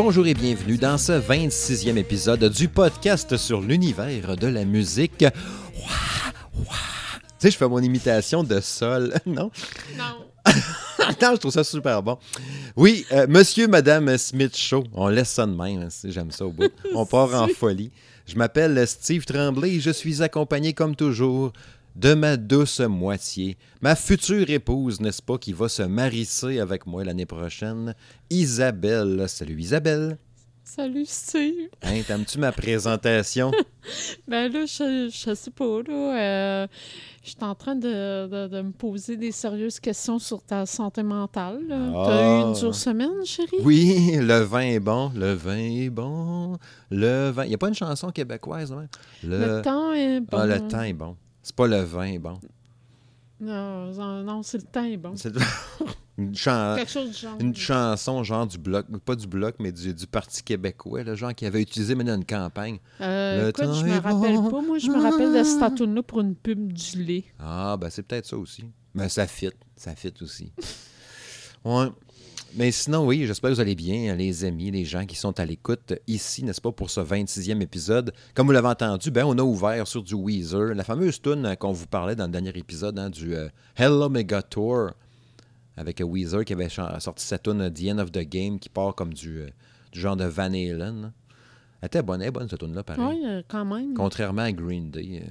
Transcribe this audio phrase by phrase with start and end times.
[0.00, 5.22] Bonjour et bienvenue dans ce 26e épisode du podcast sur l'univers de la musique.
[5.22, 7.18] Ouah, ouah.
[7.20, 9.50] Tu sais, je fais mon imitation de sol, non?
[9.96, 10.24] Non.
[11.20, 12.16] non, je trouve ça super bon.
[12.76, 14.84] Oui, euh, monsieur, madame Smith Show.
[14.94, 16.70] On laisse ça de même, hein, si j'aime ça au bout.
[16.94, 17.90] On part en folie.
[18.28, 21.52] Je m'appelle Steve Tremblay et je suis accompagné, comme toujours,
[21.98, 27.02] de ma douce moitié, ma future épouse, n'est-ce pas, qui va se marisser avec moi
[27.02, 27.92] l'année prochaine,
[28.30, 29.24] Isabelle.
[29.26, 30.16] Salut Isabelle.
[30.62, 31.68] Salut Steve.
[31.82, 33.50] Hein, t'aimes-tu ma présentation?
[34.28, 36.20] Ben là, je, je sais pas, là.
[36.62, 36.66] euh,
[37.24, 41.02] je suis en train de, de- de me poser des sérieuses questions sur ta santé
[41.02, 41.60] mentale.
[41.70, 42.04] Ah.
[42.06, 43.56] T'as eu une dure semaine, chérie?
[43.62, 46.58] Oui, le vin est bon, le vin est bon,
[46.90, 47.44] le vin...
[47.44, 48.86] Il n'y a pas une chanson québécoise, hein?
[49.24, 50.36] Le temps est bon.
[50.38, 51.16] Ah, le temps est bon.
[51.48, 52.38] C'est pas le vin est bon.
[53.40, 55.12] Non, non, c'est le temps est bon.
[55.16, 55.32] C'est
[56.18, 57.36] une, chan- Quelque chose du genre.
[57.40, 61.34] une chanson genre du bloc, pas du bloc, mais du, du Parti québécois, le genre
[61.34, 62.80] qui avait utilisé maintenant une campagne.
[63.00, 64.50] Euh, Le écoute, temps je me rappelle bon.
[64.50, 64.60] pas.
[64.60, 67.24] Moi, je me rappelle de cette pour une pub du lait.
[67.38, 68.64] Ah, ben c'est peut-être ça aussi.
[68.92, 70.52] Mais ça fit, ça fit aussi.
[71.64, 71.86] ouais.
[72.56, 75.44] Mais sinon, oui, j'espère que vous allez bien, les amis, les gens qui sont à
[75.44, 78.12] l'écoute ici, n'est-ce pas, pour ce 26e épisode.
[78.34, 81.72] Comme vous l'avez entendu, ben, on a ouvert sur du Weezer, la fameuse tune qu'on
[81.72, 84.90] vous parlait dans le dernier épisode hein, du euh, Hello Mega Tour,
[85.76, 88.94] avec Weezer qui avait sorti sa tune euh, The End of the Game, qui part
[88.94, 89.48] comme du, euh,
[89.92, 91.02] du genre de Van Halen.
[91.02, 91.12] là.
[91.80, 93.04] Elle était bonne, elle est bonne cette tune-là, pareil.
[93.22, 93.94] Oui, quand même.
[93.94, 95.22] Contrairement à Green Day.
[95.22, 95.26] euh,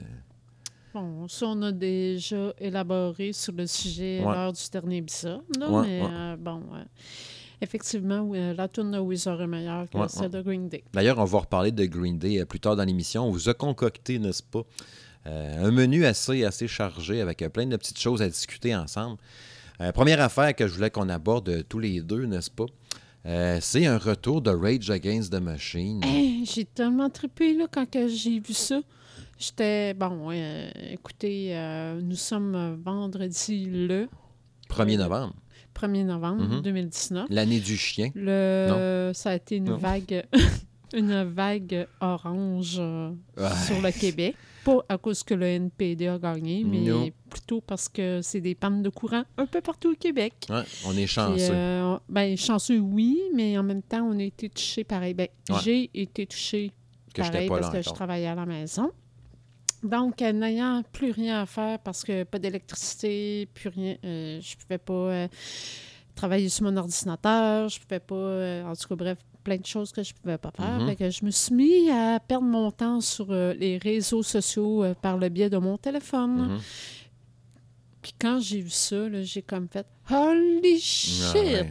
[1.00, 4.34] Bon, ça, on a déjà élaboré sur le sujet Ouais.
[4.34, 5.42] lors du dernier épisode.
[5.60, 6.08] là, Ouais, mais ouais.
[6.12, 6.84] euh, bon, euh,
[7.62, 10.84] effectivement, euh, la tune de Weezer est meilleure que celle de Green Day.
[10.94, 13.26] D'ailleurs, on va reparler de Green Day euh, plus tard dans l'émission.
[13.28, 14.64] On vous a concocté, n'est-ce pas,
[15.26, 19.18] un menu assez, assez chargé avec plein de petites choses à discuter ensemble.
[19.94, 22.66] Première affaire que je voulais qu'on aborde tous les deux, n'est-ce pas,
[23.26, 26.02] euh, c'est un retour de Rage Against the Machine.
[26.04, 28.80] Hey, j'ai tellement trippé là, quand j'ai vu ça.
[29.38, 29.94] J'étais.
[29.94, 34.08] Bon, euh, écoutez, euh, nous sommes vendredi le
[34.70, 35.34] 1er novembre,
[35.76, 36.62] 1er novembre Mhm.
[36.62, 37.28] 2019.
[37.30, 38.10] l'année du chien.
[38.16, 39.78] Le, ça a été une Non.
[39.78, 40.26] vague,
[40.96, 43.50] une vague orange euh, Ouais.
[43.68, 44.36] sur le Québec.
[44.66, 47.08] Pas à cause que le NPD a gagné, mais Non.
[47.30, 50.34] plutôt parce que c'est des pannes de courant un peu partout au Québec.
[50.50, 51.52] Ouais, on est Puis, chanceux.
[51.54, 55.14] euh, ben, chanceux, oui, mais en même temps, on a été touchés pareil.
[55.14, 55.58] Ben, Ouais.
[55.64, 56.72] J'ai été touchée
[57.14, 58.92] que pareil pas parce que je travaillais à la maison.
[59.88, 64.56] Donc, euh, n'ayant plus rien à faire parce que pas d'électricité, plus rien, euh, je
[64.58, 65.28] pouvais pas euh,
[66.16, 69.92] travailler sur mon ordinateur, je pouvais pas, euh, en tout cas, bref, plein de choses
[69.92, 70.86] que je pouvais pas faire.
[70.86, 75.18] Fait que je me suis mis à perdre mon temps sur les réseaux sociaux par
[75.18, 76.50] le biais de mon téléphone.
[76.50, 76.60] Mhm.
[78.02, 81.34] Puis quand j'ai vu ça, j'ai comme fait «Holy shit!
[81.34, 81.70] Ah ouais, ouais.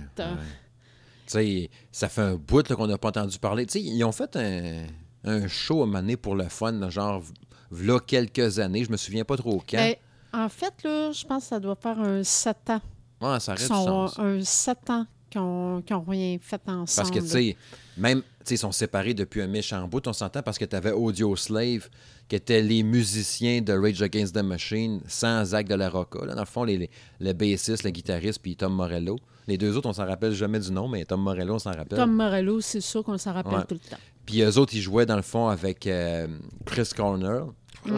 [1.27, 3.66] Tu sais, ça fait un bout qu'on n'a pas entendu parler.
[3.66, 4.87] Tu sais, ils ont fait un,
[5.25, 7.22] un show à donné pour le fun, genre,
[7.71, 8.84] là, quelques années.
[8.84, 9.77] Je me souviens pas trop quand.
[9.77, 9.94] Ben,
[10.32, 12.81] en fait, là, je pense que ça doit faire un 7 ans.
[13.21, 14.19] Ouais, ça sens.
[14.19, 16.87] un 7 ans qui n'ont rien fait ensemble.
[16.97, 17.56] Parce que, tu sais,
[17.97, 20.77] même, tu sais, ils sont séparés depuis un méchant bout, on s'entend, parce que tu
[20.77, 21.88] avais Audio Slave,
[22.28, 26.25] qui étaient les musiciens de Rage Against the Machine, sans Zach de la Rocca.
[26.27, 26.34] Là.
[26.34, 26.91] Dans le fond, les, les-
[27.21, 29.19] le bassiste, le guitariste, puis Tom Morello.
[29.48, 31.98] Les deux autres, on s'en rappelle jamais du nom, mais Tom Morello, on s'en rappelle.
[31.98, 33.65] Tom Morello, c'est sûr qu'on s'en rappelle Ouais.
[33.69, 33.97] tout le temps.
[34.26, 36.27] Puis eux autres, ils jouaait dans le fond avec euh,
[36.65, 37.45] Chris Cornell.
[37.84, 37.97] Mm.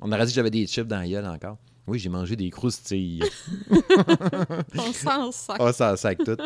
[0.00, 1.58] On aurait dit que j'avais des chips dans la gueule encore.
[1.86, 3.22] Oui, j'ai mangé des croustilles.
[4.78, 5.56] On s'en sac.
[5.58, 6.36] Ah, ça sac tout.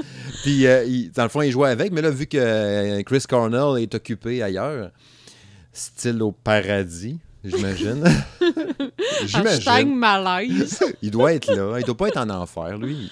[0.43, 3.23] Puis, euh, il- dans le fond, il jouait avec, mais là, vu que euh, Chris
[3.29, 4.91] Cornell est occupé ailleurs,
[5.73, 8.05] style au paradis, j'imagine.
[9.27, 9.95] J'imagine.
[9.95, 10.81] malaise.
[11.03, 11.79] Il doit être là.
[11.79, 13.11] Il doit pas être en enfer, lui.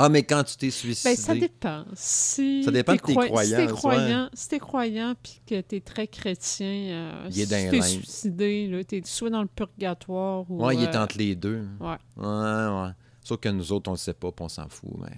[0.00, 1.10] Ah, mais quand tu t'es suicidé.
[1.10, 1.84] ben, ça dépend.
[1.94, 5.40] Si Ça dépend t'es de tes croi- Si croyances, t'es croyant, si t'es croyant puis
[5.46, 9.48] que t'es très chrétien, euh, Il si tu t'es suicidé, là, t'es soit dans le
[9.48, 10.64] purgatoire ou...
[10.64, 11.62] Ouais, il est euh, entre les deux.
[11.80, 11.96] Ouais.
[12.16, 12.90] Ouais, ouais.
[13.24, 14.90] Sauf que nous autres, on le sait pas, puis on s'en fout.
[15.00, 15.16] Mais...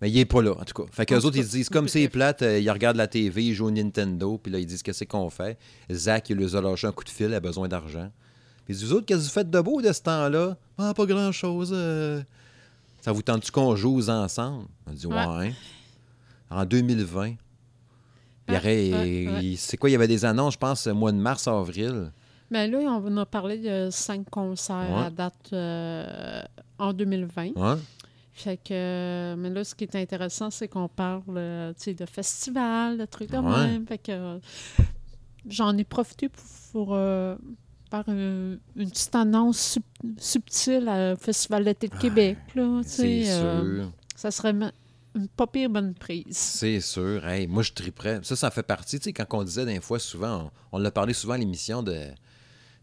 [0.00, 0.88] mais il est pas là, en tout cas.
[0.92, 3.54] Fait qu'eux autres, ils se disent, comme c'est plate, euh, ils regardent la TV, ils
[3.54, 5.58] jouent au Nintendo, puis là, ils disent, qu'est-ce qu'on fait?
[5.90, 8.10] Zach, il leur a lâché un coup de fil, il a besoin d'argent.
[8.66, 10.58] Puis ils disent, vous autres, qu'est-ce que vous faites de beau de ce temps-là?
[10.76, 11.70] Ah, pas grand-chose.
[11.72, 12.22] euh.
[13.08, 14.66] Ça vous tente-tu qu'on joue ensemble?
[14.86, 15.26] On dit, ouais.
[15.26, 15.54] Ouais.
[16.50, 17.36] En 2020.
[18.48, 21.16] Il y aurait- C'est quoi, il y avait des annonces, je pense, au mois de
[21.16, 22.12] mars, avril.
[22.50, 25.04] Ben là, on a parlé de cinq concerts Ouais.
[25.06, 26.42] à date euh,
[26.78, 27.56] en 2020.
[27.56, 27.80] Ouais.
[28.34, 32.04] Fait que, mais là, ce qui est intéressant, c'est qu'on parle euh, tu sais, de
[32.04, 33.68] festivals, de trucs de Ouais.
[33.68, 33.86] même.
[33.86, 34.38] Fait que euh,
[35.48, 37.36] j'en ai profité pour, pour, euh,
[37.90, 39.82] faire une, une petite annonce sub-
[40.18, 42.38] subtile au Festival d'été de Québec.
[42.54, 43.92] Là, C'est euh, sûr.
[44.16, 44.72] ça serait une
[45.36, 46.36] pas pire bonne prise.
[46.36, 47.26] C'est sûr.
[47.26, 48.20] Hey, moi, je triperais.
[48.22, 48.98] Ça, ça fait partie.
[49.00, 51.82] Tu sais, quand on disait des fois, souvent, on, on l'a parlé souvent à l'émission
[51.82, 51.94] de.
[51.94, 52.14] Tu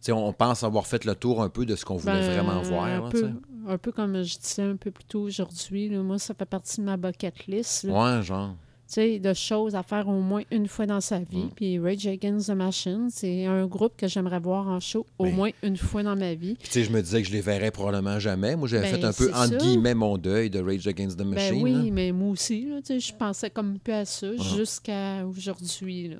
[0.01, 2.61] sais, on pense avoir fait le tour un peu de ce qu'on voulait Ben, vraiment
[2.63, 2.83] voir.
[2.85, 3.29] Un là, peu,
[3.67, 5.89] un peu comme je disais un peu plus tôt aujourd'hui.
[5.89, 7.83] Moi, ça fait partie de ma bucket list.
[7.85, 8.17] là.
[8.17, 8.55] Ouais, genre.
[8.87, 11.45] Sais, de choses à faire au moins une fois dans sa vie.
[11.45, 11.49] Mm.
[11.55, 15.33] Puis Rage Against the Machine, c'est un groupe que j'aimerais voir en show au Ben.
[15.35, 16.53] moins une fois dans ma vie.
[16.53, 18.55] Puis, tu sais, je me disais que je les verrais probablement jamais.
[18.55, 19.57] Moi, j'avais Ben, fait un peu, entre ça.
[19.57, 21.55] guillemets, mon deuil de Rage Against the Machine.
[21.55, 21.91] Ben oui, là.
[21.91, 26.09] mais moi aussi, là, tu sais, je pensais comme peu à ça jusqu'à aujourd'hui.
[26.09, 26.17] là.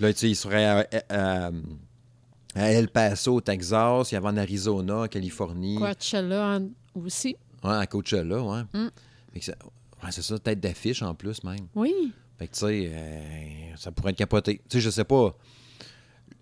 [0.00, 1.50] Là, tu sais, il serait à, à-
[2.56, 4.10] à El Paso, au Texas.
[4.10, 5.76] Il y avait en Arizona, en Californie.
[5.76, 7.36] Coachella en- aussi.
[7.62, 8.62] Ouais, à Coachella, ouais.
[8.74, 8.88] Mm.
[9.40, 9.54] Ça-
[10.04, 11.66] ouais, c'est ça, tête d'affiche en plus, même.
[11.74, 12.12] Oui.
[12.38, 14.60] Fait que, tu sais, euh, ça pourrait être capoté.
[14.68, 15.36] Tu sais, je sais pas.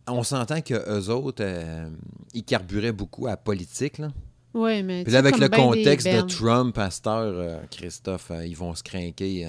[0.07, 1.91] On s'entend que eux autres, euh,
[2.33, 4.09] ils carburaient beaucoup à la politique, là.
[4.55, 5.05] Oui, mais.
[5.05, 6.21] Puis là, avec le ben contexte de.
[6.23, 9.47] Trump, heure, euh, Christophe, ils vont se craquer.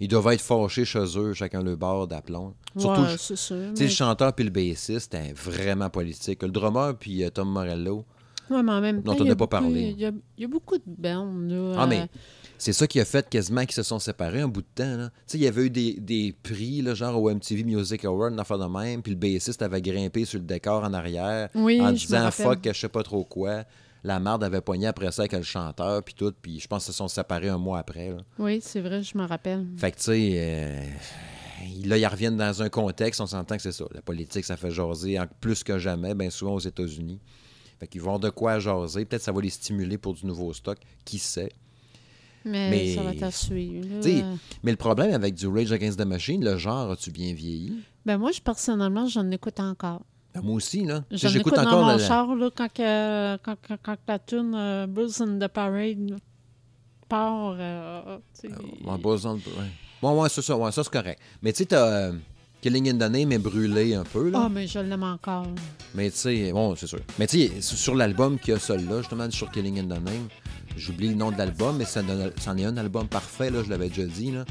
[0.00, 2.54] ils doivent être fâchés chez eux, chacun le bord d'aplomb.
[2.76, 3.56] Surtout, Ouais, c'est sûr.
[3.56, 6.42] tu sais, mais- le chanteur puis le bassiste, c'était vraiment politique.
[6.42, 8.04] Le drummer puis Tom Morello,
[8.50, 9.94] Ouais, mais en même dont temps, on il y n'a pas beaucoup- parlé.
[9.96, 11.32] Il y, y a beaucoup de bands.
[11.46, 12.08] Là, Ah, mais
[12.62, 15.08] c'est ça qui a fait quasiment qu'ils se sont séparés un bout de temps.
[15.08, 18.34] Tu sais, il y avait eu des, des prix, là, genre au MTV Music Award,
[18.34, 21.80] une affaire de même, puis le bassiste avait grimpé sur le décor en arrière Oui,
[21.80, 23.64] en disant fuck, je sais pas trop quoi.
[24.04, 26.92] La marde avait poigné après ça avec le chanteur, puis tout, puis je pense qu'ils
[26.92, 28.10] se sont séparés un mois après.
[28.10, 28.18] là.
[28.38, 29.66] Oui, c'est vrai, je me rappelle.
[29.76, 30.84] Fait que, tu sais, euh,
[31.84, 33.86] là, ils reviennent dans un contexte, on s'entend que c'est ça.
[33.92, 37.18] La politique, ça fait jaser plus que jamais, bien souvent aux États-Unis.
[37.80, 39.04] Fait qu'ils vont avoir de quoi jaser.
[39.04, 41.50] Peut-être que ça va les stimuler pour du nouveau stock, qui sait?
[42.44, 43.86] Mais, Mais- ça va à suivre.
[43.88, 44.24] là.
[44.62, 47.74] Mais le problème avec du Rage Against the Machine, le genre, as-tu bien vieilli?
[48.04, 50.02] Ben moi, je, personnellement, j'en écoute encore.
[50.34, 51.04] Ben, moi aussi, là.
[51.10, 54.18] J'en J'écoute écoute dans encore mon la- char là, quand, que- quand, quand, quand la
[54.18, 56.16] tune euh, Bulls in the Parade
[57.08, 57.56] part.
[57.58, 58.16] euh.
[58.44, 59.40] Ouais, Buzz on- ouais.
[60.02, 61.20] Ouais, ouais, c'est ça, ouais, ça c'est correct.
[61.42, 62.12] Mais tu sais, t'as euh,
[62.60, 64.42] Killing in the Name est brûlé un peu, là.
[64.44, 65.46] Ah, mais je l'aime encore.
[65.94, 67.00] Mais tu sais, bon, c'est sûr.
[67.18, 70.28] Mais tu sais, sur l'album qu'il y a celui-là, justement, sur Killing in the Name,
[70.76, 74.04] j'oublie le nom de l'album, mais c'en est un album parfait, là, je l'avais déjà
[74.04, 74.44] dit, là.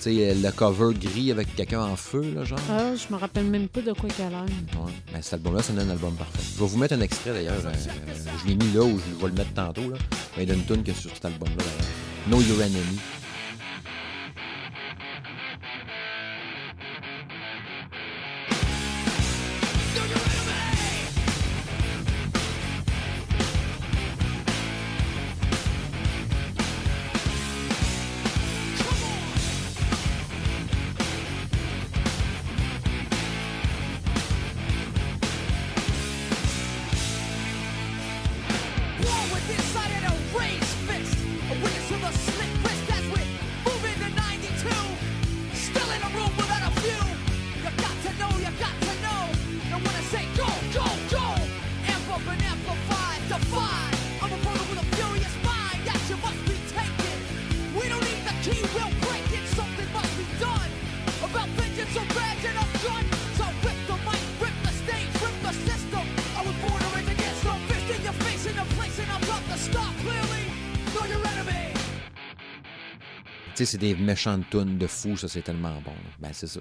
[0.00, 2.58] Tu sais, le cover gris avec quelqu'un en feu, là, genre.
[2.70, 4.42] Ah, je me rappelle même pas de quoi qu'elle a l'air.
[4.42, 4.92] Ouais.
[5.12, 6.38] Ben, cet album-là, c'est un album parfait.
[6.54, 7.54] Je vais vous mettre un extrait, d'ailleurs.
[7.64, 9.96] euh, euh, je l'ai mis là, ou je vais le mettre tantôt, là.
[10.36, 11.92] Ben, il y a une tune que sur cet album-là, d'ailleurs.
[12.28, 12.98] Know Your Enemy.
[73.66, 75.92] C'est des méchantes tunes de fou, ça, c'est tellement bon.
[76.20, 76.60] Ben, c'est ça.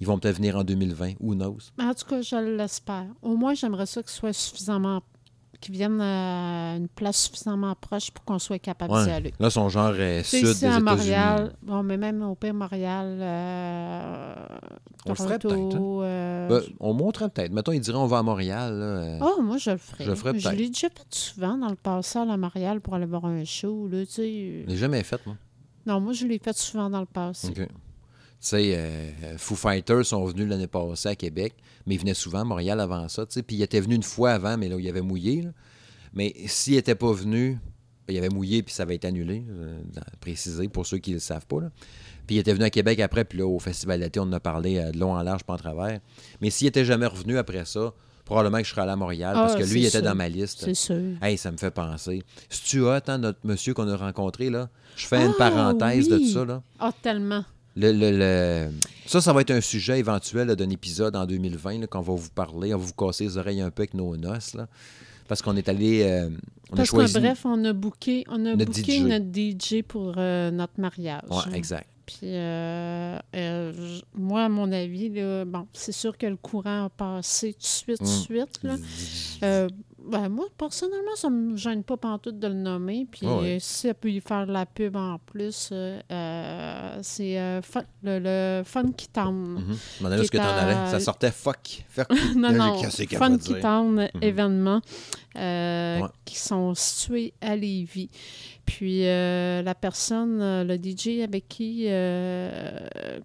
[0.00, 1.58] Ils vont peut-être venir en 2020, who knows?
[1.78, 3.06] Mais En tout cas, je l'espère.
[3.22, 5.02] Au moins, j'aimerais ça qu'ils soient suffisamment.
[5.60, 9.32] qu'ils viennent à une place suffisamment proche pour qu'on soit capable d'y aller.
[9.40, 10.80] Là, son genre est sais, sud ici des à.
[10.80, 14.34] Montréal, bon, mais même au pire Montréal, euh,
[15.06, 16.00] On le ferait peut-être, hein?
[16.02, 17.52] euh, Ben, on montrait peut-être.
[17.52, 18.74] Mettons, ils diraient on va à Montréal.
[18.78, 20.04] là, euh, Ah, moi, je le ferais.
[20.04, 20.58] Je le ferais Je peut-être.
[20.58, 23.88] l'ai déjà fait souvent dans le passé à Montréal pour aller voir un show.
[23.90, 24.62] Là, tu sais.
[24.66, 25.36] Je l'ai jamais fait, moi.
[25.86, 27.52] Non, moi, je l'ai fait souvent dans le passé.
[27.52, 27.66] Tu
[28.40, 31.54] sais, euh, Foo Fighters sont venus l'année passée à Québec,
[31.86, 33.24] mais ils venaient souvent à Montréal avant ça.
[33.26, 35.48] Puis ils étaient venus une fois avant, mais là, il avait mouillé.
[36.12, 37.56] Mais s'ils n'étaient pas venus,
[38.06, 39.80] ben, il avait mouillé puis ça avait été annulé, euh,
[40.20, 41.60] précisé pour ceux qui ne le savent pas.
[42.26, 44.40] Puis il était venu à Québec après, puis là, au Festival d'été, on en a
[44.40, 46.00] parlé euh, de long en large, pas en travers.
[46.40, 49.54] Mais s'il n'était jamais revenu après ça, probablement que je serais allé à Montréal, parce
[49.54, 50.02] Ah, que lui, il était sûr.
[50.02, 50.62] dans ma liste.
[50.64, 50.96] C'est sûr.
[51.22, 52.22] Hey, ça me fait penser.
[52.48, 56.16] Si tu hein, notre monsieur qu'on a rencontré, là, je fais une Ah, parenthèse de
[56.16, 56.30] oui.
[56.32, 56.62] ça, là.
[56.78, 57.44] Ah, tellement.
[57.76, 58.70] Le, le- le-
[59.06, 62.30] Ça, ça va être un sujet éventuel d'un épisode en 2020, là, qu'on va vous
[62.30, 62.72] parler.
[62.72, 64.68] On va vous casser les oreilles un peu avec nos noces, là.
[65.26, 66.02] Parce qu'on est allé...
[66.04, 66.28] euh,
[66.70, 67.14] on a Parce que, choisi...
[67.18, 69.00] bref, on a booké, on a Notre booké DJ.
[69.02, 71.22] notre DJ pour euh, notre mariage.
[71.30, 71.88] Ouais, exact.
[72.06, 73.72] Puis, euh, euh,
[74.14, 77.64] moi, à mon avis, là, bon, c'est sûr que le courant a passé tout de
[77.64, 78.22] suite, tout de Mm.
[78.22, 78.58] suite.
[78.62, 78.76] Là.
[79.42, 79.68] Euh,
[80.06, 83.06] Ben, moi, personnellement, ça me gêne pas pantoute de le nommer.
[83.10, 86.98] Puis Ah euh, si ça peut y faire de la pub en plus, euh, euh,
[87.02, 89.56] c'est euh, Fun- le, le Funky Town.
[89.58, 91.84] Je me demandais où Qui est-ce que t'en à- Ça sortait fuck.
[91.88, 92.08] Fuck.
[92.36, 93.60] non, non, Funky?
[93.60, 94.22] Town Mhm.
[94.22, 94.80] événements
[95.36, 96.08] euh, Ouais.
[96.24, 98.10] qui sont situés à Lévis.
[98.66, 101.84] Puis la personne, le DJ avec qui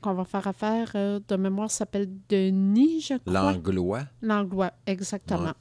[0.01, 3.51] qu'on va faire affaire de mémoire s'appelle Denis, je crois.
[3.53, 4.01] L'anglois.
[4.21, 5.51] Langlois, exactement.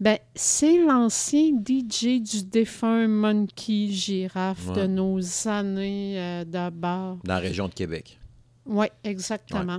[0.00, 3.88] Ben, c'est l'ancien DJ du défunt Monkey
[4.34, 4.74] Ouais.
[4.74, 7.16] de nos années euh, de bar.
[7.24, 8.18] Dans la région de Québec.
[8.66, 9.78] Oui, exactement.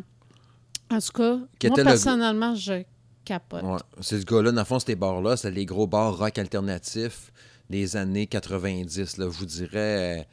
[0.89, 2.83] En tout cas, Qui moi, le- personnellement, je
[3.25, 3.63] capote.
[3.63, 3.77] Ouais.
[4.01, 7.31] C'est ce gars-là, dans le fond, ces bars-là, c'est les gros bars rock alternatifs
[7.69, 9.17] des années 90.
[9.17, 10.23] Là, je vous dirais euh,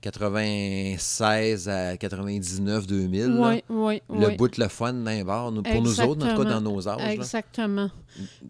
[0.00, 3.26] 96 à 99, 2000.
[3.26, 3.48] là.
[3.50, 4.36] Oui, oui, Le oui.
[4.36, 4.92] bout de le fun
[5.24, 6.98] bars, nous- pour nous autres, en tout cas dans nos âges.
[6.98, 7.12] là.
[7.12, 7.90] Exactement.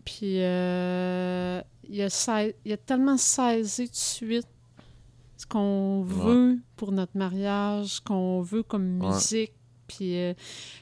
[0.05, 4.47] Puis, euh, il, a il a tellement saisi de suite
[5.37, 6.07] ce qu'on Ouais.
[6.09, 9.09] veut pour notre mariage, ce qu'on veut comme Ouais.
[9.15, 9.53] musique.
[9.87, 10.41] Puis, euh, tu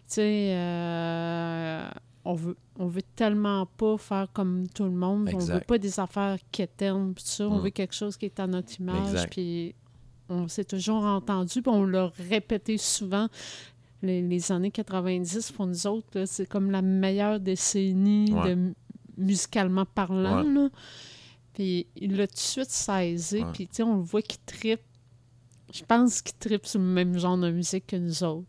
[0.08, 1.88] sais, euh,
[2.26, 5.30] on veut, on veut tellement pas faire comme tout le monde.
[5.32, 7.48] On veut pas des affaires quétaines, tout ça.
[7.48, 7.62] On Mm.
[7.62, 9.26] veut quelque chose qui est à notre image.
[9.30, 9.74] Puis,
[10.28, 13.28] on s'est toujours entendu, puis on l'a répété souvent.
[14.02, 18.50] Les, les années 90, pour nous autres, c'est comme la meilleure décennie Ouais.
[18.50, 18.74] de mu-
[19.16, 20.44] musicalement parlant.
[20.44, 20.52] Ouais.
[20.54, 20.68] là.
[21.54, 23.50] Puis il l'a tout de suite saisi, Ouais.
[23.52, 24.80] puis on le voit qu'il tripe.
[25.74, 28.46] Je pense qu'il tripe sur le même genre de musique que nous autres.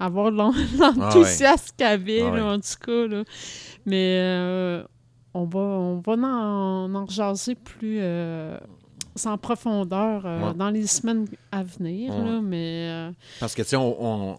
[0.00, 3.06] Avoir l'en- l'enthousiasme qu'il avait, Ah là, en tout cas.
[3.06, 3.24] là.
[3.86, 4.84] Mais euh,
[5.32, 7.06] on va, on va en, en
[7.54, 8.58] plus euh,
[9.26, 10.54] en profondeur euh, Ouais.
[10.54, 12.14] dans les semaines à venir.
[12.14, 12.24] Ouais.
[12.24, 13.10] là, mais euh,
[13.40, 14.36] Parce que, tu sais, on, on,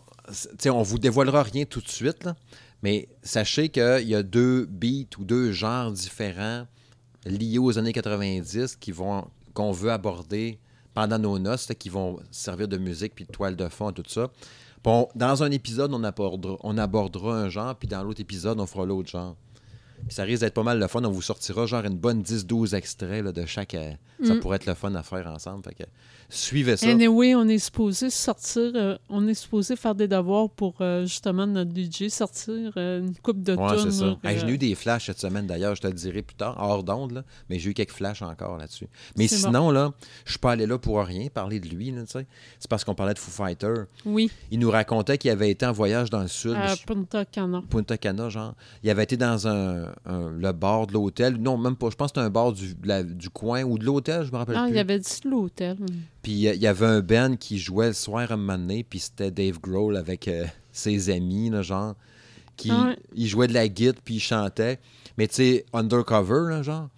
[0.71, 2.35] on vous dévoilera rien tout de suite, là,
[2.81, 6.65] mais sachez qu'il y a deux beats ou deux genres différents
[7.25, 10.59] liés aux années 90 qui vont qu'on veut aborder
[10.93, 14.03] pendant nos noces, là, qui vont servir de musique puis de toile de fond, tout
[14.07, 14.29] ça.
[14.83, 18.65] Bon, dans un épisode, on abordera, on abordera un genre, puis dans l'autre épisode, on
[18.65, 19.35] fera l'autre genre.
[20.07, 21.03] Puis ça risque d'être pas mal le fun.
[21.03, 23.73] On vous sortira genre une bonne 10-12 extraits là, de chaque.
[23.75, 23.91] euh,
[24.25, 24.39] Ça Mm.
[24.39, 25.63] pourrait être le fun à faire ensemble.
[25.63, 25.83] Fait que
[26.29, 26.87] suivez ça.
[26.89, 31.47] Anyway, on est supposé sortir, euh, on est supposé faire des devoirs pour euh, justement
[31.47, 34.17] notre DJ sortir euh, une coupe de Ouais, c'est ça.
[34.23, 36.83] Hey, J'ai eu des flashs cette semaine d'ailleurs, je te le dirai plus tard, hors
[36.83, 38.87] d'onde, là, mais j'ai eu quelques flashs encore là-dessus.
[39.17, 39.91] Mais C'est sinon, là,
[40.25, 42.01] je suis pas allé là pour rien, parler de lui, là.
[42.05, 43.73] C'est parce qu'on parlait de Foo Fighter.
[44.05, 47.25] Oui, Il nous racontait qu'il avait été en voyage dans le sud, à je- Punta
[47.25, 47.61] Cana.
[47.69, 48.53] Punta Cana, genre.
[48.83, 51.37] Il avait été dans un, un- le bar de l'hôtel.
[51.37, 51.89] Non, même pas.
[51.89, 54.37] Je pense que c'était un bar du, la- du coin ou de l'hôtel, je me
[54.37, 54.73] rappelle Ah, plus.
[54.75, 55.77] il avait dit l'hôtel.
[56.21, 58.99] Puis il y avait un band qui jouait le soir à un moment donné, puis
[58.99, 61.95] c'était Dave Grohl avec euh, ses amis, là, genre,
[62.57, 62.97] qui Ouais.
[63.15, 64.79] il jouait de la guitare, puis il chantait.
[65.17, 66.89] Mais tu sais, undercover, là, genre.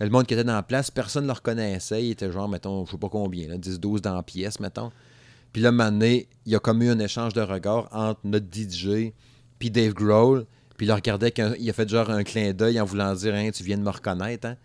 [0.00, 2.04] Le monde qui était dans la place, personne ne le reconnaissait.
[2.04, 4.92] Il était genre, mettons, je sais pas combien, là, 10-12 dans la pièce, mettons.
[5.52, 8.20] Puis là, un moment donné, il y a comme eu un échange de regards entre
[8.22, 9.12] notre DJ
[9.58, 10.46] puis Dave Grohl.
[10.76, 13.50] Puis il le regardait, il a fait genre un clin d'œil en voulant dire, hein,
[13.52, 14.56] tu viens de me reconnaître, hein.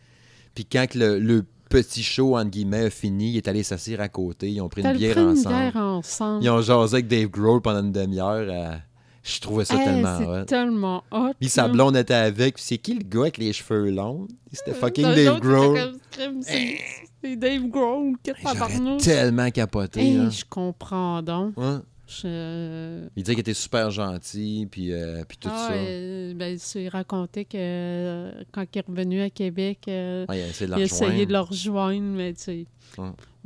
[0.54, 1.44] Puis quand le, le
[1.82, 4.52] petit show, entre guillemets, a fini, il est allé s'asseoir à côté.
[4.52, 5.56] Ils ont pris une bière pris une ensemble.
[5.56, 6.44] bière ensemble.
[6.44, 8.48] Ils ont jasé avec Dave Grohl pendant une demi-heure.
[8.50, 8.76] euh,
[9.24, 10.44] je trouvais ça Hey, tellement hot.
[10.46, 11.32] tellement hot.
[11.40, 12.56] Puis sa blonde était avec.
[12.56, 14.28] Puis c'est qui le gars avec les cheveux longs?
[14.52, 15.94] C'était fucking Dans Dave Grohl.
[16.42, 18.14] C'est Dave Grohl.
[18.26, 19.02] J'aurais tabarnouche.
[19.02, 20.02] tellement capoté.
[20.02, 20.30] Hey, hein.
[20.30, 21.54] je comprends donc.
[22.08, 25.74] Je- Il disait qu'il était super gentil, puis, euh, puis tout Ah, ça.
[25.74, 30.48] euh, ben, il racontait que euh, quand il est revenu à Québec, euh, il a
[30.48, 31.28] essayé de il a la essayé rejoindre.
[31.28, 32.66] de le rejoindre, mais tu sais.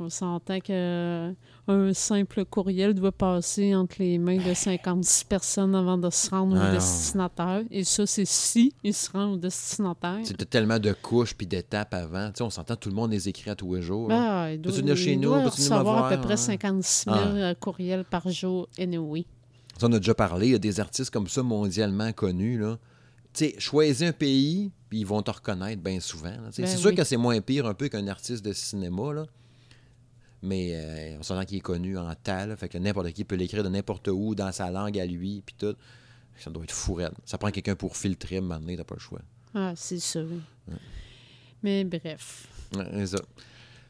[0.00, 1.32] On s'entend que
[1.66, 6.56] un simple courriel doit passer entre les mains de 56 personnes avant de se rendre
[6.58, 6.72] Ah, au non.
[6.72, 7.62] destinataire.
[7.70, 10.20] Et ça, c'est si il se rend au destinataire.
[10.24, 12.28] C'était tellement de couches puis d'étapes avant.
[12.28, 14.08] Tu sais, on s'entend tout le monde les écrit à tous les jours.
[14.10, 15.28] Ah, il doit, venir chez il nous?
[15.30, 16.36] doit recevoir à peu près Ouais.
[16.36, 17.26] 56 000 Ah.
[17.28, 19.26] euh, courriels par jour, anyway.
[19.78, 20.46] Ça, on a déjà parlé.
[20.46, 22.58] Il y a des artistes comme ça mondialement connus.
[22.58, 22.78] Là.
[23.34, 26.30] Tu sais, choisis un pays, puis ils vont te reconnaître bien souvent.
[26.30, 29.12] Ben c'est sûr que c'est moins pire un peu qu'un artiste de cinéma.
[29.12, 29.26] Là.
[30.42, 32.46] Mais euh, on s'entend qu'il est connu en tas.
[32.46, 32.56] là.
[32.56, 35.54] Fait que n'importe qui peut l'écrire de n'importe où, dans sa langue à lui, puis
[35.58, 35.74] tout.
[36.38, 37.12] Ça doit être fou raide.
[37.24, 39.20] Ça prend quelqu'un pour filtrer, à un moment donné, t'as pas le choix.
[39.54, 40.28] Ah, c'est sûr.
[41.62, 42.46] Mais bref.
[42.76, 43.18] Ouais, c'est ça.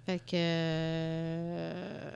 [0.07, 0.31] Fait que.
[0.35, 2.11] euh,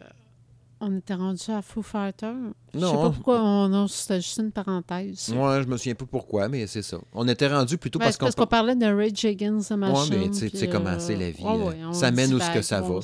[0.82, 2.34] on était rendu à Foo Fighters.
[2.74, 5.28] Je sais pas pourquoi on c'était juste une parenthèse.
[5.30, 6.98] Ouais, je me souviens pas pourquoi, mais c'est ça.
[7.12, 10.14] On était rendu plutôt Ouais, parce qu'on parce qu'on parlait de Rage Against the Machine.
[10.18, 12.80] mais tu sais- comment c'est la vie, ouais, ouais, Ça mène où ce que ça
[12.80, 13.00] va.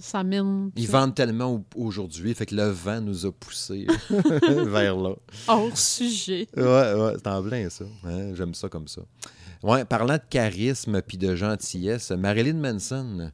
[0.00, 0.70] Ça mène.
[0.76, 3.86] Ils vendent tellement au- aujourd'hui, fait que le vent nous a poussés
[4.48, 5.14] vers là.
[5.48, 6.48] Hors sujet.
[6.56, 7.84] Ouais, ouais, c'est en plein ça.
[8.04, 9.02] Hein, J'aime ça comme ça.
[9.62, 13.30] Ouais, parlant de charisme puis de gentillesse, Marilyn Manson.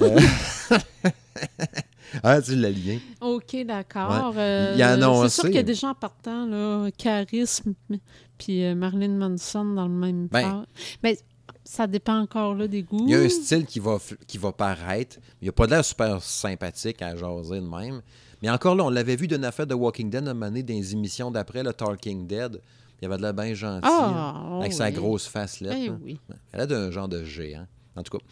[0.00, 0.20] Euh,
[2.22, 2.98] ah, tu l'as lien.
[3.20, 4.34] OK, d'accord.
[4.34, 4.40] Ouais.
[4.40, 7.74] Euh, Il a annoncé- C'est sûr qu'il y a des gens en partant, là, charisme,
[8.38, 10.42] puis euh, Marilyn Manson dans le même Ben.
[10.42, 10.66] phase.
[11.02, 11.18] Mais
[11.64, 13.04] ça dépend encore là, des goûts.
[13.06, 15.16] Il y a un style qui va, qui va paraître.
[15.40, 18.02] Il a pas de l'air super sympathique à jaser de même.
[18.42, 20.62] Mais encore là, on l'avait vu d'une affaire de Walking Dead à un moment donné,
[20.62, 22.60] dans les émissions d'après, le Talking Dead.
[23.00, 23.86] Il avait de l'air bien gentil.
[23.90, 25.72] Ah, là, avec oh sa grosse face là.
[25.76, 26.20] Eh oui.
[26.52, 27.66] Elle a d'un genre de géant.
[27.96, 28.24] En tout cas.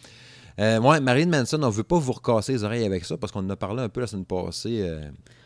[0.59, 3.31] Euh, ouais, Marilyn Manson, on ne veut pas vous recasser les oreilles avec ça parce
[3.31, 4.81] qu'on en a parlé un peu la semaine passée.
[4.81, 5.01] euh,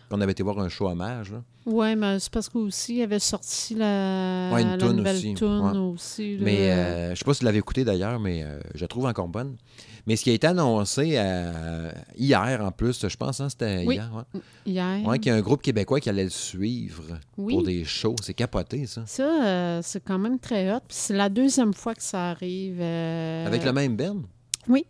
[0.09, 1.33] qu'on avait été voir un show hommage.
[1.65, 5.33] Oui, mais c'est parce qu'aussi, il avait sorti la, Ouais, une la toune nouvelle aussi,
[5.33, 5.77] toune ouais.
[5.77, 6.37] aussi.
[6.39, 9.05] Mais euh, je sais pas si vous l'avez écouté d'ailleurs, mais euh, je la trouve
[9.05, 9.57] encore bonne.
[10.05, 13.95] Mais ce qui a été annoncé euh, hier en plus, je pense, hein, c'était Oui.
[13.95, 14.09] hier.
[14.33, 14.39] Ouais.
[14.65, 15.13] Hier.
[15.15, 17.53] Qu'il y a un groupe québécois qui allait le suivre Oui.
[17.55, 18.15] pour des shows.
[18.23, 19.03] C'est capoté, ça.
[19.05, 20.79] Ça, c'est quand même très hot.
[20.87, 22.79] Puis c'est la deuxième fois que ça arrive.
[22.81, 24.21] Avec le même Ben?
[24.69, 24.85] Oui.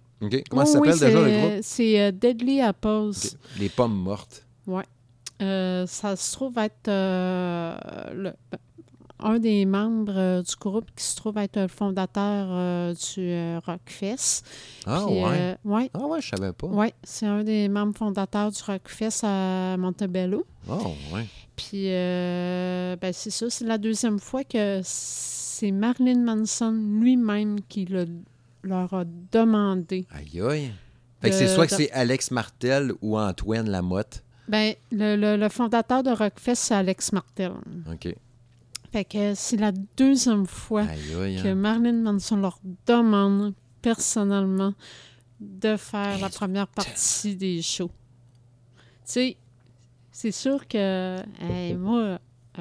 [0.50, 1.60] Comment ça oui, s'appelle déjà le groupe?
[1.64, 3.12] C'est euh, Deadly Apples.
[3.60, 4.44] Les pommes mortes.
[5.40, 7.78] Euh, ça se trouve être euh,
[8.16, 8.34] le-
[9.20, 12.48] un des membres euh, du groupe qui se trouve être le fondateur
[12.96, 14.44] du Rockfest.
[14.88, 15.56] Ah Puis, ouais.
[15.64, 15.92] ouais.
[15.94, 16.66] Ah ouais, je savais pas.
[16.66, 20.44] Oui, c'est un des membres fondateurs du Rockfest à Montebello.
[20.68, 21.28] Oh ouais.
[21.56, 28.08] Puis, ben, c'est ça, c'est la deuxième fois que c'est Marilyn Manson lui-même qui le-
[28.68, 30.06] leur a demandé.
[30.12, 30.72] Aïe aïe.
[31.22, 34.24] Fait que c'est soit que c'est Alex Martel ou Antoine Lamotte.
[34.48, 37.54] Ben, le, le- le fondateur de Rockfest, c'est Alex Martel.
[37.92, 38.16] OK.
[38.92, 41.42] Fait que c'est la deuxième fois Aïe aïe.
[41.44, 41.56] que hein.
[41.56, 44.74] Marilyn Manson leur demande personnellement
[45.42, 47.92] de faire Hey, la première partie des shows.
[49.06, 49.38] Tu sais,
[50.12, 52.18] c'est sûr que hey, moi, euh,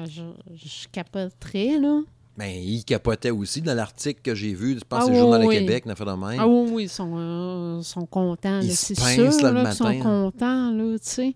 [0.09, 2.01] je, je capoterais, là.
[2.37, 4.75] Ben, il capotait aussi dans l'article que j'ai vu.
[4.77, 5.49] Je pense Ah c'est le Journal de.
[5.51, 6.39] Québec, une affaire de même.
[6.39, 8.59] Ah oui, oui, ils sont, euh, sont contents.
[8.61, 9.71] Ils C'est sûr là, le là, matin.
[9.73, 11.35] sont contents, là, tu sais.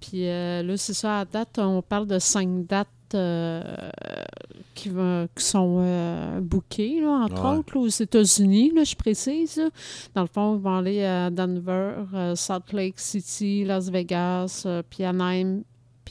[0.00, 3.62] Puis euh, là, c'est ça, à date, on parle de cinq dates euh,
[4.74, 7.58] qui, va- qui sont euh, bookées, là, entre Ouais.
[7.58, 9.56] autres, là, aux États-Unis, là, je précise.
[9.56, 9.68] là.
[10.14, 11.92] Dans le fond, ils vont aller à Denver,
[12.34, 15.62] Salt Lake City, Las Vegas, puis Anaheim,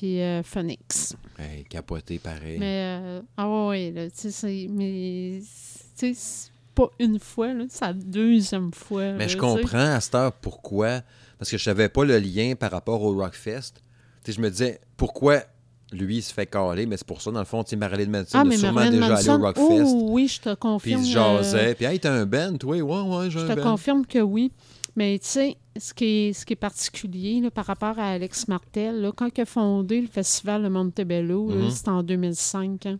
[0.04, 1.16] puis euh, Phoenix.
[1.39, 2.58] Hey, capoté pareil.
[2.60, 5.46] Mais, euh, ah ouais, ouais, là, tu sais, c'est- mais, tu
[5.96, 9.13] sais, c'est pas une fois, là, c'est la deuxième fois.
[9.13, 11.00] Mais là, je comprends à cette heure pourquoi.
[11.39, 13.76] Parce que je savais pas le lien par rapport au Rockfest.
[13.76, 13.82] Tu
[14.26, 15.39] sais, je me disais, pourquoi
[15.94, 18.39] lui il se fait caler, mais c'est pour ça, dans le fond, tu Marilyn Manson
[18.39, 19.84] Ah, mais sûrement Marilyn déjà Manson, allé au Rockfest.
[19.86, 21.02] oh, oui, je te puis confirme.
[21.02, 21.76] il se euh, jasait.
[21.76, 22.76] Puis, hey, t'as un band, toi?
[22.76, 22.82] Ouais,
[23.18, 23.72] ouais, j'ai je un te band.
[23.72, 24.52] confirme que oui.
[24.98, 28.48] Mais tu sais, ce qui est, ce qui est particulier là, par rapport à Alex
[28.48, 31.70] Martel, là, quand il a fondé le festival de Montebello, Mhm.
[31.72, 33.00] c'était en 2005, hein,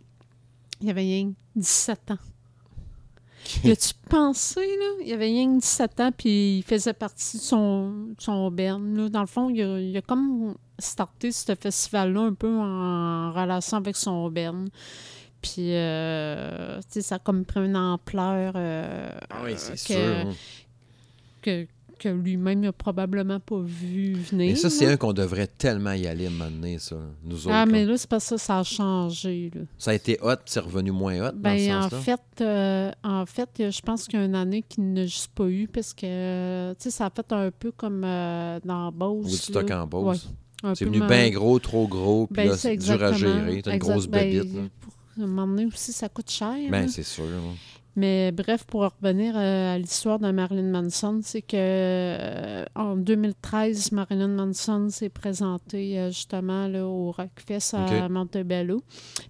[0.80, 2.18] il avait rien que 17 ans.
[3.62, 5.04] Y a-tu pensé, là?
[5.04, 8.50] Il avait rien que 17 ans, puis il faisait partie de son, son.
[8.50, 9.08] Là.
[9.10, 13.76] Dans le fond, il a, il a comme starté ce festival-là un peu en relation
[13.76, 14.64] avec son band.
[15.42, 19.78] Puis, euh, tu sais, ça a comme pris une ampleur euh, Ah oui, c'est que,
[19.78, 19.98] sûr.
[19.98, 20.32] hein.
[21.42, 21.66] que,
[21.98, 24.52] que lui-même n'a probablement pas vu venir.
[24.52, 26.96] Mais ça, c'est un qu'on devrait tellement y aller à un moment donné, ça.
[27.24, 27.54] Nous autres.
[27.54, 27.96] Ah, mais là.
[27.96, 29.50] c'est pas ça, ça a changé.
[29.54, 29.62] Là.
[29.78, 32.90] Ça a été hot, puis c'est revenu moins hot dans Ben, ce en fait, euh,
[33.02, 35.94] en fait, je pense qu'il y a une année qu'il n'a juste pas eu parce
[35.94, 39.26] que, euh, tu sais, ça a fait un peu comme euh, dans Beauce.
[39.26, 39.82] Woodstock là.
[39.82, 40.28] en Beauce.
[40.62, 43.62] Ouais, C'est venu bien gros, trop gros, puis Ben, là, c'est dur à gérer.
[43.62, 44.62] T'as une exact- grosse ben, bébite, là.
[44.80, 46.54] Pour un moment donné aussi, ça coûte cher.
[46.70, 46.88] Ben, là.
[46.88, 47.24] c'est sûr.
[47.96, 53.92] Mais bref, pour revenir euh, à l'histoire de Marilyn Manson, c'est que euh, en 2013,
[53.92, 58.08] Marilyn Manson s'est présentée euh, justement là, au Rockfest à.
[58.08, 58.82] Montebello.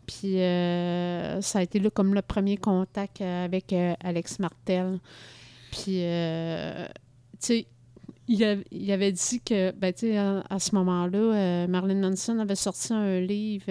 [0.07, 4.99] Puis euh, ça a été là, comme le premier contact avec euh, Alex Martel.
[5.71, 6.87] Puis, euh,
[7.33, 7.67] tu sais,
[8.29, 12.39] il, av- il avait dit que, ben, tu sais, à, à ce moment-là, Marilyn Manson
[12.39, 13.65] avait sorti un livre.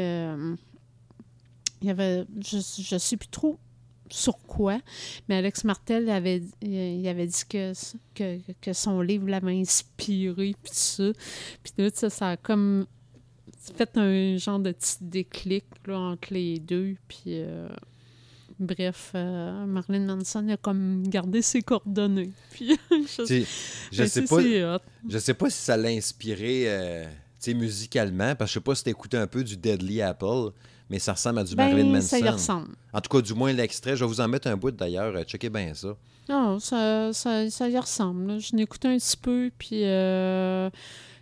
[1.81, 2.57] il y avait, je
[2.93, 3.57] ne sais plus trop
[4.13, 4.79] sur quoi,
[5.27, 7.73] mais Alex Martel avait, il avait dit que,
[8.13, 11.11] que, que son livre l'avait inspiré, puis tout ça.
[11.63, 12.85] Puis là, sais, ça a comme
[13.75, 16.95] fait un genre de petit déclic là, entre les deux.
[17.07, 17.67] Puis, euh,
[18.59, 22.31] bref, euh, Marilyn Manson a comme gardé ses coordonnées.
[22.51, 23.45] Puis, je, sais,
[23.91, 24.79] je pas.
[25.09, 26.65] Je sais pas si ça l'a inspiré.
[26.67, 27.05] euh,
[27.55, 30.51] musicalement, parce que je sais pas si écouté un peu du Deadly Apple,
[30.93, 32.07] mais ça ressemble à du Ben, Marilyn Manson.
[32.07, 32.67] ça y ressemble.
[32.93, 33.95] En tout cas, du moins l'extrait.
[33.95, 35.15] Je vais vous en mettre un bout d'ailleurs.
[35.15, 35.95] euh, Checkez bien ça.
[36.29, 38.27] Non, ça, ça, ça y ressemble.
[38.27, 38.37] là.
[38.37, 40.77] Je l'ai écouté un petit peu, puis euh, tu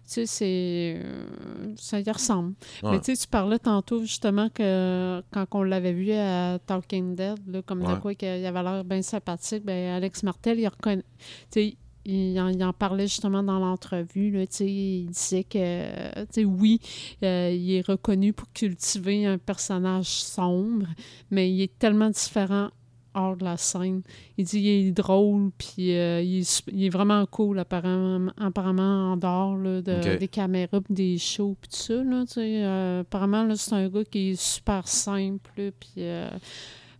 [0.06, 1.02] sais, c'est.
[1.02, 2.54] euh, ça y ressemble.
[2.84, 2.92] Ouais.
[2.92, 7.38] Mais tu sais, tu parlais tantôt justement que quand on l'avait vu à Talking Dead,
[7.48, 8.00] là, comme de Ouais.
[8.02, 11.06] quoi qu'il avait l'air bien sympathique, ben Alex Martel, il reconnaît.
[11.50, 14.46] Tu sais, il en, il en parlait justement dans l'entrevue.
[14.60, 16.80] Il disait que, euh, oui,
[17.24, 20.88] euh, il est reconnu pour cultiver un personnage sombre,
[21.30, 22.70] mais il est tellement différent
[23.14, 24.04] hors de la scène.
[24.38, 29.12] Il dit qu'il est drôle, puis euh, il, est, il est vraiment cool, apparemment, apparemment
[29.12, 32.04] en dehors là, de- des caméras, puis des shows, puis tout ça.
[32.04, 32.24] Là.
[32.38, 36.04] Euh, apparemment, là, c'est un gars qui est super simple, puis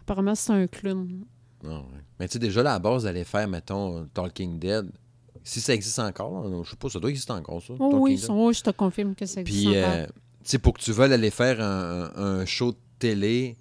[0.02, 1.24] apparemment, c'est un clown.
[1.63, 1.69] Ouais.
[2.19, 4.89] Mais tu sais, déjà, là, à la base, d'aller faire, mettons, Talking Dead,
[5.43, 7.74] si ça existe encore, là, je sais pas, ça doit exister encore, ça.
[7.80, 9.91] Oh, oui, je te confirme que ça existe Puis, encore.
[9.91, 10.12] euh, tu
[10.43, 13.58] sais, pour que tu veuilles aller faire un, un show de télé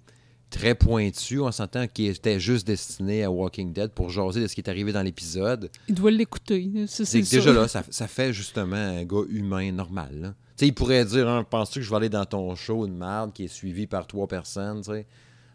[0.51, 4.53] très pointu, on s'entend qui était juste destiné à Walking Dead pour jaser de ce
[4.53, 5.71] qui est arrivé dans l'épisode.
[5.87, 6.69] Il doit l'écouter.
[6.87, 10.09] C'est déjà là, ça, ça fait justement un gars humain normal.
[10.21, 10.27] là.
[10.57, 12.91] Tu sais, il pourrait dire hein, Penses-tu que je vais aller dans ton show de
[12.91, 14.91] merde qui est suivi par trois personnes tu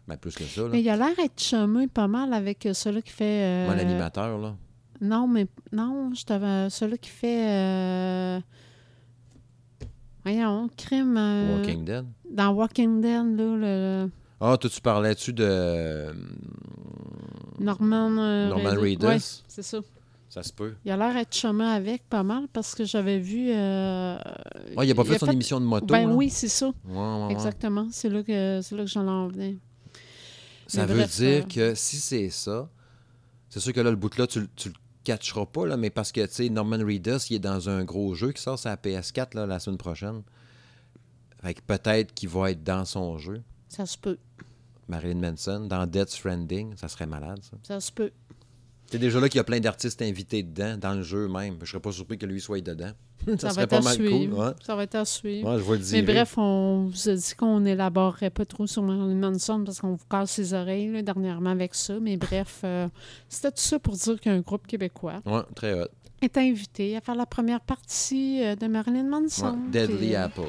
[0.07, 0.61] sais Ben, plus que ça.
[0.63, 0.69] Là.
[0.71, 3.43] Mais il a l'air d'être chumé pas mal avec euh, celui qui fait...
[3.43, 4.55] euh, Moi, l'animateur, là.
[5.01, 6.69] Non, mais non, je t'avais.
[6.69, 7.47] Celui qui fait.
[7.49, 8.39] euh,
[10.23, 11.15] Voyons, crime.
[11.17, 12.05] euh, Walking Dead?
[12.29, 14.09] Dans Walking Dead, là, le
[14.41, 16.13] Ah, toi, tu parlais-tu de euh,
[17.59, 18.17] Norman.
[18.17, 19.43] euh, Norman Reedus?
[19.47, 19.79] C'est ça.
[20.29, 20.73] Ça se peut.
[20.83, 23.49] Il a l'air d'être chemin avec pas mal parce que j'avais vu.
[23.51, 24.17] euh,
[24.75, 25.85] Ah, il a pas fait son émission de moto.
[25.85, 26.13] Ben là?
[26.13, 26.67] oui, c'est ça.
[26.67, 27.31] Ouais, ouais, ouais.
[27.31, 27.87] Exactement.
[27.91, 29.57] C'est là que, c'est là que j'en en venais.
[30.67, 32.69] Ça veut dire euh, que si c'est ça,
[33.49, 36.33] c'est sûr que là, le bout-là, tu le catcheras pas, là, mais parce que, tu
[36.33, 39.45] sais, Norman Reedus, il est dans un gros jeu qui sort sur la PS4 là,
[39.45, 40.21] la semaine prochaine.
[41.41, 43.41] Fait que peut-être qu'il va être dans son jeu.
[43.69, 44.17] Ça se peut.
[44.87, 47.57] Marilyn Manson, dans Death Stranding, ça serait malade, ça.
[47.63, 48.11] Ça se peut.
[48.89, 51.57] C'est déjà là qu'il y a plein d'artistes invités dedans, dans le jeu même.
[51.63, 52.91] Je serais pas surpris que lui soit dedans.
[53.27, 54.17] ça, Ça, va serait être pas mal suivre.
[54.17, 54.33] cool.
[54.39, 54.51] Ouais.
[54.65, 55.49] Ça va être à suivre.
[55.51, 56.13] Ouais, je vais le Mais dire.
[56.13, 60.05] bref, on vous a dit qu'on n'élaborerait pas trop sur Marilyn Manson parce qu'on vous
[60.09, 61.99] casse les oreilles là, dernièrement avec ça.
[61.99, 62.87] Mais bref, euh,
[63.27, 65.87] c'était tout ça pour dire qu'un groupe québécois Ouais, très hot.
[66.21, 69.57] est invité à faire la première partie euh, de Marilyn Manson.
[69.69, 70.41] Deadly Apples.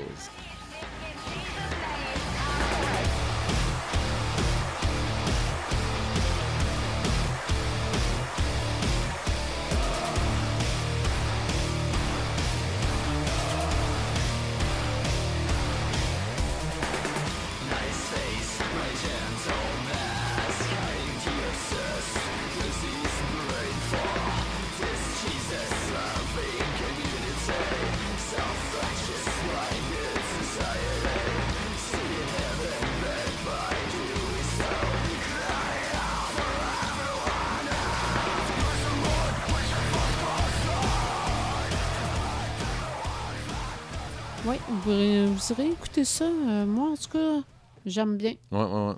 [46.04, 46.24] Ça.
[46.24, 47.40] Euh, moi, en tout cas,
[47.87, 48.34] j'aime bien.
[48.52, 48.94] Ouais, ouais, ouais.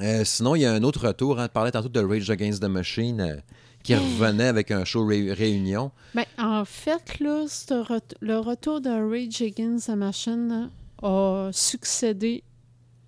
[0.00, 1.38] Euh, sinon, il y a un autre retour.
[1.38, 3.36] Hein, tu parlais tantôt de Rage Against the Machine euh,
[3.82, 5.90] qui revenait avec un show ré- réunion.
[6.14, 10.70] Ben, en fait, là, ret- le retour de Rage Against the Machine
[11.02, 12.42] a succédé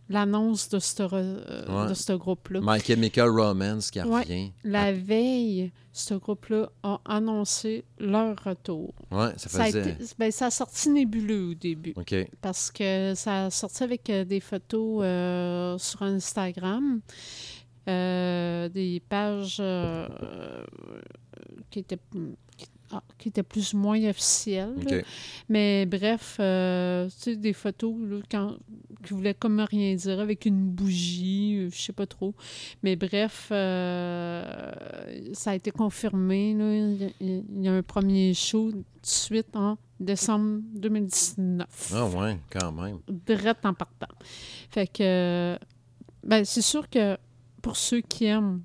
[0.08, 1.88] l'annonce de ce re- euh, Ouais.
[1.88, 2.60] de ce groupe-là.
[2.62, 4.20] My Chemical Romance qui Ouais.
[4.20, 4.52] revient.
[4.64, 8.92] La veille, ce groupe-là a annoncé leur retour.
[9.10, 9.90] Ouais, ça Ça a, faisait.
[9.92, 12.14] été- ben, ça a sorti nébuleux au début OK.
[12.42, 17.00] parce que ça a sorti avec euh, des photos euh, sur Instagram,
[17.88, 20.06] euh, des pages euh,
[21.70, 21.98] qui, étaient,
[22.56, 24.74] qui, ah, qui étaient plus ou moins officielles.
[24.88, 24.98] là.
[24.98, 25.04] OK.
[25.48, 28.56] Mais bref, euh, tu sais, des photos là, quand,
[29.04, 32.34] qui voulaient comme rien dire avec une bougie, euh, je sais pas trop.
[32.82, 34.72] Mais bref, euh,
[35.32, 36.54] ça a été confirmé.
[36.54, 37.10] là.
[37.20, 41.92] Il y a- un premier show tout de suite en décembre 2019.
[41.94, 42.98] Ah, ouais, quand même.
[43.08, 44.14] Direct en partant.
[44.70, 45.58] Fait que,
[46.22, 47.16] ben, c'est sûr que
[47.62, 48.62] pour ceux qui aiment,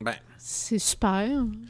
[0.00, 0.14] Ben.
[0.38, 1.28] c'est super.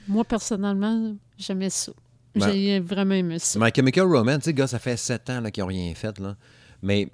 [0.09, 1.93] Moi, personnellement, j'aimais ça.
[2.35, 2.51] Ben.
[2.53, 3.59] J'ai vraiment aimé ça.
[3.59, 6.19] My Chemical Romance, tu sais, gars, ça fait sept ans qu'ils n'ont rien fait.
[6.21, 6.37] Là.
[6.83, 7.09] Mais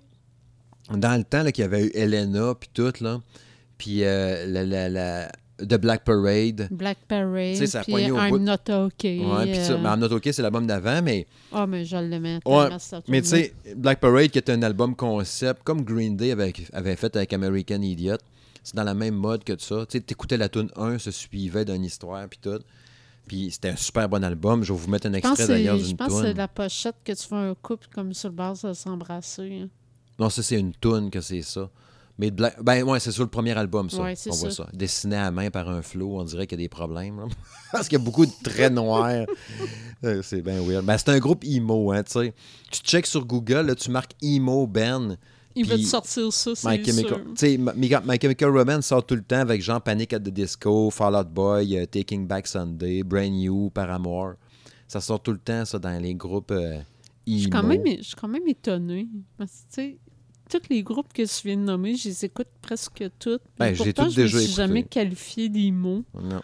[0.91, 3.21] dans le temps qu'il y avait eu Elena, puis tout, là,
[3.79, 6.69] puis euh, la, la, la- The Black Parade.
[6.71, 8.39] Black Parade, Tu sais, ça a puis I'm bout.
[8.41, 9.25] Not Okay.
[9.25, 11.97] Ouais, puis ça, euh, mais I'm Not OK, c'est l'album d'avant, mais, Ah, mais je
[11.97, 15.83] l'aimais Ouais, tellement, cette mais tu sais, Black Parade, qui est un album concept, comme
[15.83, 18.19] Green Day avait, avait fait avec American Idiot,
[18.63, 19.87] c'est dans la même mode que ça.
[19.87, 22.61] Tu sais, t'écoutais la tune 1, se suivait d'une histoire, puis tout.
[23.27, 24.63] Puis c'était un super bon album.
[24.63, 26.37] Je vais vous mettre un Je extrait d'ailleurs c'est- je d'une pense que c'est tune.
[26.37, 29.61] la pochette que tu fais un couple comme sur le bord de s'embrasser.
[29.65, 29.69] hein.
[30.19, 31.71] Non, ça, c'est une tune que c'est ça.
[32.19, 34.03] Mais de ben ouais, c'est sur le premier album, ça.
[34.03, 34.65] Ouais, on voit ça.
[34.65, 34.71] ça.
[34.73, 37.19] Dessiné à main par un flow, on dirait qu'il y a des problèmes.
[37.19, 37.27] là.
[37.73, 39.27] Parce qu'il y a beaucoup de traits noirs.
[40.05, 40.85] Euh, c'est bien weird.
[40.85, 42.35] Ben, c'est un groupe emo, hein, tu sais.
[42.71, 45.19] Tu checkes sur Google, là, tu marques emo Ben.
[45.55, 47.25] Il veut Puis te sortir ça, c'est My Chemical,
[48.05, 51.29] My, Chemical Romance sort tout le temps avec genre Panic at the Disco, Fall Out
[51.29, 54.35] Boy, euh, Taking Back Sunday, Brand New, Paramore.
[54.87, 56.85] Ça sort tout le temps, ça, dans les groupes euh, emo.
[57.27, 59.09] Je suis quand même, quand.
[59.39, 59.99] Parce que, tu sais,
[60.49, 63.39] tous les groupes que tu viens de nommer, je les écoute presque tous.
[63.59, 66.05] Ben, je pourtant, je déjà suis jamais qualifié des mots.
[66.21, 66.43] Non.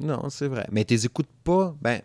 [0.00, 0.66] Non, c'est vrai.
[0.70, 2.00] Mais tu les écoutes pas, ben.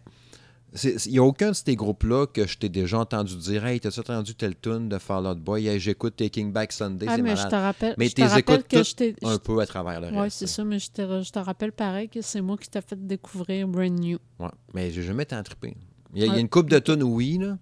[1.06, 4.00] Il n'y a aucun de ces groupes-là que je t'ai déjà entendu dire Hey, t'as-tu
[4.00, 5.68] entendu telle tune de Fall Out Boy?
[5.68, 8.68] Hey, J'écoute Taking Back Sunday, Ah, c'est mais je te rappelle, Mais je rappelle écoutes
[8.70, 9.28] que toutes je.
[9.28, 10.38] Un peu à travers le Oui, reste.
[10.38, 13.06] c'est ça, mais je te, je te rappelle pareil que c'est moi qui t'ai fait
[13.06, 14.18] découvrir Brand New.
[14.40, 14.48] Ouais.
[14.74, 15.76] Mais j'ai jamais tant trippé.
[16.16, 16.40] Il y a, il y a Ouais.
[16.42, 17.58] une coupe de tunes, oui, là.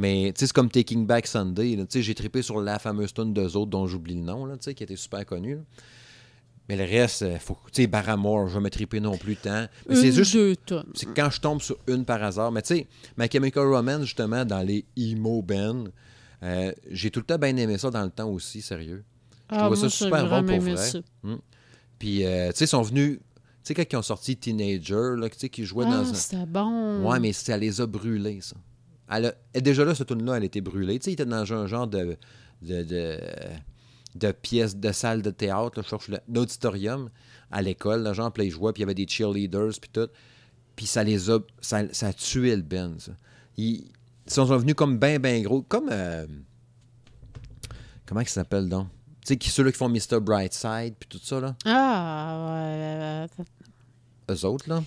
[0.00, 1.76] Mais c'est comme Taking Back Sunday.
[1.92, 4.96] J'ai trippé sur la fameuse tune d'eux autres dont j'oublie le nom, là, qui était
[4.96, 5.56] super connue.
[5.56, 5.60] là.
[6.68, 7.58] Mais le reste, euh, faut.
[7.72, 9.66] Tu sais, Barramore, je vais me tripper non plus tant.
[9.88, 10.38] Mais c'est juste.
[10.94, 12.52] C'est quand je tombe sur une par hasard.
[12.52, 12.86] Mais tu sais,
[13.18, 15.84] My Chemical Romance, justement, dans les emo bands,
[16.44, 19.02] euh, j'ai tout le temps bien aimé ça dans le temps aussi, sérieux.
[19.50, 20.76] Je Ah, trouvais ça moi, super bon pour vrai.
[20.76, 20.98] ça.
[21.98, 23.18] Puis, euh, tu sais, ils sont venus.
[23.18, 23.24] Tu
[23.64, 26.14] sais, quand ils ont sorti Teenager, là, tu sais, qui jouaient dans Ah, un.
[26.14, 27.04] c'était bon.
[27.10, 28.56] Ouais, mais ça les a brûlés, ça.
[29.10, 30.98] Elle a- déjà là, cette tune-là, elle était brûlée.
[30.98, 32.16] Tu sais, il était dans un genre de,
[32.62, 33.18] de, de,
[34.14, 37.10] de pièce de salle de théâtre, là, je cherche le- l'auditorium
[37.50, 40.08] à l'école, là, genre, puis ils jouaient, puis il y avait des cheerleaders, puis tout.
[40.76, 43.12] Puis ça les a, ça, ça a tué le Ben, ça.
[43.56, 43.90] Ils,
[44.26, 46.26] ils sont venus comme ben, ben gros, comme, euh,
[48.06, 48.86] comment ils s'appellent, donc?
[49.22, 50.20] Tu sais, qui- ceux-là qui font Mr.
[50.20, 51.54] Brightside, puis tout ça, là.
[51.66, 53.44] Ah, ouais.
[54.34, 54.82] Eux autres, là.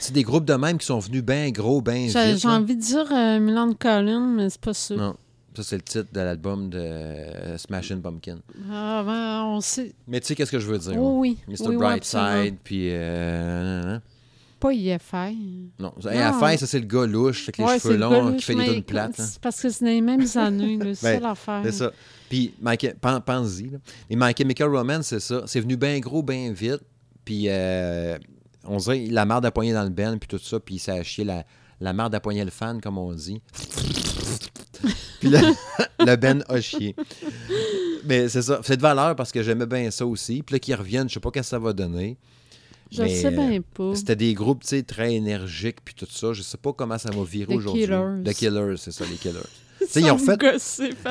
[0.00, 2.42] C'est des groupes de même qui sont venus ben gros, J'ai vite.
[2.42, 4.94] j'ai envie de dire euh, Milan Collin, mais c'est pas ça.
[4.94, 5.16] Non.
[5.56, 8.38] Ça, c'est le titre de l'album de euh, Smashing Pumpkin.
[8.72, 9.92] Ah, ben, on sait.
[10.08, 10.94] Mais tu sais, qu'est-ce que je veux dire?
[10.98, 11.38] Oh, oui.
[11.46, 11.54] Mr.
[11.60, 12.88] Oui, oui, Brightside, puis.
[12.90, 13.98] Euh.
[14.58, 15.36] Pas IFI.
[15.78, 16.02] non, Non.
[16.02, 19.12] ça, c'est le gars louche, avec les Ouais, cheveux longs, qui fait des tunes plates.
[19.16, 21.60] C'est parce que c'est les mêmes années, c'est Ben, ça l'affaire.
[21.64, 21.92] C'est ça.
[22.28, 22.54] Puis,
[23.24, 23.70] pense-y.
[24.10, 25.42] Et My Chemical Romance, c'est ça.
[25.46, 26.80] C'est venu bien gros, bien vite.
[27.24, 28.18] Puis, euh,
[28.66, 30.60] on dirait la marde a poigné dans le ben, puis tout ça.
[30.60, 31.44] Puis, ça a chié la,
[31.80, 33.40] la a poigné le fan, comme on dit.
[35.20, 35.38] puis, le,
[36.04, 36.94] le ben a chié.
[38.04, 38.60] Mais c'est ça.
[38.62, 40.42] C'est de valeur parce que j'aimais bien ça aussi.
[40.42, 42.18] Puis là, qu'ils reviennent, je sais pas qu'est-ce que ça va donner.
[42.90, 43.94] Je mais, sais bien euh, pas.
[43.94, 46.32] C'était des groupes, tu sais, très énergiques, puis tout ça.
[46.32, 47.84] Je sais pas comment ça va virer The aujourd'hui.
[47.84, 48.22] Killers.
[48.24, 49.40] The Killers, c'est ça, les Killers.
[49.96, 50.38] Ils ont fait-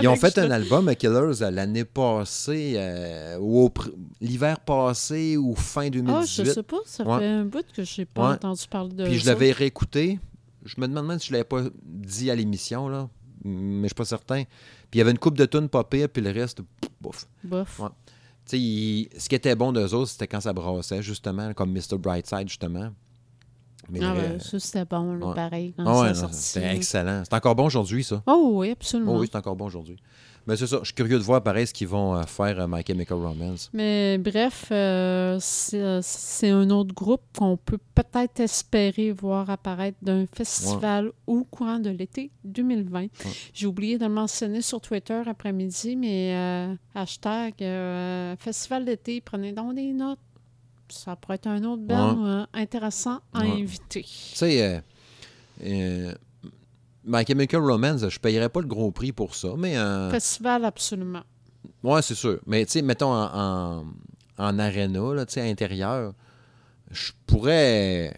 [0.01, 3.69] Ils ont fait un te- album, euh, Killers, euh, l'année passée, euh, ou
[4.21, 6.45] l'hiver passé, ou fin Ah, 2018.
[6.45, 7.19] je sais pas, ça Ouais.
[7.19, 8.35] fait un bout que je n'ai pas Ouais.
[8.35, 10.19] entendu parler de Puis je l'avais réécouté.
[10.65, 13.09] Je me demande même si je l'avais pas dit à l'émission, là.
[13.45, 14.43] Mais je suis pas certain.
[14.43, 16.61] Puis il y avait une coupe de tunes pas pire, puis le reste.
[17.01, 17.27] Bof.
[17.43, 17.89] Ouais.
[18.53, 21.97] Il- ce qui était bon d'eux autres, c'était quand ça brassait, justement, comme Mr.
[21.97, 22.91] Brightside, justement.
[23.93, 25.35] Mais Ah, ben, ça, c'était bon, là, ouais.
[25.35, 27.23] pareil, quand Ah ouais, c'était excellent.
[27.23, 28.23] C'est encore bon aujourd'hui, ça.
[28.25, 29.15] Oh oui, absolument.
[29.15, 29.97] Oh oui, c'est encore bon aujourd'hui.
[30.45, 32.67] Mais c'est ça, je suis curieux de voir pareil ce qu'ils vont euh, faire euh,
[32.67, 33.69] My Chemical Romance.
[33.71, 36.01] Mais bref, euh, c'est euh,
[36.43, 42.29] un autre groupe qu'on peut peut-être espérer voir apparaître d'un festival au courant de l'été
[42.43, 43.07] 2020.
[43.53, 49.53] J'ai oublié de le mentionner sur Twitter après-midi, mais euh, hashtag euh, festival d'été, prenez
[49.53, 50.19] donc des notes.
[50.93, 53.51] Ça pourrait être un autre band euh, intéressant à Ouais.
[53.61, 54.03] inviter.
[54.03, 54.79] Tu sais, euh,
[55.63, 56.13] euh,
[57.05, 59.77] My Chemical Romance, je payerais pas le gros prix pour ça, mais...
[59.77, 61.23] euh, Festival, absolument.
[61.83, 62.39] ouais, c'est sûr.
[62.45, 63.29] Mais tu sais, mettons en,
[63.79, 63.85] en,
[64.37, 66.13] en arena, là, tu sais, à intérieur,
[66.91, 68.13] je pourrais...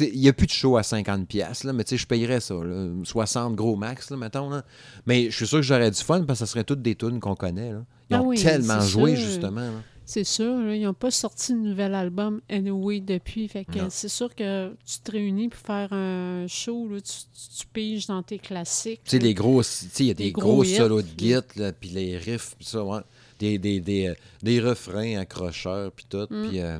[0.00, 2.40] Il n'y a plus de show à 50$, piastres, là, mais tu sais, je payerais
[2.40, 4.48] ça, là, 60 gros max, là, mettons.
[4.48, 4.64] Là.
[5.06, 7.20] Mais je suis sûr que j'aurais du fun parce que ça serait toutes des tunes
[7.20, 7.72] qu'on connaît.
[7.72, 7.84] Là.
[8.10, 9.26] Ils Ah ont oui, tellement joué, sûr.
[9.26, 9.60] justement.
[9.60, 9.82] là.
[10.04, 13.46] C'est sûr, là, ils n'ont pas sorti de nouvel album Anyway depuis.
[13.48, 13.86] Fait que Non.
[13.88, 18.06] c'est sûr que tu te réunis pour faire un show, là, tu, tu, tu piges
[18.06, 19.00] dans tes classiques.
[19.04, 21.34] Tu sais, les gros, tu sais, il y a des, Des gros, solos de git,
[21.56, 23.00] là, puis les riffs, puis ça, ouais.
[23.38, 26.26] Des, des, des, euh, des refrains accrocheurs, puis tout.
[26.30, 26.48] Mm.
[26.48, 26.78] Puis, euh,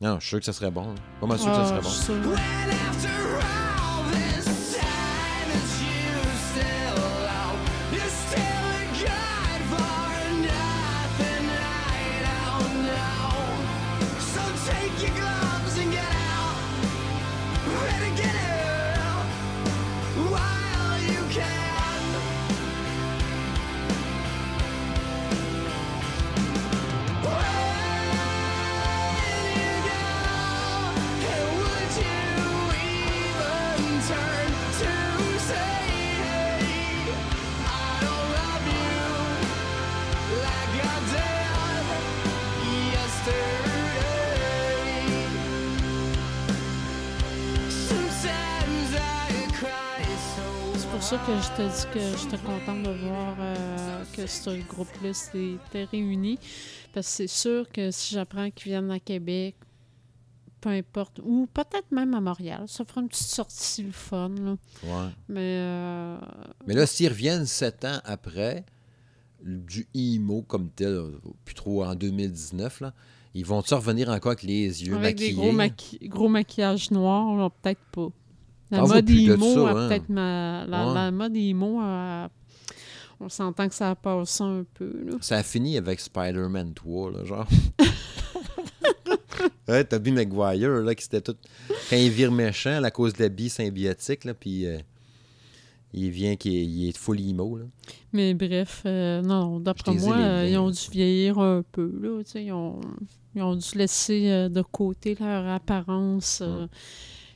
[0.00, 0.94] non, je suis sûr que ça serait bon.
[1.20, 3.23] Pas mal sûr que ça Ah, serait bon.
[51.04, 55.84] Ça que je te dis que j'étais contente de voir euh, que ce groupe-là s'était
[55.84, 56.38] réuni.
[56.92, 59.56] Parce que c'est sûr que si j'apprends qu'ils viennent à Québec,
[60.60, 64.30] peu importe, ou peut-être même à Montréal, ça fera une petite sortie le fun.
[64.30, 64.56] Là.
[64.82, 65.10] Ouais.
[65.28, 66.16] Mais euh,
[66.66, 68.64] Mais là, s'ils reviennent sept ans après,
[69.42, 71.02] du IMO comme tel,
[71.44, 72.94] plus trop en 2019, là,
[73.34, 75.28] ils vont-tu revenir encore avec les yeux avec maquillés?
[75.30, 78.08] des gros, maqui- gros maquillages noirs, peut-être pas.
[78.76, 79.88] La mode ça, a hein.
[79.88, 80.64] peut-être ma...
[80.66, 80.94] la, Ouais.
[80.94, 82.28] la mode emo, a-
[83.20, 84.90] on s'entend que ça a passé un peu.
[85.06, 85.14] Là.
[85.20, 87.46] Ça a fini avec Spider-Man 3, là, genre.
[89.68, 91.36] ouais, Tobey Maguire, là, qui c'était tout...
[91.90, 94.78] Quand il vire méchant à cause de la bille symbiotique, là, puis euh,
[95.92, 97.64] il vient qu'il est, il est full emo, là.
[98.12, 101.92] Mais bref, euh, non, d'après moi, euh, ils ont dû vieillir un peu.
[102.00, 102.80] Là, tu sais, ils, ont,
[103.34, 106.66] ils ont dû laisser euh, de côté leur apparence euh,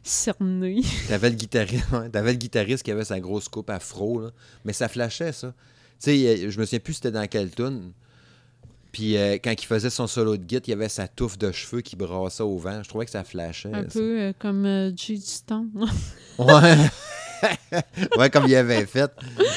[0.09, 0.81] cernée.
[1.09, 4.31] T'avais le guitariste, ouais, t'avais le guitariste qui avait sa grosse coupe afro, là.
[4.65, 5.49] Mais ça flashait, ça.
[6.03, 7.93] Tu sais, je me souviens plus c'était dans quelle tune.
[8.93, 11.53] Puis euh, quand il faisait son solo de guitare, il y avait sa touffe de
[11.53, 12.83] cheveux qui brassait au vent.
[12.83, 13.69] Je trouvais que ça flashait.
[13.73, 13.99] un ça.
[13.99, 14.91] peu euh, comme euh,
[15.47, 15.67] temps.
[16.39, 16.91] Ouais.
[18.17, 19.13] ouais, comme il avait fait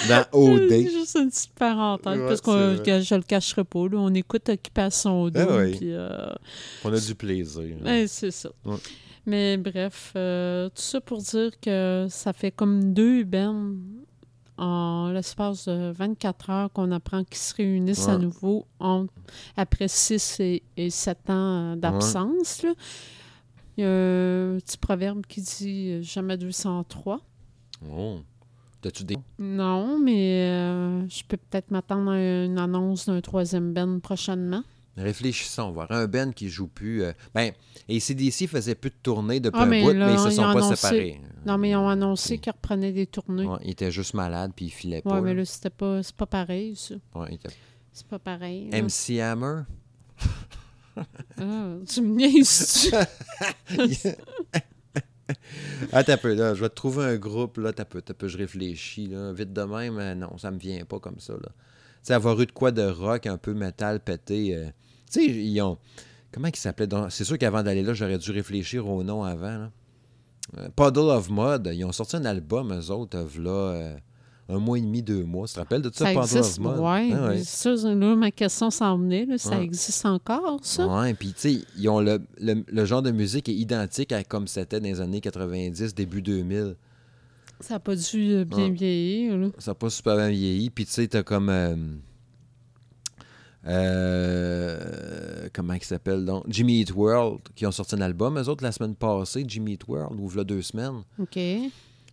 [0.07, 0.69] dans OD.
[0.71, 3.87] Juste une petite parenthèse, Ouais, parce que je le cacherai pas.
[3.87, 5.77] Là, on écoute Occupation Double, Ah oui.
[5.77, 5.93] puis...
[5.93, 6.33] euh,
[6.83, 7.63] On a du plaisir.
[7.83, 8.49] Ouais, c'est ça.
[9.25, 13.73] Mais bref, euh, tout ça pour dire que ça fait comme deux bands
[14.57, 19.05] en l'espace de 24 heures qu'on apprend qu'ils se réunissent à nouveau en-
[19.57, 22.65] après 6 et, et 7 ans euh, d'absence.
[23.77, 27.19] Il y a un petit proverbe qui dit euh, jamais 203.
[27.91, 28.19] Oh.
[28.81, 29.17] T'as-tu des.
[29.39, 34.63] Non, mais euh, je peux peut-être m'attendre à une annonce d'un troisième band prochainement.
[34.97, 35.89] Réfléchissons, voir.
[35.91, 37.03] Un Ben qui joue plus.
[37.03, 37.53] euh, Ben,
[37.89, 40.33] ACDC faisait plus de tournées depuis Ah, un mais bout, là, mais ils se ils
[40.33, 41.21] sont ont pas annoncé- séparés.
[41.45, 42.41] Non, mais ils ont annoncé Ok.
[42.41, 43.45] qu'ils reprenaient des tournées.
[43.45, 45.21] Ouais, il était juste malade puis il filait Ouais, pas.
[45.21, 45.45] mais là.
[45.45, 46.95] c'était pas, c'est pas pareil, ça.
[47.15, 47.49] Ouais, était-
[47.93, 48.69] C'est pas pareil.
[48.69, 48.77] là.
[48.81, 49.61] MC Hammer.
[51.37, 52.91] Ah, tu me niaises-tu?
[55.93, 56.53] ah, t'as peu, là.
[56.53, 57.71] Je vais te trouver un groupe, là.
[57.73, 59.31] T'as peu, t'as peu, je réfléchis, là.
[59.33, 61.39] Vite de même, euh, non, ça me vient pas comme ça, là.
[61.49, 64.55] Tu sais, avoir eu de quoi de rock, un peu métal pété.
[64.55, 64.69] euh,
[65.11, 65.77] Tu sais, ils ont.
[66.31, 66.87] Comment ils s'appelaient?
[67.09, 69.71] C'est sûr qu'avant d'aller là, j'aurais dû réfléchir au nom avant, là.
[70.57, 73.95] Euh, Puddle of Mud, ils ont sorti un album, eux autres, euh, v'là, euh,
[74.49, 75.47] un mois et demi, deux mois.
[75.47, 76.79] Tu te rappelles de ça, Ça Puddle existe, of Mud?
[76.79, 77.11] ouais.
[77.13, 77.43] Ah ouais.
[77.43, 79.25] Ça, là, ma question s'en venait.
[79.25, 79.37] là.
[79.37, 80.87] Ça existe encore, ça?
[80.87, 84.23] Ouais, puis tu sais, ils ont le, le- le genre de musique est identique à
[84.23, 86.75] comme c'était dans les années 90, début 2000.
[87.61, 89.37] Ça n'a pas dû bien vieillir.
[89.37, 89.47] là.
[89.59, 90.69] Ça n'a pas super bien vieilli.
[90.69, 91.49] Puis tu sais, t'as comme.
[91.49, 91.75] euh,
[93.67, 96.43] euh, comment il s'appelle donc?
[96.47, 99.87] Jimmy Eat World, qui ont sorti un album, eux autres, la semaine passée, Jimmy Eat
[99.87, 101.03] World, ou là deux semaines.
[101.19, 101.39] OK.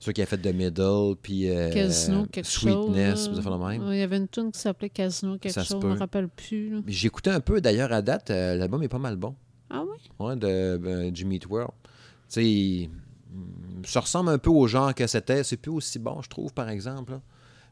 [0.00, 1.50] Ceux qui a fait The Middle, puis.
[1.50, 3.44] euh, Casino, quelque Sweetness, chose.
[3.44, 3.82] le même.
[3.92, 5.82] Il y avait une tune qui s'appelait Casino, quelque Ça se chose.
[5.82, 6.70] Je ne me rappelle plus.
[6.70, 6.80] là.
[6.86, 9.34] J'ai écouté un peu, d'ailleurs, à date, euh, l'album est pas mal bon.
[9.70, 9.96] Ah oui?
[10.24, 11.72] Ouais, de ben, Jimmy Eat World.
[12.30, 12.42] Tu
[12.84, 12.90] sais,
[13.84, 15.42] ça ressemble un peu au genre que c'était.
[15.42, 17.12] C'est plus aussi bon, je trouve, par exemple.
[17.12, 17.20] là.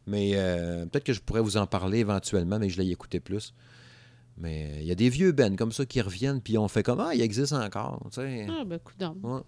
[0.07, 3.53] Mais euh, peut-être que je pourrais vous en parler éventuellement, mais je l'ai écouté plus.
[4.39, 6.83] Mais euh, il y a des vieux Ben comme ça qui reviennent, puis on fait
[6.83, 8.07] comme Ah, il existe encore.
[8.17, 9.17] Ah, ben, coudonc.
[9.23, 9.41] Ouais.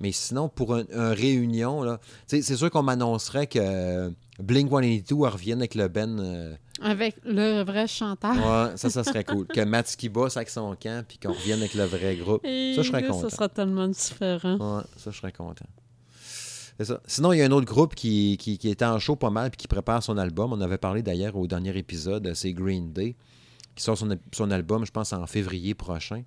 [0.00, 5.58] Mais sinon, pour un, un réunion, là, c'est sûr qu'on m'annoncerait que Blink 182 revienne
[5.60, 6.18] avec le Ben.
[6.20, 8.34] euh, Avec le vrai chanteur.
[8.34, 9.46] ouais, ça, ça serait cool.
[9.46, 12.44] Que Matt Skiba avec son camp, puis qu'on revienne avec le vrai groupe.
[12.44, 13.28] Et Ça, je serais content.
[13.28, 14.56] Ça sera tellement différent.
[14.78, 15.66] Ouais, ça, je serais content.
[17.06, 19.58] Sinon, il y a un autre groupe qui, qui, était en show pas mal puis
[19.58, 20.52] qui prépare son album.
[20.52, 23.14] On avait parlé d'ailleurs au dernier épisode, c'est Green Day,
[23.76, 26.24] qui sort son, album, je pense, en février prochain.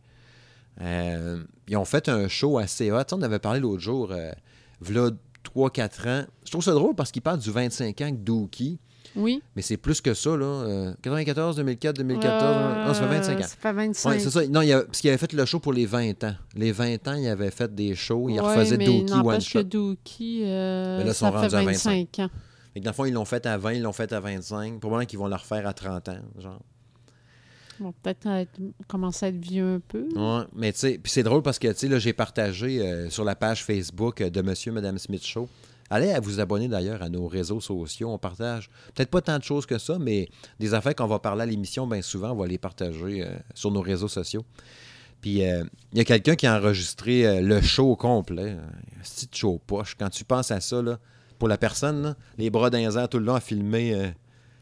[0.80, 3.04] Euh, ils ont fait un show assez hot.
[3.12, 4.32] On avait parlé l'autre jour, euh,
[4.80, 5.10] v'là
[5.44, 6.26] 3-4 ans.
[6.46, 8.80] Je trouve ça drôle parce qu'ils parlent du 25 ans avec Dookie,
[9.18, 9.42] Oui.
[9.56, 10.30] mais c'est plus que ça.
[10.38, 10.46] Là.
[10.46, 13.48] Euh, 94, 2004, 2014, non, ça fait 25 Euh, ans.
[13.48, 14.48] Ça fait 25 Oui, c'est ça.
[14.48, 16.36] Non, il a- parce qu'il avait fait le show pour les 20 ans.
[16.56, 18.30] Les 20 ans, il avait fait des shows.
[18.30, 19.60] Il Ouais, refaisait mais Dookie One n'empêche Shot.
[19.60, 22.30] que Dookie, euh, Mais là, ils ça sont fait rendus à 25 ans.
[22.74, 24.80] Fait que dans le fond, ils l'ont fait à 20, ils l'ont fait à 25.
[24.80, 26.60] Probablement qu'ils vont le refaire à 30 ans, genre.
[27.80, 30.08] Ils vont peut-être être- commencer à être vieux un peu.
[30.16, 33.10] Ouais, mais tu sais, puis c'est drôle parce que, tu sais, là, j'ai partagé euh,
[33.12, 35.48] sur la page Facebook euh, de Monsieur et Madame Smith Show.
[35.90, 38.10] Allez à vous abonner d'ailleurs à nos réseaux sociaux.
[38.12, 40.30] On partage peut-être pas tant de choses que ça, mais
[40.60, 43.72] des affaires qu'on va parler à l'émission, bien souvent, on va les partager euh, sur
[43.72, 44.44] nos réseaux sociaux.
[45.22, 45.64] Puis euh,
[45.94, 48.58] il y a quelqu'un qui a enregistré euh, le show complet.
[49.04, 49.96] Petit show poche.
[49.98, 50.82] Quand tu penses à ça,
[51.40, 54.14] pour la personne, les bras airs tout le long à filmer,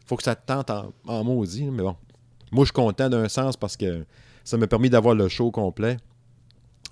[0.06, 1.66] faut que ça te tente en, en maudit.
[1.66, 1.96] Mais bon,
[2.52, 4.06] moi, je suis content d'un sens parce que
[4.44, 5.98] ça m'a permis d'avoir le show complet.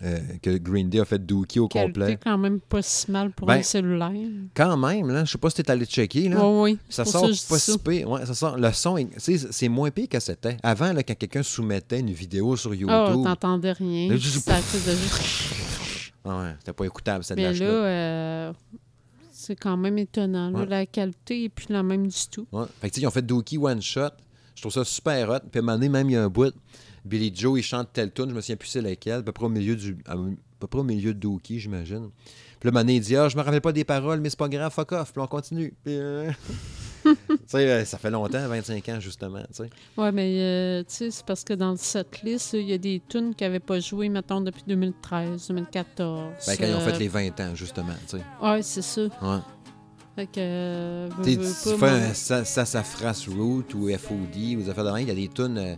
[0.02, 2.20] Euh, que Green Day a fait Dookie au Qualité complet.
[2.22, 4.12] quand même pas si mal pour Ben, un cellulaire.
[4.56, 6.46] Quand même, là, je sais pas si t'es allé checker, là.
[6.46, 6.80] Oui, oui.
[6.90, 7.78] Ça sort pas si ça.
[7.78, 8.10] pire.
[8.10, 10.58] Ouais, ça sort, le son, tu c'est moins pire que c'était.
[10.64, 14.10] Avant, là, quand quelqu'un soumettait une vidéo sur YouTube, Ah, t'entendais rien.
[14.10, 14.60] Là, de juste- ah
[16.42, 17.74] ouais, c'était pas écoutable, c'était de la Mais là, chenoute.
[17.84, 18.54] euh,
[19.32, 20.50] c'est quand même étonnant.
[20.52, 20.66] là.
[20.66, 22.48] La qualité est plus la même du tout.
[22.52, 22.66] Ouais.
[22.82, 24.10] Fait que, tu sais, ils ont fait Dookie One Shot.
[24.56, 25.40] Je trouve ça super hot.
[25.52, 26.54] Puis à un moment donné, même, il y a un bout.
[27.06, 29.46] Billy Joe, il chante telle tune, je me souviens plus c'est laquelle, à peu près
[29.46, 29.98] au milieu du.
[30.06, 30.16] À
[30.60, 32.10] peu près au milieu de Dookie, j'imagine.
[32.60, 34.72] Puis là, il dit Ah, je me rappelle pas des paroles, mais c'est pas grave,
[34.72, 35.12] fuck off.
[35.12, 35.74] Puis on continue.
[35.84, 36.32] Puis, euh,
[37.56, 39.44] euh, ça fait longtemps, 25 ans, justement.
[39.98, 43.44] Oui, mais euh, c'est parce que dans le setlist, il y a des tunes qui
[43.44, 46.24] n'avaient pas joué, mettons, depuis 2013, 2014.
[46.48, 47.96] Ben, quand ils ont fait les 20 ans, justement.
[48.42, 49.02] Oui, c'est ça.
[49.02, 49.40] Ouais.
[50.16, 50.32] Fait que.
[50.38, 55.02] euh, veux, pas, moi- un sa- Sassafras Root ou FOD ou des affaires de même,
[55.02, 55.78] il y a des tunes.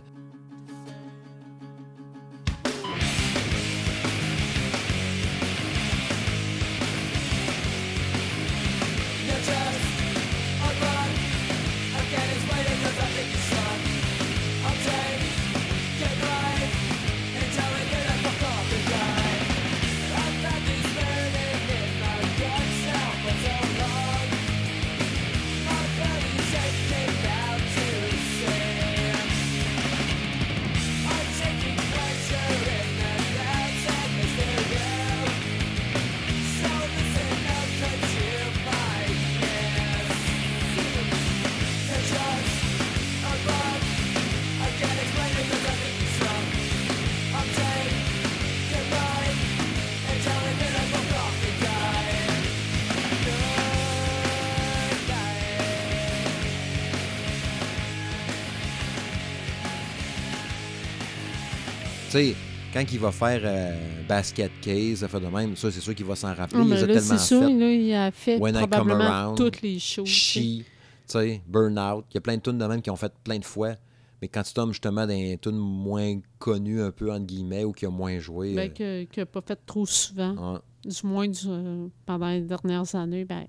[62.76, 66.04] Quand il va faire euh, Basket Case, ça fait de même, ça, c'est sûr qu'il
[66.04, 66.60] va s'en rappeler.
[66.60, 67.54] Ah, il les a là, tellement sûr, fait.
[67.58, 70.04] là, il a fait When I Come probablement Around, toutes les sais.
[70.04, 70.64] She, tu
[71.06, 72.04] sais, Burnout.
[72.10, 73.74] Il y a plein de tunes de même qui ont fait plein de fois.
[74.20, 77.72] Mais quand tu tombes justement dans des tunes moins connues, un peu, entre guillemets, ou
[77.72, 78.54] qui ont moins joué.
[78.54, 80.34] Ben, que- qu'il n'a pas fait trop souvent.
[80.38, 80.60] euh, ouais,
[80.90, 83.46] Du moins du- euh, pendant les dernières années, ben,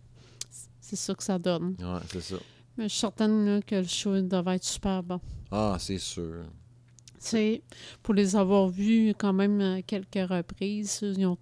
[0.79, 1.75] c'est ça que ça donne.
[2.11, 2.35] c'est ça.
[2.77, 5.19] Mais je suis certaine là, que le show devait être super bon.
[5.51, 6.43] Ah, c'est sûr.
[8.03, 11.37] Pour les avoir vus quand même à quelques reprises, ils ont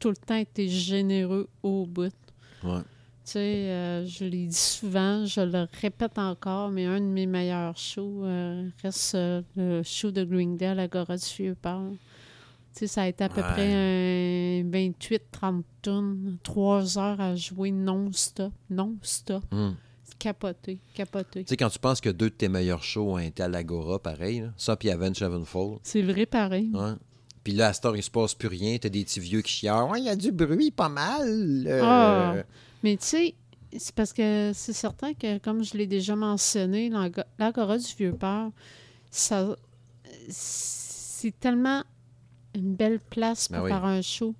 [0.00, 2.12] tout le temps été généreux au bout.
[2.62, 2.80] Ouais.
[3.24, 3.38] Tu sais,
[3.70, 8.22] euh, je l'ai dit souvent, je le répète encore, mais un de mes meilleurs shows
[8.24, 11.92] euh, reste euh, le show de Green Day à l'Agora du Vieux-Port.
[12.74, 13.52] Tu sais, ça a été à peu Ouais.
[13.52, 19.44] près un 28-30 tonnes, trois heures à jouer non-stop, non-stop.
[19.52, 19.74] Hum.
[20.18, 21.44] Capoté, capoté.
[21.44, 23.98] Tu sais, quand tu penses que deux de tes meilleurs shows ont été à l'Agora,
[23.98, 25.80] pareil, là, ça puis Avenged Sevenfold.
[25.82, 26.70] C'est vrai pareil.
[26.72, 26.92] Ouais.
[27.42, 28.78] Puis là, à cette heure, il se passe plus rien.
[28.80, 29.90] T'as des petits vieux qui chialent.
[29.90, 31.64] Ouais, il y a du bruit pas mal.
[31.66, 31.80] euh.
[31.82, 32.34] Ah.
[32.82, 33.34] Mais tu sais,
[33.76, 38.50] c'est parce que c'est certain que, comme je l'ai déjà mentionné, l'Ago- l'Agora du Vieux-Port,
[39.10, 39.56] ça,
[40.28, 41.82] c'est tellement
[42.54, 43.70] une belle place pour Ben oui.
[43.70, 44.34] faire un show.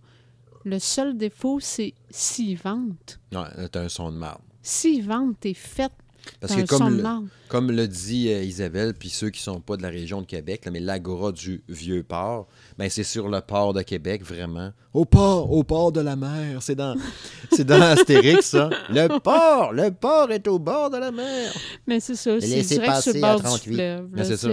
[0.65, 2.95] Le seul défaut, c'est s'ils vendent.
[3.33, 4.41] Ouais, t'as un son de marde.
[4.67, 5.93] S'ils vendent, t'es fait
[6.41, 9.83] Parce que comme le, comme le dit euh, Isabelle, puis ceux qui sont pas de
[9.83, 12.49] la région de Québec, là, mais l'Agora du Vieux-Port,
[12.79, 14.73] ben c'est sur le port de Québec, vraiment.
[14.95, 16.63] Au port, au port de la mer.
[16.63, 16.97] C'est dans,
[17.53, 18.71] c'est dans Astérix, ça.
[18.89, 21.53] Le port, le port est au bord de la mer.
[21.87, 23.75] Mais c'est ça, c'est direct sur le à bord du 38.
[23.75, 24.07] fleuve.
[24.07, 24.51] Ben, là, c'est ça.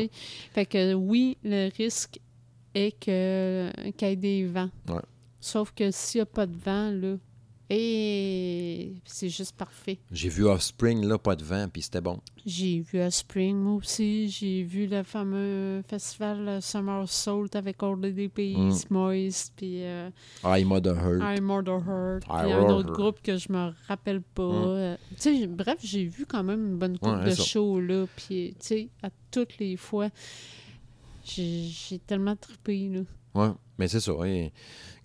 [0.53, 2.19] Fait que oui, le risque
[2.75, 4.69] est que qu'il y ait des vents.
[4.89, 4.99] Ouais.
[5.39, 7.15] Sauf que s'il n'y a pas de vent, là,
[7.73, 9.97] et c'est juste parfait.
[10.11, 12.19] J'ai vu Offspring, là, pas de vent, puis c'était bon.
[12.45, 14.27] J'ai vu à Spring, moi aussi.
[14.29, 18.93] J'ai vu le fameux festival euh, Summer Soul avec All the Peace, Mm.
[18.93, 20.09] Moist, puis euh,
[20.43, 21.21] I'm Mother Hurt.
[21.21, 24.43] I'm Murder Hurt, I puis un autre groupe que je me rappelle pas.
[24.43, 24.65] Mm.
[24.65, 28.05] Euh, tu sais, bref, j'ai vu quand même une bonne coupe Ouais, de shows, là.
[28.17, 30.09] Puis, tu sais, à toutes les fois,
[31.23, 32.99] j'ai j'ai tellement trippé, là.
[33.35, 34.11] Ouais, mais c'est ça.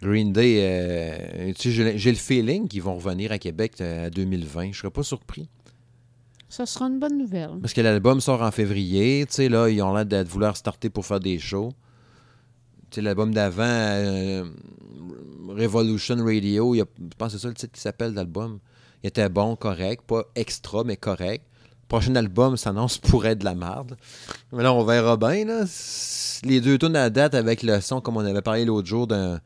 [0.03, 4.11] Green Day, euh, tu sais, j'ai le feeling qu'ils vont revenir à Québec euh, à
[4.11, 4.72] 2020.
[4.72, 5.49] Je serais pas surpris.
[6.49, 7.59] Ça sera une bonne nouvelle.
[7.61, 9.24] Parce que l'album sort en février.
[9.27, 11.72] Tu sais, là, ils ont l'air de vouloir starter pour faire des shows.
[12.91, 14.45] Tu sais, l'album d'avant, euh,
[15.49, 18.59] Revolution Radio, il y a- je pense que c'est ça le titre qui s'appelle l'album.
[19.03, 20.03] Il était bon, correct.
[20.07, 21.45] Pas extra, mais correct.
[21.89, 23.97] Prochain album s'annonce pour être de la merde.
[24.53, 25.45] Mais là, on verra bien.
[25.45, 25.64] Là.
[26.45, 29.07] Les deux tours à la date avec le son, comme on avait parlé l'autre jour
[29.07, 29.41] d'un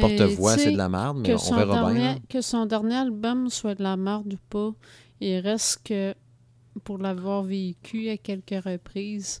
[0.00, 2.14] porte-voix, c'est de la merde, mais on verra bien.
[2.14, 2.18] là.
[2.28, 4.72] que son dernier album soit de la merde ou pas,
[5.20, 6.14] il reste que,
[6.84, 9.40] pour l'avoir vécu à quelques reprises,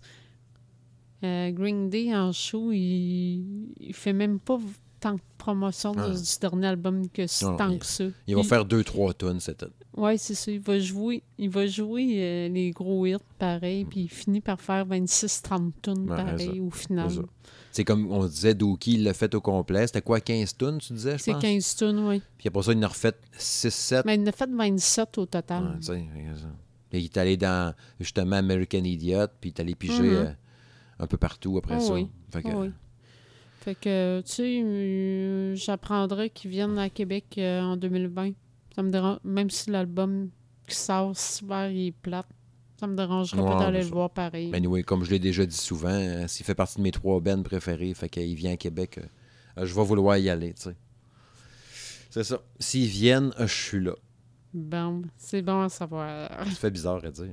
[1.24, 4.58] Euh, Green Day en show, il, il fait même pas
[5.00, 6.10] tant de promotion de- Ah.
[6.10, 8.04] du dernier album que Non, tant il- que ça.
[8.26, 9.72] Il va faire deux, trois tonnes cette année.
[9.96, 10.50] Ouais, c'est ça.
[10.50, 14.60] Il va jouer, il va jouer euh, les gros hits pareil, puis il finit par
[14.60, 17.10] faire 26-30 tunes Ouais, pareil au final.
[17.72, 19.86] c'est comme on disait, Dookie, il l'a fait au complet.
[19.86, 21.42] C'était quoi, 15 tonnes, tu disais, je C'est pense?
[21.42, 22.22] 15 tunes, oui.
[22.38, 24.02] Puis après ça, il en a refait 6-7.
[24.04, 25.78] Mais il en a fait 27 au total.
[25.88, 26.06] Ouais,
[26.92, 30.12] il est allé dans, justement, American Idiot, puis il est allé piger Mhm.
[30.26, 30.32] euh,
[30.98, 31.92] un peu partout après Oh ça.
[31.94, 32.08] oui.
[32.30, 32.70] Fait que, Oh oui.
[33.60, 38.30] Fait que, tu sais, euh, j'apprendrais qu'ils viennent à Québec euh, en 2020.
[38.76, 40.28] Ça me dérange, même si l'album
[40.68, 41.12] qui sort
[41.42, 42.26] hiver il est plate,
[42.78, 44.50] ça me dérangerait Ouais, pas d'aller le voir pareil.
[44.50, 47.18] Mais anyway, comme je l'ai déjà dit souvent, euh, s'il fait partie de mes trois
[47.20, 50.62] bands préférés, fait qu'il vient à Québec, euh, euh, je vais vouloir y aller, tu
[50.64, 50.76] sais.
[52.10, 52.40] C'est ça.
[52.58, 53.92] S'ils viennent, je suis là.
[54.52, 56.28] Bon, c'est bon à savoir.
[56.44, 57.32] Ça fait bizarre à dire.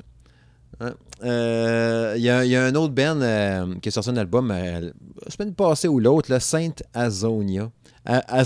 [0.80, 0.94] Hein?
[1.24, 4.18] Euh, Il y, a- il y a un autre band euh, qui a sorti un
[4.18, 4.82] album la
[5.30, 7.72] semaine passée ou l'autre, Sainte Azonia.
[8.06, 8.40] A-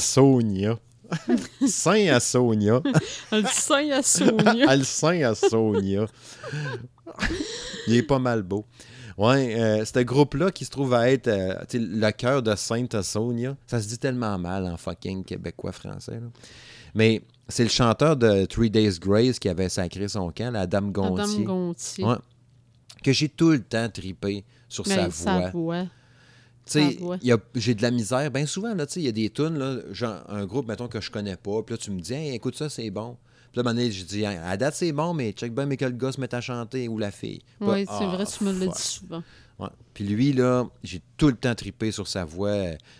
[1.67, 2.81] Saint Asonia.
[3.31, 4.65] Le sein à Sonia.
[4.67, 6.05] Ah, Saint Asonia.
[7.87, 8.65] Il est pas mal beau.
[9.17, 13.55] Ouais, euh, ce groupe-là qui se trouve à être euh, le cœur de Sainte Asonia,
[13.65, 16.19] ça se dit tellement mal en fucking québécois français.
[16.19, 16.27] là.
[16.93, 20.91] Mais c'est le chanteur de Three Days Grace qui avait sacré son camp, la Dame
[20.91, 21.15] Gontier.
[21.25, 22.05] Madame Gontier.
[22.05, 22.15] Ouais.
[23.03, 25.11] que j'ai tout le temps tripé sur sa Mais voix.
[25.41, 25.85] sa voix.
[27.55, 28.31] J'ai de la misère.
[28.31, 31.37] Bien souvent, il y a des tunes, là, genre un groupe, mettons, que je connais
[31.37, 31.63] pas.
[31.63, 33.17] Puis là, tu me dis, Hey, écoute ça, c'est bon.
[33.51, 35.53] Puis là, à un moment donné, je dis, Hey, à date, c'est bon, mais check
[35.53, 37.41] bien, mais que le gars se met à chanter ou la fille.
[37.59, 38.75] Oui, c'est ah, vrai, tu me l'as fuck.
[38.75, 39.23] dit souvent.
[39.59, 39.69] Ouais.
[39.93, 42.55] Puis lui, là, j'ai tout le temps tripé sur sa voix.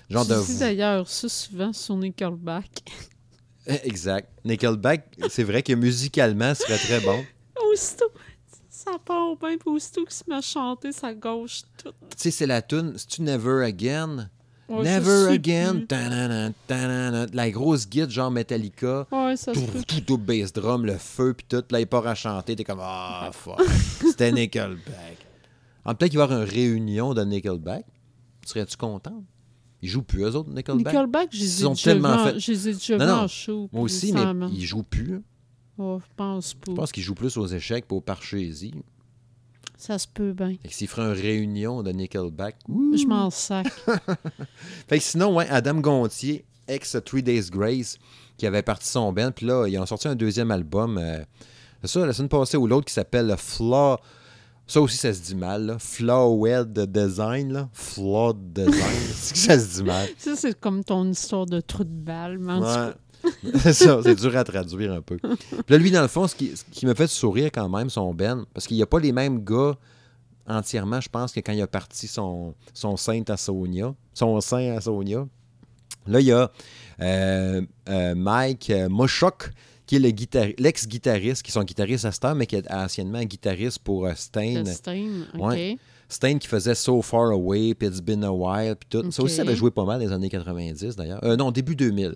[0.10, 0.46] Genre Tu de.
[0.46, 2.84] dis d'ailleurs ça souvent sur Nickelback.
[3.84, 4.30] Exact.
[4.46, 7.24] Nickelback, c'est vrai que musicalement, ce serait très bon.
[7.72, 8.10] Aussitôt,
[8.78, 11.90] ça part bien, puis aussitôt qu'il se met à chanter, ça gauche tout.
[12.12, 14.30] Tu sais, c'est la tune, c'est-tu Never Again?
[14.70, 15.76] Ouais, Never Again.
[15.76, 15.88] plus.
[15.88, 17.26] Ta-na-na, ta-na-na.
[17.34, 19.08] La grosse guide, genre Metallica.
[19.12, 21.64] Ouais, ça tout, tout, tout bass drum, le feu, puis tout.
[21.72, 22.56] Là, il part à chanter.
[22.56, 23.62] T'es comme, ah, fuck.
[24.02, 25.18] C'était Nickelback.
[25.86, 27.86] Ah, Peut-être qu'il va y avoir une réunion de Nickelback.
[28.46, 29.24] Serais-tu content?
[29.82, 30.94] Ils jouent plus, eux autres, Nickelback?
[30.94, 33.18] Nickelback, je les ai tellement en- fait- je les ai déjà Non, vus non.
[33.20, 33.70] en show.
[33.72, 34.22] Moi aussi, mais
[34.52, 35.22] ils jouent plus.
[35.78, 36.72] Oh, je pense pas.
[36.72, 38.74] Je pense qu'ils jouent plus aux échecs et aux parchésies.
[39.78, 40.56] Ça se peut bien.
[40.62, 42.56] Fait que s'ils feraient une réunion de Nickelback.
[42.68, 43.68] Je m'en sac.
[44.88, 47.98] Fait que sinon, ouais, Adam Gontier, ex Three Days Grace,
[48.38, 49.32] qui avait parti son band.
[49.32, 50.98] Puis là, ils ont sorti un deuxième album.
[50.98, 51.24] euh,
[51.84, 53.98] c'est ça, la semaine passée ou l'autre, qui s'appelle Flaw.
[54.66, 55.66] Ça aussi, ça se dit mal.
[55.68, 55.78] Là.
[55.80, 57.54] Flawed Design.
[57.54, 57.70] Là.
[57.72, 58.74] Flawed Design.
[59.14, 60.10] c'est que ça se dit mal.
[60.18, 62.40] ça, c'est comme ton histoire de trou de balle.
[62.40, 62.94] Mais en Ouais.
[63.72, 65.18] c'est dur à traduire un peu.
[65.18, 65.30] Puis
[65.70, 68.14] là, lui, dans le fond, ce qui, ce qui me fait sourire quand même, son
[68.14, 69.76] Ben, parce qu'il n'y a pas les mêmes gars
[70.48, 74.76] entièrement, je pense, que quand il a parti son, son Saint à Sonia, son Saint
[74.76, 75.26] à Sonia.
[76.08, 76.50] Là, il y a
[77.02, 79.52] euh, euh, Mike euh, Moshok,
[79.86, 83.22] qui est le guitari- l'ex-guitariste, qui est son guitariste à Star, mais qui est anciennement
[83.24, 84.64] guitariste pour euh, Stain.
[84.64, 85.42] le Stein, OK.
[85.42, 85.78] Ouais.
[86.10, 89.12] Stain qui faisait So Far Away, puis It's Been a While, puis tout.
[89.12, 91.22] Ça aussi, ça avait joué pas mal dans les années 90, d'ailleurs.
[91.26, 92.16] Euh, non, début 2000.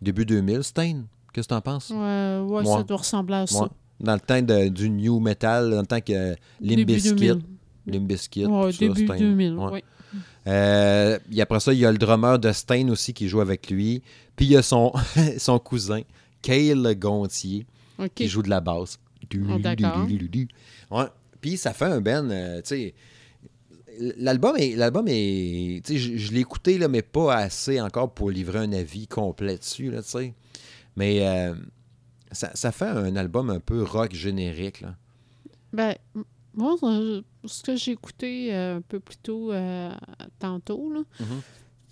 [0.00, 1.02] Début 2000, Stain.
[1.32, 1.90] Qu'est-ce que t'en penses?
[1.90, 2.76] Ouais, ouais, Moi.
[2.78, 3.68] ça doit ressembler à ça.
[4.00, 7.42] Dans le temps de- du new metal, dans le temps que Limp Début Bizkit, 2000.
[7.86, 9.16] Limp Bizkit, Ouais, tout ça, début Stain.
[9.18, 9.70] 2000, Ouais.
[9.72, 9.80] oui.
[10.46, 13.70] Euh, et après ça, il y a le drummer de Stain aussi qui joue avec
[13.70, 14.02] lui.
[14.36, 14.92] Puis il y a son,
[15.38, 16.02] son cousin,
[16.42, 17.66] Cale Gontier,
[18.14, 18.98] qui joue de la basse.
[19.32, 20.06] Oh, d'accord.
[20.90, 21.04] Ouais.
[21.40, 22.94] Puis ça fait un ben, euh, tu sais.
[24.18, 24.74] L'album est.
[24.76, 25.82] L'album est.
[25.84, 29.06] Tu sais, je, je l'ai écouté, là, mais pas assez encore pour livrer un avis
[29.06, 30.34] complet dessus, là, tu sais.
[30.96, 31.54] Mais euh,
[32.32, 34.94] ça, ça fait un album un peu rock générique, là.
[35.72, 35.94] Ben,
[36.54, 36.76] moi,
[37.44, 39.90] ce que j'ai écouté euh, un peu plus tôt, euh,
[40.38, 41.40] tantôt, là, Mhm.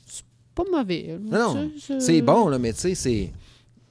[0.06, 0.24] c'est
[0.54, 1.18] pas mauvais.
[1.20, 3.32] Non, C'est bon, là, mais tu sais, c'est.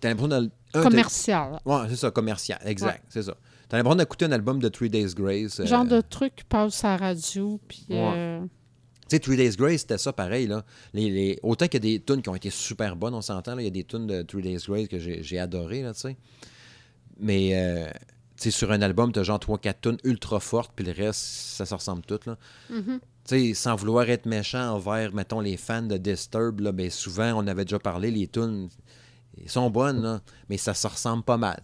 [0.04, 1.60] L'impression t'as- Commercial.
[1.66, 2.60] Ouais, c'est ça, commercial.
[2.66, 3.36] Exact, c'est ça.
[3.72, 5.62] T'as l'impression d'écouter un album de Three Days Grace.
[5.62, 7.86] euh, Genre de truc qui passe à la radio, puis...
[7.90, 7.96] Ouais.
[8.18, 8.42] euh,
[9.04, 10.46] Tu sais, Three Days Grace, c'était ça pareil.
[10.48, 10.66] Là.
[10.94, 13.58] Les, les- Autant qu'il y a des tunes qui ont été super bonnes, on s'entend.
[13.58, 16.18] Il y a des tunes de Three Days Grace que j'ai là, tu sais.
[17.18, 17.88] Mais, euh,
[18.36, 21.66] tu sais, sur un album, t'as genre 3-4 tunes ultra fortes, puis le reste, ça
[21.66, 22.38] se ressemble tout, là.
[22.70, 23.00] mhm.
[23.24, 27.34] Tu sais, sans vouloir être méchant envers, mettons, les fans de Disturb, là, ben, souvent,
[27.42, 28.68] on avait déjà parlé, les tunes,
[29.38, 31.60] ils sont bonnes, là, mais ça se ressemble pas mal.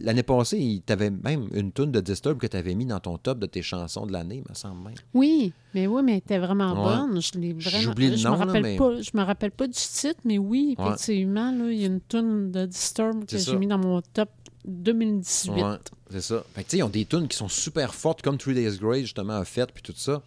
[0.00, 3.18] L'année passée, tu avais même une tune de Disturb que tu avais mis dans ton
[3.18, 4.94] top de tes chansons de l'année, me semble même.
[5.12, 6.96] Oui, mais oui, mais était vraiment Ouais.
[6.96, 7.20] bonne.
[7.20, 7.78] Je l'ai vraiment...
[7.80, 10.20] J'oublie le je nom, me là, rappelle mais- pas, Je me rappelle pas du titre,
[10.24, 10.84] mais oui, Ouais.
[10.86, 14.30] effectivement, là, il y a une tune de Disturb que j'ai mis dans mon top
[14.64, 15.52] 2018.
[15.62, 15.76] Ouais,
[16.10, 16.42] c'est ça.
[16.54, 18.78] Fait que, tu sais, ils ont des tunes qui sont super fortes, comme Three Days
[18.78, 20.22] Grace, justement, a fait, puis tout ça.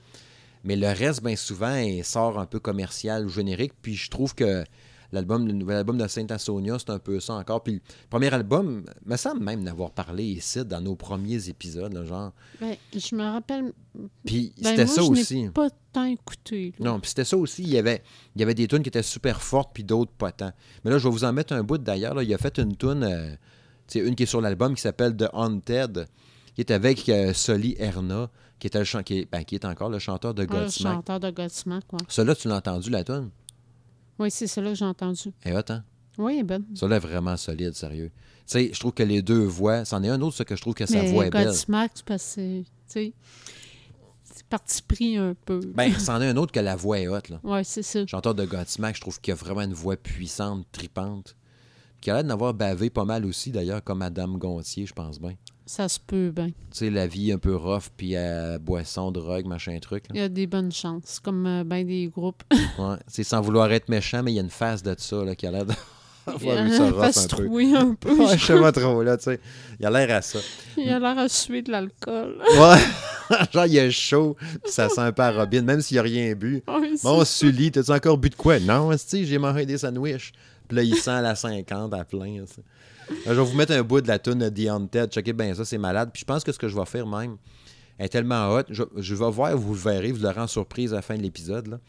[0.64, 3.74] Mais le reste, bien souvent, il sort un peu commercial ou générique.
[3.82, 4.64] Puis je trouve que
[5.12, 7.64] l'album, le nouvel album de Saint Sonia, c'est un peu ça encore.
[7.64, 12.06] Puis le premier album, me semble même d'avoir parlé ici dans nos premiers épisodes, là,
[12.06, 12.32] genre.
[12.62, 13.74] Ben, je me rappelle.
[14.26, 15.50] Puis Ben, c'était moi, ça je n'ai aussi.
[15.54, 16.74] pas tant écouté.
[16.80, 16.92] là.
[16.92, 17.64] Non, puis c'était ça aussi.
[17.64, 18.04] Il y avait,
[18.36, 20.52] il y avait des tunes qui étaient super fortes, puis d'autres pas tant.
[20.84, 22.14] Mais là, je vais vous en mettre un bout d'ailleurs.
[22.14, 22.24] là.
[22.24, 23.36] Il a fait une tune, euh,
[23.96, 26.08] une qui est sur l'album qui s'appelle The Haunted,
[26.56, 28.30] qui est avec euh, Soli Erna,
[28.60, 30.60] qui, était le chan- qui, est, ben, qui est encore le chanteur de Ah, le
[30.64, 30.94] Godsmack.
[30.94, 32.00] chanteur de Godsmack, quoi.
[32.10, 33.30] Celui-là, tu l'as entendu, la tune?
[34.20, 35.32] Oui, c'est celle-là que j'ai entendu.
[35.46, 35.84] Eh, hot, hein?
[36.18, 36.66] Oui, elle est bonne.
[36.74, 38.12] Celui-là est vraiment solide, sérieux.
[38.16, 40.62] Tu sais, je trouve que les deux voix, c'en est un autre, ça, que je
[40.62, 41.54] trouve que sa Mais voix est belle.
[41.54, 41.68] C'est
[42.06, 43.14] parce que, tu sais,
[44.24, 45.60] c'est parti pris un peu.
[45.76, 47.40] Ben, c'en est un autre que la voix est haute, là.
[47.44, 48.06] Oui, c'est ça.
[48.08, 51.36] chanteur de Godsmack, je trouve qu'il a vraiment une voix puissante, tripante.
[52.00, 55.36] Qui a l'air d'avoir bavé pas mal aussi, d'ailleurs, comme Madame Gontier, je pense bien.
[55.70, 56.48] Ça se peut bien.
[56.48, 60.06] Tu sais, la vie un peu rough, puis euh, boisson, drogue, machin truc.
[60.14, 62.42] Il y a des bonnes chances, comme euh, ben des groupes.
[62.80, 62.96] Ouais.
[63.08, 65.46] C'est sans vouloir être méchant, mais il y a une face de ça là, qui
[65.46, 67.28] a l'air Il d'avoir vu ça rough se un peu.
[67.44, 68.14] trouver un peu.
[68.18, 69.40] Ouais, je sais pas trop, là, tu sais.
[69.80, 70.40] Il a l'air à ça.
[70.78, 72.38] Il a l'air à suer de l'alcool.
[72.60, 73.38] Ouais.
[73.54, 76.34] Genre, il est chaud, puis ça sent un peu à Robin, même s'il a rien
[76.34, 76.64] bu.
[76.96, 78.58] C'est- Bon, Sully, t'as-tu encore bu de quoi?
[78.60, 80.32] Non, si j'ai mangé des sandwichs.
[80.68, 82.40] Puis là, il sent la 50 à plein.
[82.40, 82.46] Là,
[83.26, 85.12] je vais vous mettre un bout de la tune de The Haunted.
[85.12, 86.10] Checkez bien ça, c'est malade.
[86.12, 87.38] Puis je pense que ce que je vais faire même
[88.00, 88.64] est tellement hot.
[88.70, 91.80] Je, vais voir, vous le verrez, vous l'aurez en surprise à la fin de l'épisode.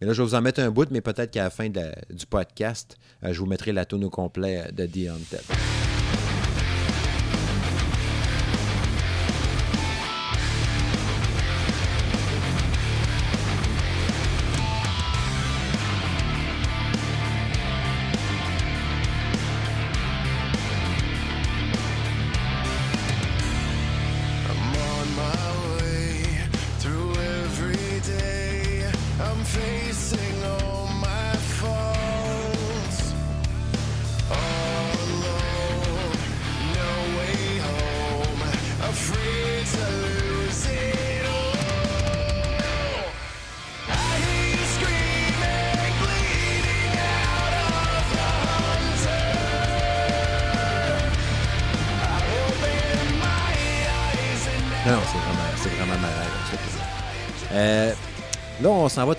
[0.00, 2.26] Et là, je vais vous en mettre un bout, mais peut-être qu'à la fin du
[2.28, 5.73] podcast, euh, je vous mettrai la tune au complet euh, de The Haunted.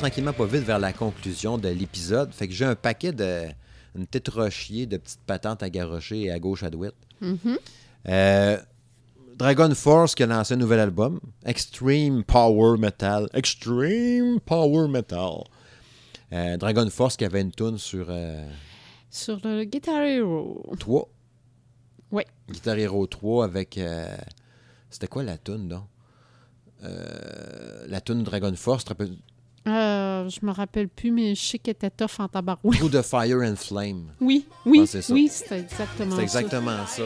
[0.06, 2.32] Tranquillement pas vite vers la conclusion de l'épisode.
[2.32, 3.46] Fait que j'ai un paquet de.
[3.96, 6.94] une tête rochier de petites patentes à garrocher à gauche à droite.
[8.08, 8.58] Euh,
[9.36, 13.28] Dragon Force qui a lancé un nouvel album, Extreme Power Metal.
[13.34, 15.44] Extreme Power Metal.
[16.34, 18.48] Euh, Dragon Force qui avait une tune sur euh,
[19.10, 20.72] Sur le Guitar Hero.
[20.80, 21.10] 3.
[22.12, 22.24] Oui.
[22.52, 23.78] Guitar Hero 3 avec.
[23.80, 24.16] euh,
[24.92, 25.80] C'était quoi la tune?
[26.84, 28.86] Euh, la tune Dragon Force,
[29.68, 32.78] Euh, je me rappelle plus, mais je sais qu'elle était tough en tabarouette.
[32.80, 34.12] Through the Fire and Flame.
[34.22, 35.14] Oui, oui, Ah, c'est ça.
[35.14, 36.40] oui, c'était exactement C'est ça.
[36.42, 37.04] exactement ça.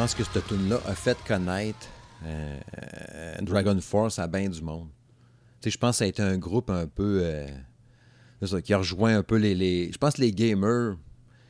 [0.00, 1.86] Pense que cette tune-là a fait connaître
[2.24, 2.58] euh,
[3.42, 4.88] Dragon Force à bien du monde.
[5.60, 7.20] Tu sais, je pense que ça a été un groupe un peu.
[7.22, 7.46] euh,
[8.42, 10.96] ça, qui a rejoint un peu les, les- Je pense que les gamers,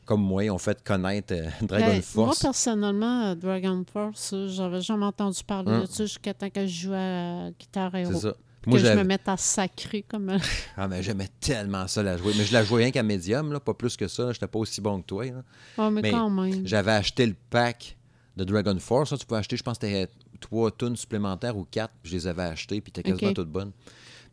[0.04, 2.42] comme moi, ont fait connaître euh, Dragon Ben, Moi, Force.
[2.42, 5.80] personnellement, euh, Dragon Force, j'avais jamais entendu parler Hein?
[5.82, 8.12] de ça jusqu'à temps que je jouais à Guitar Hero.
[8.14, 8.34] C'est ça.
[8.62, 10.36] Que Moi, je me mette à sacrer comme...
[10.76, 12.32] Ah, mais j'aimais tellement ça la jouer.
[12.36, 14.26] Mais je la jouais rien qu'à médium, là, pas plus que ça.
[14.28, 15.24] Je J'étais pas aussi bon que toi.
[15.26, 15.42] là.
[15.78, 16.66] oh, mais, Mais quand même.
[16.66, 17.96] J'avais acheté le pack
[18.36, 19.10] de Dragon Force.
[19.10, 20.08] Ça, tu peux acheter, je pense que c'était
[20.40, 21.92] trois tunes supplémentaires ou quatre.
[22.02, 23.36] puis Je les avais achetées, puis t'es quasiment Ok.
[23.36, 23.72] toutes bonnes.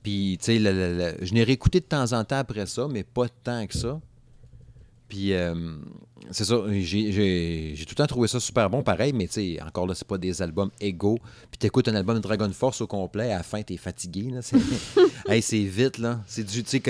[0.04, 3.66] Puis, tu sais, je n'ai réécouté de temps en temps après ça, mais pas tant
[3.68, 4.00] que ça.
[5.10, 5.56] Puis, euh,
[6.32, 9.88] c'est ça, j'ai tout le temps trouvé ça super bon, pareil, mais tu sais, encore
[9.88, 11.18] là, c'est pas des albums égaux.
[11.50, 14.42] Puis t'écoutes un album de Dragon Force au complet, à la fin, t'es fatigué, là.
[14.42, 14.58] C'est
[15.30, 16.22] hey, vite, là.
[16.28, 16.82] C'est du, tu sais,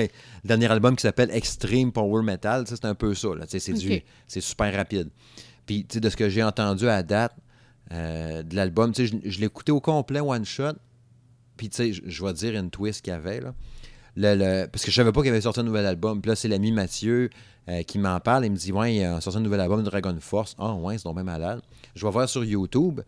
[0.43, 3.45] le dernier album qui s'appelle Extreme Power Metal, ça, c'est un peu ça, là.
[3.45, 4.03] Tu sais, c'est du- Ok.
[4.27, 5.09] c'est super rapide.
[5.67, 7.35] Puis, tu sais, de ce que j'ai entendu à date,
[7.91, 8.91] euh, de l'album.
[8.93, 10.73] Tu sais, je, je l'ai écouté au complet, one shot.
[11.57, 13.53] Puis, tu sais, je, je vais te dire une twist qu'il y avait, là.
[14.15, 16.21] Le- le- parce que je savais pas qu'il avait sorti un nouvel album.
[16.21, 17.29] Puis là, c'est l'ami Mathieu
[17.69, 18.45] euh, qui m'en parle.
[18.45, 20.55] Il me dit, ouais, il a sorti un nouvel album, Dragon Force.
[20.57, 21.61] Ah, ouais, c'est donc même malade.
[21.95, 23.01] Je vais voir sur YouTube.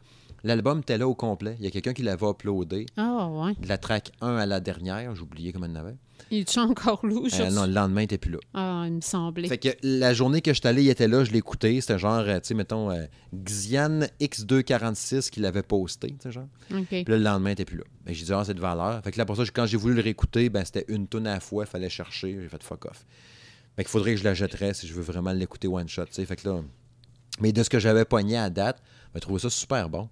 [0.44, 1.56] L'album était là au complet.
[1.60, 2.86] Il y a quelqu'un qui l'avait uploadé.
[2.96, 3.54] Ah, ouais.
[3.60, 5.96] De la track 1 à la dernière, j'ai oublié comment il y en avait.
[6.32, 7.28] Il est encore loup?
[7.34, 8.40] Euh, non, le lendemain, il n'était plus là.
[8.54, 9.48] Ah, il me semblait.
[9.48, 11.80] Fait que la journée que je suis allé, il était là, je écouté.
[11.82, 16.48] C'était genre, euh, tu sais, mettons, euh, Xian X246 qui l'avait posté, tu sais, genre.
[16.68, 17.84] Puis là, le lendemain, il n'était plus là.
[18.06, 19.04] Ben, j'ai dit, ah, c'est de valeur.
[19.04, 21.34] Fait que là, pour ça, quand j'ai voulu le réécouter, ben, c'était une tonne à
[21.36, 22.38] la fois, il fallait chercher.
[22.42, 23.06] J'ai fait fuck off.
[23.76, 26.14] Fait qu'il faudrait que je la jetterais si je veux vraiment l'écouter one shot, tu
[26.14, 26.26] sais.
[26.26, 26.62] Fait que là.
[27.40, 28.82] Mais de ce que j'avais pogné à date,
[29.14, 30.10] j'ai trouvé ça super bon.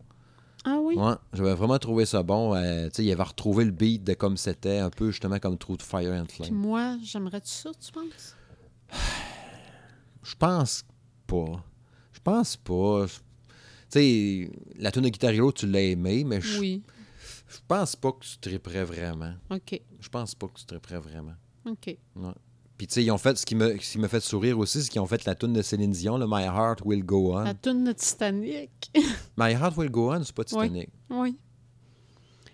[0.66, 0.96] Ah oui?
[0.96, 2.54] Ouais, j'avais vraiment trouvé ça bon.
[2.56, 5.58] Euh, tu sais, il avait retrouvé le beat de comme c'était, un peu justement comme
[5.58, 6.54] True Fire and Puis Flame.
[6.56, 8.36] moi, j'aimerais-tu ça, tu penses?
[10.24, 10.84] Je pense
[11.26, 11.64] pas.
[12.12, 13.06] Je pense pas.
[13.08, 13.20] Tu
[13.90, 16.84] sais, la tune de Guitar Hero, tu l'as aimé, mais je Oui.
[17.48, 19.34] je pense pas que tu triperais vraiment.
[19.50, 19.80] OK.
[20.00, 21.36] Je pense pas que tu triperais vraiment.
[21.66, 21.98] OK.
[22.16, 22.32] Ouais.
[22.78, 24.84] Puis, tu sais, ils ont fait, ce qui me, ce qui m'a fait sourire aussi,
[24.84, 27.40] c'est qu'ils ont fait la tune de Céline Dion, le My Heart Will Go On.
[27.44, 28.70] La toune de Titanic.
[29.38, 30.90] My Heart Will Go On, c'est pas Titanic.
[31.10, 31.36] oui.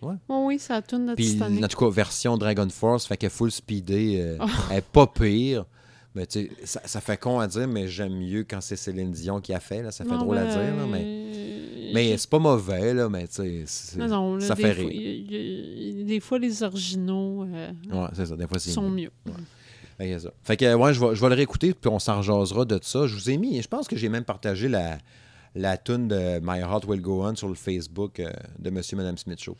[0.01, 0.15] Ouais.
[0.28, 1.63] Oui, oui, c'est la toune de Puis, Titanic.
[1.63, 4.45] en tout cas, version Dragon Force, fait qu'elle full speedée, euh, Oh.
[4.69, 5.65] elle est pas pire.
[6.15, 9.11] Mais tu sais, ça, ça fait con à dire, mais j'aime mieux quand c'est Céline
[9.11, 9.91] Dion qui a fait, là.
[9.91, 11.91] Ça fait Non, drôle à ben, dire, là, mais...
[11.93, 14.89] Mais c'est pas mauvais, là, mais tu sais, Non, là, ça fait rire.
[14.91, 19.09] y y des fois, les originaux euh, Ouais, c'est ça, des fois, c'est sont mieux.
[19.26, 19.34] mieux.
[19.97, 20.33] Fait que, c'est ça.
[20.43, 23.05] Fait que, ouais, je vais, je vais le réécouter, puis on s'en jasera de ça.
[23.07, 24.97] Je vous ai mis, je pense que j'ai même partagé la,
[25.55, 28.97] la tune de My Heart Will Go On sur le Facebook euh, de Monsieur et
[28.97, 29.55] Madame Smith Show.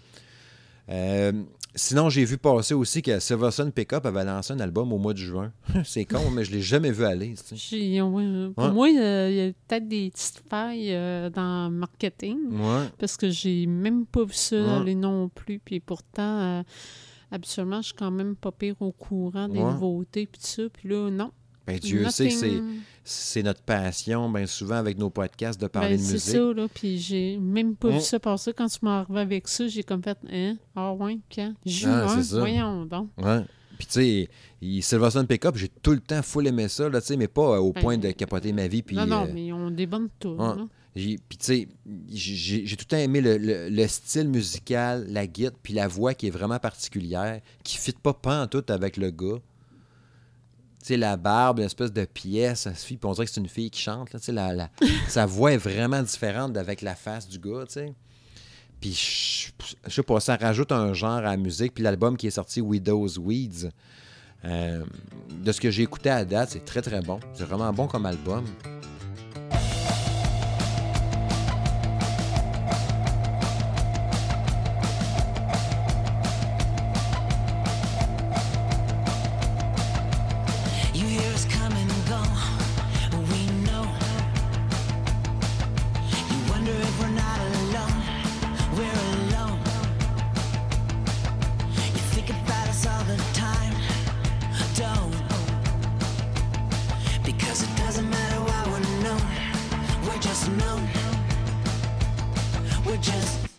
[0.90, 1.32] Euh,
[1.76, 5.20] sinon, j'ai vu passer aussi que Silverson Pickup avait lancé un album au mois de
[5.20, 5.54] juin.
[5.86, 7.36] c'est con, mais je l'ai jamais vu aller.
[7.54, 8.72] J'ai- euh, pour Ouais.
[8.72, 10.90] moi, euh, il y a peut-être des petites failles
[11.34, 12.90] dans le marketing Ouais.
[13.00, 14.70] parce que j'ai même pas vu ça Ouais.
[14.82, 15.60] aller non plus.
[15.60, 16.64] Puis pourtant,
[17.34, 19.72] habituellement, je suis quand même pas pire au courant des Ouais.
[19.74, 20.26] nouveautés.
[20.28, 20.64] Puis tout ça.
[20.72, 21.32] Puis là, non.
[21.66, 22.62] Ben, Dieu sait que c'est,
[23.06, 26.32] c'est notre passion, bien souvent avec nos podcasts, de parler Ben, de c'est musique.
[26.34, 26.68] ça, là.
[26.74, 27.94] Puis j'ai même pas Mm.
[27.94, 28.52] vu ça passer.
[28.54, 30.58] Quand tu m'as arrivé avec ça, j'ai comme fait, hein?
[30.76, 31.54] Ah ouais, quand?
[31.66, 32.40] Juin, Ah, c'est ça.
[32.40, 33.10] voyons donc.
[33.18, 33.44] Ouais.
[33.78, 34.30] Puis tu sais,
[34.82, 37.60] Silverson Pickup, j'ai tout le temps full aimé ça, là, tu sais, mais pas euh,
[37.60, 38.82] au Ben, point de capoter ma vie.
[38.84, 39.52] Puis, non, non, euh, mais
[40.20, 40.32] tunes.
[40.32, 40.38] ouais.
[40.56, 40.68] là.
[40.94, 41.68] Puis, tu sais,
[42.12, 45.88] j'ai j'ai tout le temps aimé le, le- le style musical, la guitare, puis la
[45.88, 49.40] voix qui est vraiment particulière, qui ne fit pas pantoute avec le gars.
[50.82, 53.72] Tu sais, la barbe, l'espèce de pièce, ça puis on dirait que c'est une fille
[53.72, 54.14] qui chante.
[54.14, 54.70] Là, la, la-
[55.08, 57.94] sa voix est vraiment différente avec la face du gars, tu sais.
[58.80, 61.74] Puis, je je sais pas, ça rajoute un genre à la musique.
[61.74, 63.70] Puis l'album qui est sorti, Widow's Weeds,
[64.46, 64.84] euh,
[65.42, 67.20] de ce que j'ai écouté à date, c'est très, très bon.
[67.34, 68.44] C'est vraiment bon comme album.
[100.24, 100.88] Just known.
[102.86, 103.53] We're just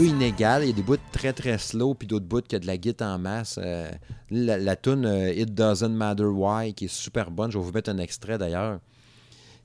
[0.00, 0.62] peu inégal.
[0.62, 2.76] Il y a des bouts très très slow, puis d'autres bouts qui a de la
[2.76, 3.58] guitare en masse.
[3.62, 3.90] Euh,
[4.30, 7.50] la, la tune euh, It Doesn't Matter Why, qui est super bonne.
[7.50, 8.80] Je vais vous mettre un extrait d'ailleurs,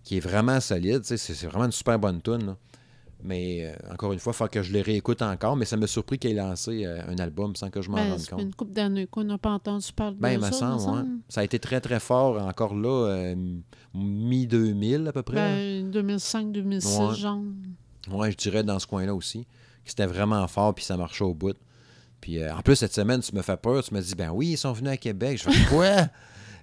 [0.04, 1.04] qui est vraiment solide.
[1.04, 2.46] C'est vraiment une super bonne tune.
[2.48, 2.58] là.
[3.24, 5.56] Mais euh, encore une fois, il faut que je les réécoute encore.
[5.56, 8.12] Mais ça m'a surpris qu'il ait lancé euh, un album sans que je m'en Ben,
[8.12, 8.42] rende compte.
[8.42, 11.08] une couple d'années qu'on n'a pas entendu parler Ben, de me ça, semble.
[11.30, 13.36] Ça a été très très fort encore là, euh,
[13.96, 15.36] mi-2000 à peu près.
[15.36, 17.16] Ben, 2005-2006, Ouais.
[17.16, 17.40] genre.
[18.12, 19.48] Ouais, je dirais dans ce coin-là aussi.
[19.86, 21.56] Que c'était vraiment fort, puis ça marchait au bout.
[22.20, 23.84] Puis euh, en plus, cette semaine, tu me fais peur.
[23.84, 25.42] Tu me dis, ben oui, ils sont venus à Québec.
[25.42, 25.92] Je fais quoi?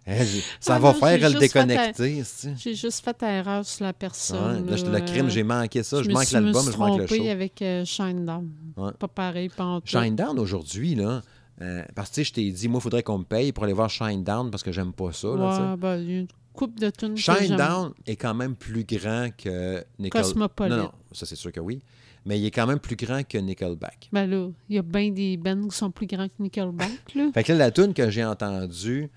[0.05, 2.25] J'ai- ça Ah va non, faire le déconnecter.
[2.57, 4.65] J'ai juste fait erreur sur la personne.
[4.69, 6.03] Ouais, là, le crime, j'ai manqué ça.
[6.03, 7.27] Je, manque l'album, je manque le show.
[7.29, 8.51] avec euh, Shinedown.
[8.77, 8.91] Ouais.
[8.99, 9.79] Pas pareil, pas.
[9.85, 11.23] Shinedown aujourd'hui, là.
[11.61, 13.89] euh, parce que je t'ai dit, moi, il faudrait qu'on me paye pour aller voir
[13.89, 15.29] Shinedown parce que j'aime pas ça.
[15.29, 15.71] là.
[15.73, 17.17] Ouais, ben, il y a une coupe de tunes.
[17.17, 20.21] Shinedown est quand même plus grand que Nickel...
[20.23, 20.73] Cosmopolite.
[20.77, 21.81] Non, non, ça c'est sûr que oui.
[22.25, 24.09] Mais il est quand même plus grand que Nickelback.
[24.13, 27.31] Ben là, il y a bien des bands qui sont plus grands que Nickelback, là.
[27.35, 29.11] Fait que là, la tune que j'ai entendue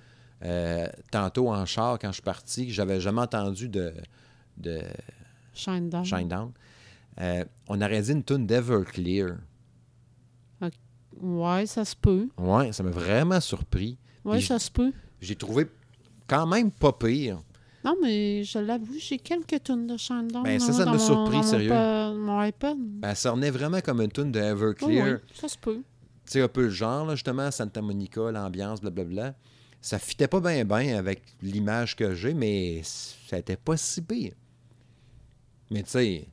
[0.43, 3.93] euh, tantôt en char quand je suis parti, que j'avais jamais entendu de,
[4.57, 4.81] de,
[5.53, 6.05] Shine Down.
[6.05, 6.51] Shine Down.
[7.21, 9.37] Euh, on aurait dit une tune d'Everclear.
[11.21, 12.27] Ouais, ça se peut.
[12.37, 13.97] Ouais, ça m'a vraiment surpris.
[14.23, 14.91] Ouais, Puis ça se peut.
[15.21, 15.67] J'ai trouvé
[16.27, 17.41] quand même pas pire.
[17.85, 20.43] Non, mais je l'avoue, j'ai quelques tunes de Shine Down.
[20.43, 21.69] Ben, ça, ça m'a mon- surpris, mon sérieux.
[21.69, 22.77] pa- Mon iPod.
[22.79, 25.05] Ben, ça revenait vraiment comme une tune Ouais, d'Everclear.
[25.07, 25.77] ouais, ça se peut.
[26.25, 29.35] Tu sais, un peu le genre, là, justement, Santa Monica, l'ambiance, blablabla.
[29.79, 34.33] Ça fitait pas bien bien avec l'image que j'ai, mais ça était pas si pire.
[35.69, 36.27] Mais tu sais,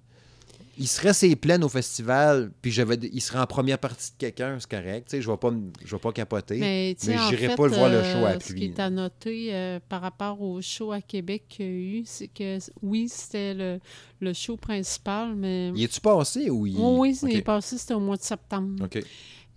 [0.79, 4.59] il serait ses plaines au festival, puis j'avais, il serait en première partie de quelqu'un,
[4.59, 5.09] c'est correct.
[5.09, 6.59] Tu sais, je vais pas, me- je vais pas capoter.
[6.59, 8.65] Mais, mais j'irai fait, pas le voir le euh, show à Ce qui pluie.
[8.65, 12.29] est à noter euh, par rapport au show à Québec qu'il y a eu, c'est
[12.29, 13.81] que oui, c'était le,
[14.21, 15.71] le show principal, mais.
[15.75, 16.77] Y est-tu passé ou il...
[16.79, 18.85] Oui, oui, il est passé, c'était au mois de septembre.
[18.85, 19.03] OK.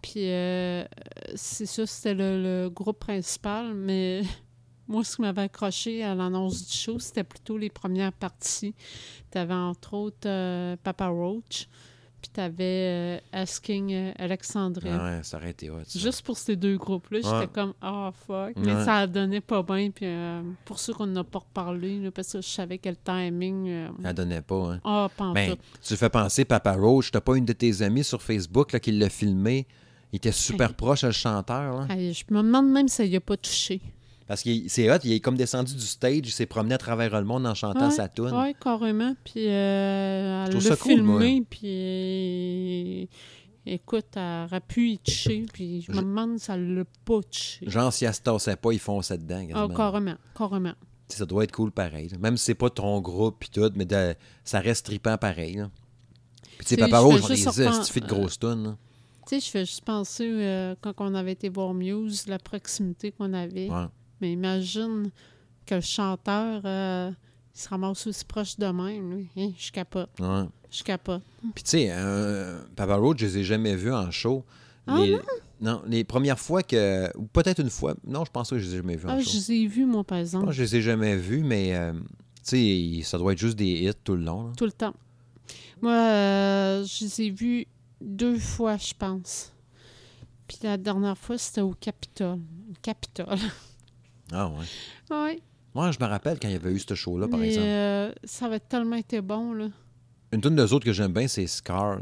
[0.01, 0.83] Puis euh,
[1.33, 4.21] c'est ça, c'était le, le groupe principal, mais
[4.87, 8.73] moi, ce qui m'avait accroché à l'annonce du show, c'était plutôt les premières parties.
[9.31, 11.67] Tu avais entre autres euh, Papa Roach,
[12.21, 14.97] puis tu avais Asking euh, Alexandria.
[14.99, 15.99] Ah ouais, ça aurait été hot, ça.
[15.99, 18.53] Juste pour ces deux groupes-là, j'étais comme ah fuck.
[18.57, 18.85] Mais Ouais.
[18.85, 19.91] ça donnait pas bien.
[19.91, 22.95] Puis euh, pour ceux qu'on n'a pas reparlé, là, parce que je savais que le
[22.95, 23.67] timing.
[23.69, 24.81] euh, Ça donnait pas, hein.
[24.83, 28.21] Ah, en Ben, tu fais penser, Papa Roach, t'as pas une de tes amies sur
[28.21, 29.67] Facebook là, qui l'a filmé?
[30.13, 30.75] Il était super Hey.
[30.75, 31.81] proche à le chanteur.
[31.81, 31.87] Là.
[31.93, 33.81] Hey, je me demande même si ça y a pas touché.
[34.27, 37.11] Parce que c'est hot, il est comme descendu du stage, il s'est promené à travers
[37.19, 38.31] le monde en chantant Ouais, sa tune.
[38.33, 39.15] Oui, carrément.
[39.23, 43.09] Puis euh, elle l'a cool, filmé, puis
[43.65, 47.19] écoute, elle aurait pu y toucher, puis je me demande si elle l'a pas.
[47.61, 49.45] Genre, si elle se tassait pas, ils fonçaient dedans.
[49.49, 49.75] Ah, quasiment.
[49.75, 50.73] carrément, carrément.
[51.07, 52.09] Sais, Ça doit être cool pareil.
[52.09, 52.17] là.
[52.19, 55.57] Même si c'est pas ton groupe pis tout, mais de- ça reste trippant pareil.
[55.57, 55.69] là.
[56.57, 57.99] Puis tu sais, Papa je Roach, fais on les juste a, repen- si tu fais
[57.99, 58.75] de grosses tunes.
[59.27, 63.11] Tu sais, je fais juste penser, euh, quand on avait été voir Muse, la proximité
[63.11, 63.69] qu'on avait.
[63.69, 63.85] Ouais.
[64.21, 65.11] Mais imagine
[65.65, 67.11] que le chanteur, euh,
[67.55, 69.13] il se ramasse aussi proche de même.
[69.15, 69.27] lui.
[69.37, 70.45] Hein, je capote, Ouais.
[70.71, 71.21] je capote.
[71.53, 74.43] Puis tu sais, euh, Papa Roach, je les ai jamais vus en show.
[74.87, 75.17] Ah les,
[75.61, 75.81] non?
[75.87, 77.09] les premières fois que.
[77.17, 77.95] Ou peut-être une fois.
[78.05, 79.29] Non, je pense que je les ai jamais vus en Ah, show.
[79.31, 81.75] je les ai vus, moi, par Je exemple, que je les ai jamais vus, mais
[81.75, 81.93] euh,
[82.47, 84.47] tu sais, ça doit être juste des hits tout le long.
[84.47, 84.53] là.
[84.57, 84.93] tout le temps.
[85.81, 87.65] Moi, euh, je les ai vus
[88.01, 89.51] deux fois, je pense.
[90.47, 92.39] Puis la dernière fois, c'était au Capitole.
[92.83, 93.37] Capitole.
[94.31, 94.65] Ah ouais.
[95.11, 95.41] oui.
[95.73, 97.67] Moi, je me rappelle quand il y avait eu ce show-là, par Mais exemple.
[97.67, 99.67] euh, ça avait tellement été bon, là.
[100.31, 101.99] Une tune d'eux autres que j'aime bien, c'est Scars.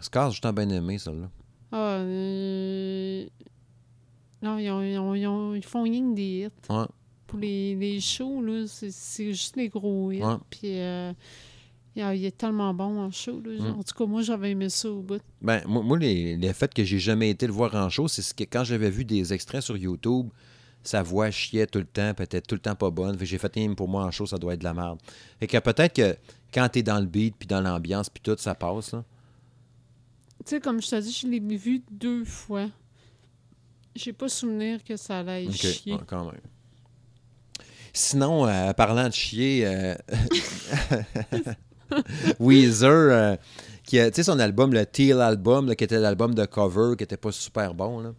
[0.00, 1.28] Scars, je t'en bien aimé, celle-là.
[1.72, 3.26] Ah, euh,
[4.42, 6.72] Non, ils, ont- ils ont- ils ont- ils font rien que des hits.
[6.72, 6.84] Ouais.
[7.26, 10.22] Pour les, les shows, là, c'est c'est juste les gros hits.
[10.22, 10.36] Ouais.
[10.50, 11.12] Puis euh,
[11.96, 13.40] il, est tellement bon en show.
[13.44, 13.52] Là.
[13.58, 13.78] Mm.
[13.78, 15.20] En tout cas, moi, j'avais aimé ça au bout.
[15.40, 18.22] Ben, moi, moi, les, les faits que j'ai jamais été le voir en show, c'est
[18.22, 20.28] ce que quand j'avais vu des extraits sur YouTube,
[20.86, 23.18] sa voix chiait tout le temps, peut-être tout le temps pas bonne.
[23.20, 24.98] J'ai fait, Hum, pour moi, en show, ça doit être de la merde.
[25.40, 26.16] Fait que peut-être que
[26.52, 29.04] quand t'es dans le beat, puis dans l'ambiance, puis tout, ça passe, là.
[30.44, 32.68] Tu sais, comme je te dis, je l'ai vu deux fois.
[33.96, 35.96] J'ai pas souvenir que ça allait OK, chier.
[36.06, 36.40] quand même.
[37.92, 39.94] Sinon, euh, parlant de chier, euh,
[42.40, 43.36] Weezer, euh,
[43.84, 46.94] qui a, tu sais, son album, le Teal Album, là, qui était l'album de cover,
[46.96, 48.12] qui était pas super bon, là.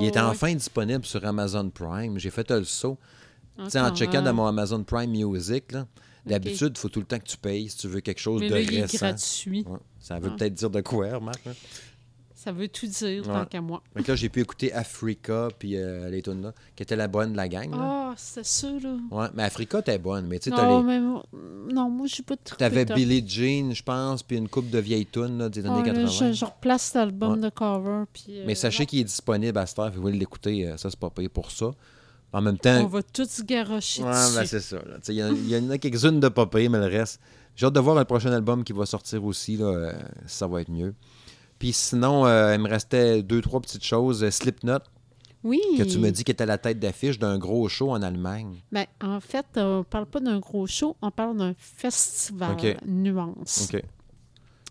[0.00, 2.18] Il est enfin disponible sur Amazon Prime.
[2.18, 2.96] J'ai fait le saut.
[3.64, 5.74] Tu sais, en checkant dans mon Amazon Prime Music,
[6.24, 8.48] d'habitude, il faut tout le temps que tu payes si tu veux quelque chose Mais
[8.50, 9.06] de là, il est récent.
[9.08, 9.64] gratuit.
[9.66, 9.78] Ouais.
[9.98, 10.36] Ça veut Ah.
[10.38, 11.18] peut-être dire de quoi, là.
[12.40, 13.32] Ça veut tout dire, Ouais.
[13.34, 13.82] tant qu'à moi.
[13.96, 17.36] Là, j'ai pu écouter Africa, puis euh, les tunes là, qui était la bonne de
[17.36, 17.68] la gang.
[17.72, 17.76] là.
[17.80, 18.96] Ah, c'était ça, là.
[19.10, 20.28] Ouais, mais Africa, t'es bonne.
[20.28, 21.24] Mais tu sais, t'as les- mais moi-
[21.72, 25.06] non, moi, j'ai pas de T'avais Billie Jean, je pense, puis une coupe de vieilles
[25.06, 26.06] tunes là, des années 80.
[26.06, 27.40] je, je replace cet album Ouais.
[27.40, 28.04] de cover.
[28.12, 30.90] Puis, euh, Mais sachez qu'il est disponible à cette heure, vous voulez l'écouter, euh, ça,
[30.90, 31.72] c'est pas payé pour ça.
[32.32, 34.34] En même on temps, va tous se garocher ouais, dessus.
[34.36, 34.76] ben, c'est ça.
[34.76, 34.94] là.
[34.98, 36.78] Tu sais, Il y, en a- il y en a quelques-unes de pas payées, mais
[36.78, 37.18] le reste.
[37.56, 39.92] J'ai hâte de voir le prochain album qui va sortir aussi, là, euh,
[40.26, 40.94] si ça va être mieux.
[41.58, 44.22] Puis sinon, euh, il me restait deux, trois petites choses.
[44.22, 44.78] Euh, Slipknot,
[45.42, 45.60] oui.
[45.76, 48.62] que tu me dis qui était la tête d'affiche d'un gros show en Allemagne.
[48.70, 52.56] Ben, en fait, on parle pas d'un gros show, on parle d'un festival.
[52.86, 53.70] Nuance.
[53.72, 53.82] OK.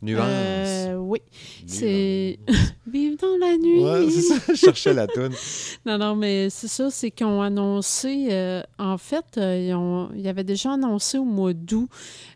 [0.02, 0.24] Nuance.
[0.28, 1.20] Euh, oui.
[1.66, 2.38] C'est.
[2.92, 3.84] Vive dans la nuit.
[3.84, 5.34] Ouais, c'est ça, je cherchais la toune.
[5.86, 10.10] Non, non, mais c'est ça, c'est qu'ils ont annoncé, euh, en fait, euh, ils, ont,
[10.16, 11.90] ils avaient déjà annoncé au mois d'août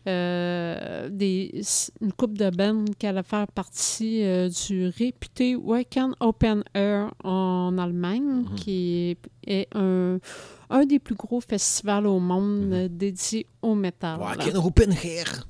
[0.08, 1.60] euh, des,
[2.00, 4.22] une coupe de bandes qui allait faire partie
[4.66, 8.54] du réputé Weekend Open Air en Allemagne, Mhm.
[8.56, 10.18] qui est un,
[10.70, 12.88] un des plus gros festivals au monde Mhm.
[12.88, 14.18] dédié au métal.
[14.20, 15.46] Wacken Open Air.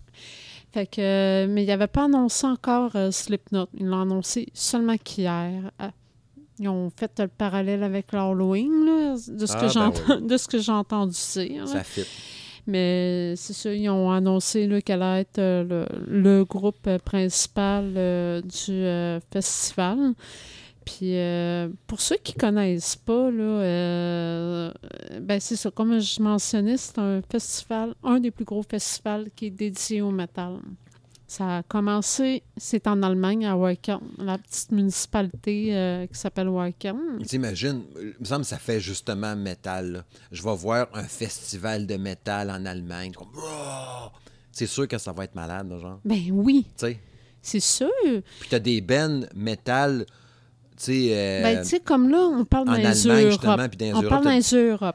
[0.72, 3.66] Fait que, euh, mais il n'avait pas annoncé encore euh, Slipknot.
[3.78, 5.70] Ils l'ont annoncé seulement qu'hier.
[5.78, 5.90] Ah,
[6.58, 10.36] Ils ont fait le parallèle avec l'Halloween, là, de ce Ah, que ben j'entends, de
[10.36, 11.68] ce que j'ai entendu dire.
[11.68, 12.04] Ça fit.
[12.66, 17.92] Mais c'est ça, ils ont annoncé qu'elle allait être euh, le, le groupe euh, principal
[17.96, 20.14] euh, du euh, festival.
[20.84, 24.72] Puis euh, pour ceux qui connaissent pas, là, euh,
[25.20, 29.46] ben c'est ça, comme je mentionnais, c'est un festival, un des plus gros festivals qui
[29.46, 30.58] est dédié au métal.
[31.26, 37.22] Ça a commencé, c'est en Allemagne, à Wacken, la petite municipalité euh, qui s'appelle Wacken.
[37.26, 39.92] T'imagines, il me semble que ça fait justement métal.
[39.92, 40.04] là.
[40.30, 43.12] Je vais voir un festival de métal en Allemagne.
[44.50, 46.00] C'est sûr que ça va être malade, genre.
[46.04, 46.98] Ben oui, Tu sais.
[47.40, 47.88] c'est sûr.
[48.40, 50.04] Puis t'as des bennes métal.
[50.90, 53.70] Euh, Ben, tu sais, comme là, on parle en dans les Allemagne, justement, Europes.
[53.76, 54.30] puis dans On parle dans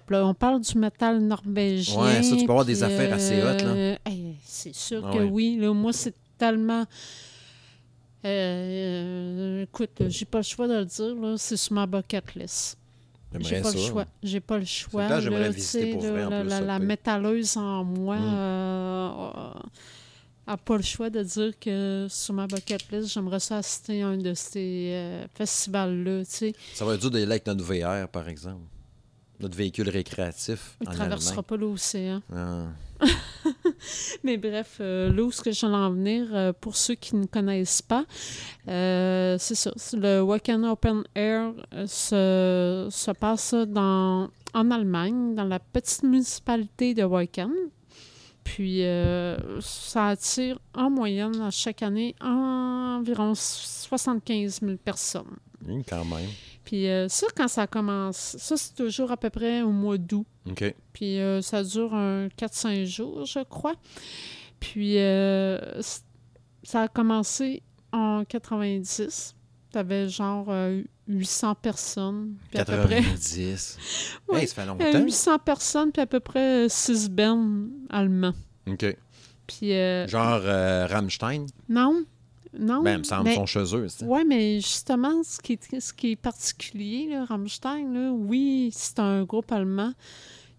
[0.10, 0.26] là.
[0.26, 2.02] On parle du métal norvégien.
[2.04, 3.64] Ouais, ça, tu peux avoir des affaires assez hot, là.
[3.66, 5.30] euh, hey, c'est sûr Ah que ouais.
[5.32, 5.58] oui.
[5.62, 6.86] Là, moi, c'est tellement...
[8.26, 11.36] Euh, écoute, j'ai pas le choix de le dire, là.
[11.38, 12.78] C'est sur ma bucket list.
[13.40, 13.78] J'ai pas ça.
[13.78, 14.06] le choix.
[14.24, 15.08] J'ai pas le choix.
[15.08, 17.84] là, visiter pour là, vrai, en la, plus, la- ça la peut être- métalleuse en
[17.84, 19.60] moi Mm.
[20.48, 24.02] Euh, a pas le choix de dire que sur ma bucket list, j'aimerais ça assister
[24.04, 26.24] à un de ces euh, festivals-là.
[26.26, 28.64] Ça va être dur d'aller avec notre VR, par exemple.
[29.40, 31.44] Notre véhicule récréatif Il ne traversera Allemagne.
[31.46, 32.22] pas l'océan.
[32.34, 32.66] Ah.
[34.24, 37.26] Mais bref, euh, là où ce que j'allais en venir, euh, pour ceux qui ne
[37.28, 38.06] connaissent pas,
[38.68, 39.72] euh, c'est ça.
[39.94, 41.54] Le Wacken Open Air
[41.86, 47.52] se, se passe dans, en Allemagne, dans la petite municipalité de Wacken.
[48.48, 55.36] Puis euh, ça attire en moyenne à chaque année environ 75 000 personnes.
[55.68, 56.30] Hum, quand même.
[56.64, 60.26] Puis euh, ça, quand ça commence, ça c'est toujours à peu près au mois d'août.
[60.50, 60.74] OK.
[60.94, 63.76] Puis euh, ça dure un 4-5 jours, je crois.
[64.62, 64.96] Puis
[66.64, 69.36] ça a commencé en 90.
[69.72, 70.48] T'avais genre
[71.08, 72.36] 800 personnes.
[72.52, 73.78] Puis à peu près 90.
[74.34, 75.00] Hey, ça fait euh, longtemps.
[75.04, 78.34] 800 personnes, puis à peu près 6 bennes allemands.
[78.68, 78.98] OK.
[79.48, 81.46] Puis euh, Genre euh, Rammstein?
[81.70, 82.04] non,
[82.60, 82.82] non.
[82.84, 83.88] Ben, il me semble mais- sont chez eux.
[84.04, 89.00] Oui, mais justement, ce qui est, ce qui est particulier, là, Rammstein, là, oui, c'est
[89.00, 89.94] un groupe allemand.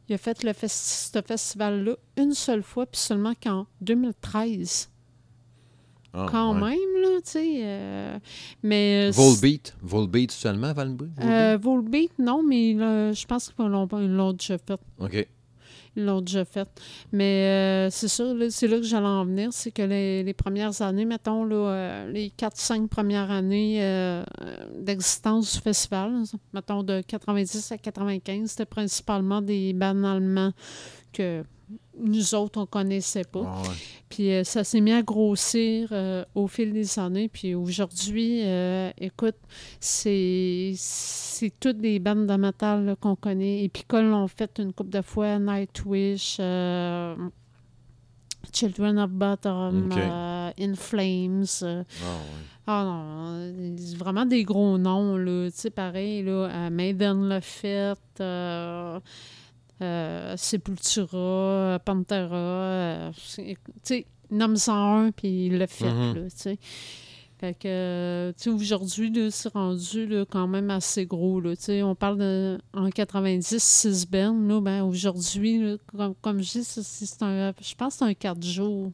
[0.09, 4.89] Il a fait le festi- ce festival-là une seule fois, puis seulement qu'en 2013.
[6.15, 6.71] Ah, Quand ouais.
[6.71, 7.61] même, là, tu sais.
[7.63, 8.19] euh,
[8.63, 9.09] mais.
[9.09, 9.77] euh, Volbeat.
[9.83, 11.09] Volbeat seulement, Valbeat?
[11.23, 14.81] Euh, Volbeat, non, mais là, je pense qu'ils l'ont déjà fait.
[14.99, 15.29] OK.
[15.97, 16.69] Ils l'ont déjà fait.
[17.13, 19.49] Mais euh, c'est là, c'est là que j'allais en venir.
[19.53, 23.81] C'est que les, les premières années, mettons, là, les 4-5 premières années
[24.79, 30.53] d'existence du festival, mettons de 90 à 95, c'était principalement des bands allemands
[31.13, 31.43] que
[32.01, 33.43] nous autres, on connaissait pas.
[33.45, 33.75] Ah ouais.
[34.09, 37.29] Puis euh, ça s'est mis à grossir euh, au fil des années.
[37.29, 39.37] Puis aujourd'hui, euh, écoute,
[39.81, 40.75] c'est
[41.61, 43.65] toutes des bandes de métal là, qu'on connaît.
[43.65, 46.37] Et puis l'ont fait une couple de fois, Nightwish,
[48.53, 49.91] Children of Bottom,
[50.59, 51.45] In Flames.
[51.63, 51.85] Ah ouais.
[52.67, 53.53] ah non,
[53.97, 55.51] vraiment des gros noms, là.
[55.51, 57.99] Tu sais, pareil, là, Maiden l'a fait,
[59.83, 66.59] euh, Sepultura, Pantera, euh, tu sais, nomme-en un, puis il l'a fait, là, tu sais.
[67.39, 71.63] Fait que, euh, tu sais, aujourd'hui, c'est rendu là, quand même assez gros, là, tu
[71.63, 71.83] sais.
[71.85, 77.23] On parle de, en 90, 6 bennes, là, ben aujourd'hui, comme, comme je dis, c'est
[77.23, 78.91] un, je pense que c'est un 4 jours.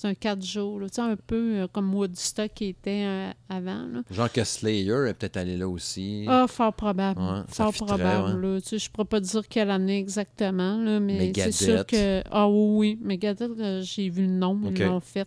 [0.00, 3.32] C'est un 4 jours, là, tu sais, un peu euh, comme Woodstock qui était euh,
[3.48, 4.02] avant, là.
[4.08, 6.24] Genre que Slayer est peut-être allé là aussi.
[6.28, 7.20] Ah, fort probable.
[7.20, 8.40] Ouais, fort probable.
[8.40, 8.60] là.
[8.60, 12.22] Tu sais, je ne pourrais pas dire quelle année exactement, là, mais c'est sûr que.
[12.30, 12.98] Ah oui, oui.
[13.02, 14.74] Megadeth, euh, j'ai vu le nom, Ok.
[14.78, 15.26] ils l'ont fait.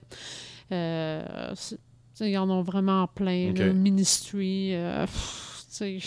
[0.71, 1.53] Euh,
[2.21, 3.49] ils en ont vraiment plein.
[3.49, 3.57] Ok.
[3.59, 3.73] là.
[3.73, 6.01] Ministry, euh, pff, ils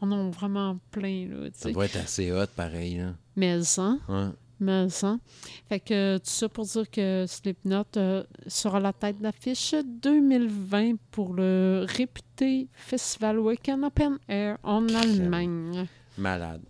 [0.00, 1.28] en ont vraiment plein.
[1.28, 2.96] Là, Ça doit être assez hot, pareil.
[2.96, 3.14] Là.
[3.36, 4.26] Mais hein, Ouais.
[4.60, 5.20] Mais hein.
[5.68, 11.34] Fait que tout ça pour dire que Slipknot euh, sera la tête d'affiche 2020 pour
[11.34, 15.86] le réputé Festival Weekend Open Air en Allemagne.
[16.16, 16.62] Malade.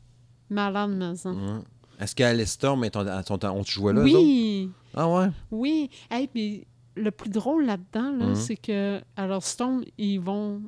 [0.50, 1.34] Malade, mais hein.
[1.34, 1.62] Ouais.
[2.00, 3.04] Est-ce qu'Alice Storm est ton,
[3.38, 4.02] ton, on te jouait là?
[4.02, 5.28] Oui, Ah ouais?
[5.50, 5.90] oui.
[6.10, 8.34] Hey, puis le plus drôle là-dedans, là, Mhm.
[8.34, 10.60] c'est que alors Stone, ils vont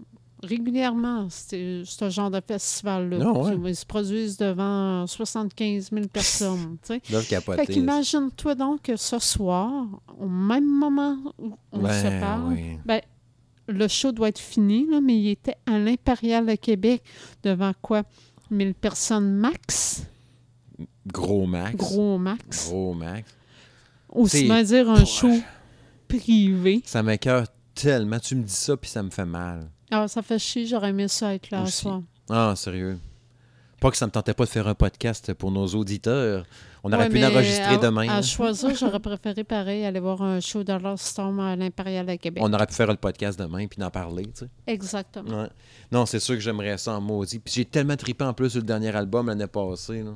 [0.42, 3.18] régulièrement ce ce genre de festival-là.
[3.22, 3.70] Ah ouais.
[3.70, 6.76] Ils se produisent devant 75 000 personnes.
[6.88, 7.66] Ils doivent Fait capoter.
[7.66, 9.86] qu'imagine-toi donc que ce soir,
[10.18, 12.78] au même moment où on Ben, se parle, oui.
[12.84, 13.00] ben,
[13.68, 17.02] le show doit être fini, là, mais il était à l'Impérial de Québec
[17.42, 18.02] devant quoi?
[18.50, 20.04] 1000 personnes max,
[21.06, 21.76] Gros max.
[21.76, 22.68] gros max.
[22.68, 23.30] Gros max.
[24.08, 25.30] Aussi bien dire un show
[26.08, 26.82] privé.
[26.84, 28.18] Ça m'écoeure tellement.
[28.18, 29.70] Tu me dis ça, puis ça me fait mal.
[29.90, 31.72] Alors, ça fait chier, j'aurais aimé ça être là Aussi.
[31.72, 32.02] soir.
[32.28, 32.98] Ah, sérieux.
[33.80, 36.44] Pas que ça me tentait pas de faire un podcast pour nos auditeurs.
[36.84, 38.08] On aurait Ouais, pu l'enregistrer à- demain.
[38.08, 38.22] À là.
[38.22, 42.42] choisir, j'aurais préféré pareil aller voir un show de Lost Storm à l'Impérial de Québec.
[42.44, 44.48] On aurait pu faire le podcast demain puis en parler, tu sais.
[44.66, 45.42] Exactement.
[45.44, 45.48] Ouais.
[45.90, 47.38] Non, c'est sûr que j'aimerais ça en maudit.
[47.38, 50.02] Puis j'ai tellement trippé en plus sur le dernier album l'année passée.
[50.02, 50.12] Là.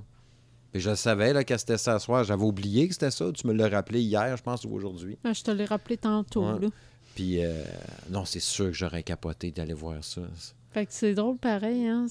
[0.70, 2.22] Puis je savais là, que c'était ça ce soir.
[2.25, 3.31] J'avais oublié que c'était ça.
[3.33, 5.16] Tu me l'as rappelé hier, je pense, ou aujourd'hui.
[5.25, 6.45] Ah, Je te l'ai rappelé tantôt.
[6.53, 6.61] Ouais.
[6.61, 6.68] Là.
[7.15, 7.62] Puis euh,
[8.11, 10.23] non, c'est sûr que j'aurais capoté d'aller voir ça.
[10.73, 12.07] Fait que c'est drôle pareil, hein,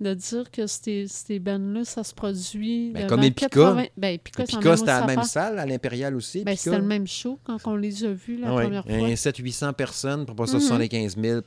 [0.00, 2.90] de dire que ces, ces bands-là, ça se produit.
[2.92, 3.48] Ben, comme Epica.
[3.48, 6.42] 80 Ben, Epica, c'était à la même salle, à l'Impérial aussi.
[6.42, 8.62] Ben, c'était le même show quand on les a vus la Ah ouais.
[8.64, 8.92] première fois.
[8.92, 10.60] Un 700-800 personnes, pour pas ça Mhm.
[10.62, 11.40] 75 000.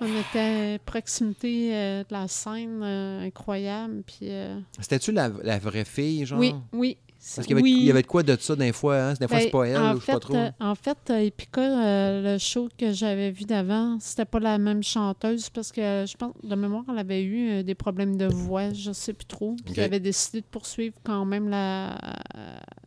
[0.00, 4.02] On était à proximité euh, de la scène euh, incroyable.
[4.06, 6.38] Puis, euh, C'était-tu la, la vraie fille, genre?
[6.38, 6.96] Oui, oui.
[7.36, 7.76] Parce qu'il y avait, oui.
[7.80, 9.12] il y avait de quoi de ça des fois, hein?
[9.14, 10.36] Des fois, Ben, c'est pas elle, en ou je sais pas fait, trop.
[10.36, 14.58] euh, en fait, euh, Epica, euh, le show que j'avais vu d'avant, c'était pas la
[14.58, 18.72] même chanteuse parce que je pense, de mémoire, elle avait eu des problèmes de voix,
[18.74, 19.56] je sais plus trop.
[19.64, 21.98] Puis elle avait décidé de poursuivre quand même la,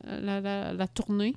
[0.06, 1.34] la, la- la tournée.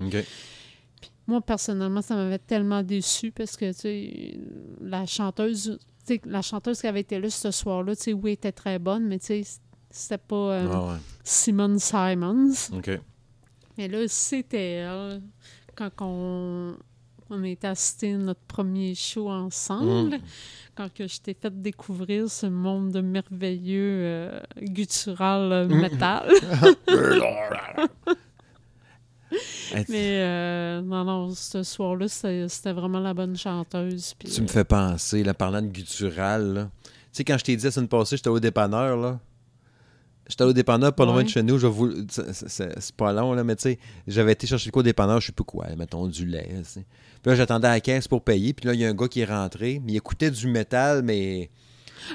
[1.27, 4.41] Moi, personnellement, ça m'avait tellement déçu parce que, tu sais,
[4.81, 8.31] la chanteuse, tu sais, la chanteuse qui avait été là ce soir-là, tu sais, oui,
[8.31, 9.43] elle était très bonne, mais tu sais,
[9.91, 10.97] c'était pas euh, Ah ouais.
[11.25, 12.53] Simone Simons.
[12.75, 12.91] OK.
[13.79, 15.23] Mais là, c'était elle.
[15.75, 16.77] Quand on,
[17.31, 20.21] on était assisté à notre premier show ensemble, Mm.
[20.77, 25.81] quand que je t'ai fait découvrir ce monde de merveilleux euh, guttural euh, Mm.
[25.81, 26.29] métal.
[29.73, 34.15] Hey, Mais euh, non, non, ce soir-là, c'était vraiment la bonne chanteuse.
[34.19, 36.69] Tu me fais penser, là, parlant de guttural.
[36.85, 39.21] Tu sais, quand je t'ai dit la semaine passée, j'étais au dépanneur, là.
[40.31, 41.25] J'étais au dépanneur pas loin Ouais.
[41.25, 41.59] de chez nous.
[41.59, 41.91] Je vous...
[42.09, 45.27] c'est- pas long, là, mais tu sais, j'avais été chercher le quoi au dépanneur, je
[45.27, 46.49] sais plus quoi, mettons du lait.
[46.73, 46.85] Puis
[47.27, 48.55] là, j'attendais à la caisse pour payer.
[48.55, 51.03] Puis là, il y a un gars qui est rentré, mais il écoutait du métal,
[51.03, 51.51] mais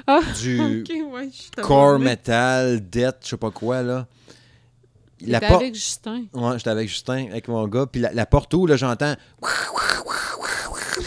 [0.06, 0.58] Ah, du
[1.12, 1.28] ouais,
[1.62, 4.06] core metal, death, je sais pas quoi, là.
[5.40, 6.24] Porte- avec Justin.
[6.34, 7.86] Ouais, j'étais avec Justin, avec mon gars.
[7.86, 9.14] Puis la, la porte ouvre, là, j'entends.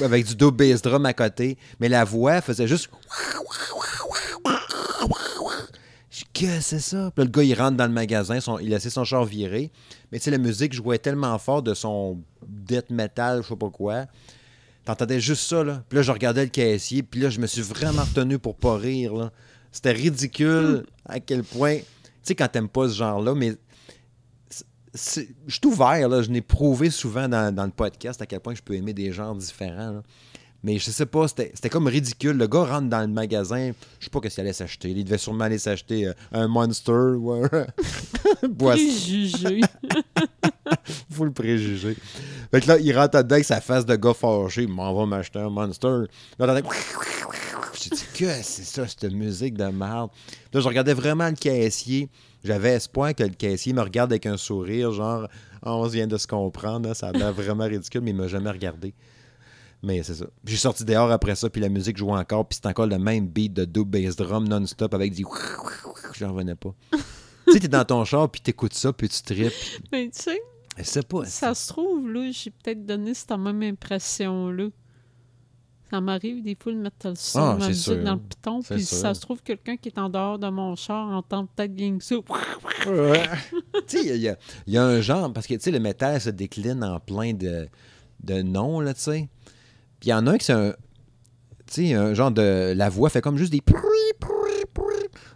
[0.01, 1.57] Avec du double bass drum à côté.
[1.79, 2.89] Mais la voix faisait juste.
[6.33, 7.11] Que c'est ça?
[7.15, 9.71] Puis là, le gars, il rentre dans le magasin, il laissait son char virer.
[10.11, 13.69] Mais tu sais, la musique jouait tellement fort de son death metal, je sais pas
[13.69, 14.05] quoi.
[14.85, 15.83] T'entendais juste ça, là.
[15.89, 18.77] Puis là, je regardais le caissier, puis là, je me suis vraiment retenu pour pas
[18.77, 19.31] rire.
[19.71, 21.77] C'était ridicule à quel point.
[21.77, 21.85] Tu
[22.23, 23.55] sais, quand t'aimes pas ce genre-là, mais.
[24.93, 26.21] Je suis ouvert, là.
[26.21, 29.11] Je n'ai prouvé souvent dans, dans le podcast à quel point je peux aimer des
[29.11, 30.03] genres différents, là.
[30.63, 32.35] Mais je sais pas, c'était comme ridicule.
[32.37, 34.89] Le gars rentre dans le magasin, je sais pas qu'est-ce qu'il allait s'acheter.
[34.89, 37.49] Il devait sûrement aller s'acheter euh, un Monster ou un
[38.49, 38.81] boisson.
[38.83, 39.61] Préjugé.
[41.11, 41.95] Full préjugé.
[42.51, 44.63] Fait que là, il rentre dedans avec sa face de gars fâché.
[44.63, 46.03] Il m'en va m'acheter un Monster.
[46.37, 46.61] Là,
[47.81, 50.09] J'ai dit, que c'est ça, cette musique de merde.
[50.53, 52.09] Là, je regardais vraiment le caissier.
[52.43, 55.27] J'avais espoir que le caissier me regarde avec un sourire, genre,
[55.61, 56.87] Ah, on vient de se comprendre.
[56.89, 56.93] là.
[56.95, 58.93] Ça a l'air vraiment ridicule, mais il m'a jamais regardé.
[59.81, 60.25] Mais c'est ça.
[60.45, 63.27] J'ai sorti dehors après ça, puis la musique jouait encore, puis c'est encore le même
[63.27, 65.25] beat de double bass drum non-stop avec du.
[66.19, 66.73] J'en revenais pas.
[67.47, 69.53] tu sais, t'es dans ton char, puis t'écoutes ça, puis tu tripes.
[69.91, 70.41] Mais tu sais,
[70.77, 71.23] Je sais pas.
[71.25, 74.67] ça se trouve, là, j'ai peut-être donné cette même impression-là.
[75.91, 78.03] Ça m'arrive des fois de mettre le son Ah, ma musique sûr.
[78.03, 78.97] dans le piton, puis sûr.
[78.97, 82.03] ça se trouve quelqu'un qui est en dehors de mon char entend peut-être bien que
[82.03, 82.15] ça.
[82.17, 83.23] Ouais.
[83.87, 84.37] tu sais, il y, a-
[84.67, 87.33] il y a un genre, parce que tu sais, le métal se décline en plein
[87.33, 87.67] de,
[88.23, 89.29] de noms, là, tu sais.
[89.99, 90.71] Puis il y en a un qui c'est un.
[91.67, 92.73] Tu sais, un genre de.
[92.75, 93.61] La voix fait comme juste des.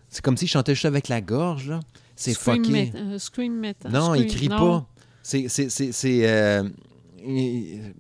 [0.10, 1.80] C'est comme s'il chantait juste avec la gorge, là.
[2.16, 2.72] C'est fucké.
[2.72, 3.92] met- euh, Scream metal.
[3.92, 4.58] Non, il Scream- crie non.
[4.82, 4.88] pas.
[5.24, 5.48] C'est.
[5.50, 6.64] c'est, euh,
[7.26, 7.94] il-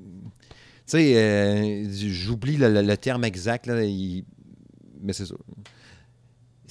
[0.85, 3.83] Tu sais, euh, j'oublie le, le- le terme exact, là.
[3.83, 4.25] il-
[5.01, 5.35] Mais c'est ça.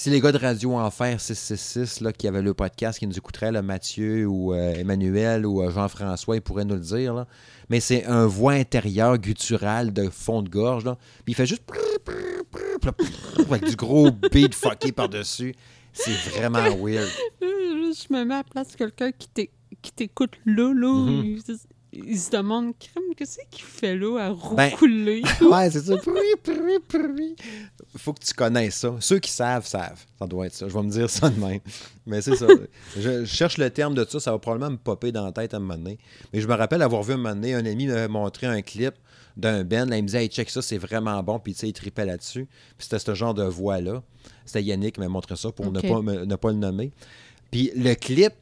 [0.02, 3.52] C'est les gars de Radio Enfer 666 là, qui avaient le podcast qui nous écouteraient,
[3.52, 7.14] là, Mathieu ou euh, Emmanuel ou euh, Jean-François, ils pourraient nous le dire.
[7.14, 7.28] Là.
[7.70, 10.84] Mais c'est un voix intérieure gutturale de fond de gorge.
[10.84, 10.98] Là.
[11.24, 11.62] Puis il fait juste
[13.48, 15.54] avec du gros beat fucké par-dessus.
[15.92, 17.08] C'est vraiment weird.
[17.40, 19.52] Je me mets à la place de quelqu'un qui t'é-
[19.82, 20.92] qui t'écoute là, là.
[20.92, 21.38] Mhm.
[21.46, 21.56] il,
[21.93, 25.23] se- il se demande, crème, qu'est-ce qu'il fait là à Ben, roucouler?
[25.43, 25.94] Ouais, c'est ça.
[27.97, 28.97] Faut que tu connaisses ça.
[29.01, 30.01] Ceux qui savent, savent.
[30.19, 30.69] Ça doit être ça.
[30.69, 31.60] Je vais me dire ça de même.
[32.06, 32.47] Mais c'est ça.
[32.98, 34.19] Je, cherche le terme de ça.
[34.20, 35.98] Ça va probablement me popper dans la tête à un moment donné.
[36.32, 38.94] Mais je me rappelle avoir vu un moment donné, un ami m'avait montré un clip
[39.36, 39.86] d'un band.
[39.86, 41.39] Là, il me disait, hey, check ça, c'est vraiment bon.
[41.39, 42.47] Puis, tu sais, il tripait là-dessus.
[42.78, 44.02] Puis, c'était ce genre de voix-là.
[44.47, 46.93] C'était Yannick qui m'a montré ça pour ne, pas, me- ne pas le nommer.
[47.51, 48.32] Puis, le clip,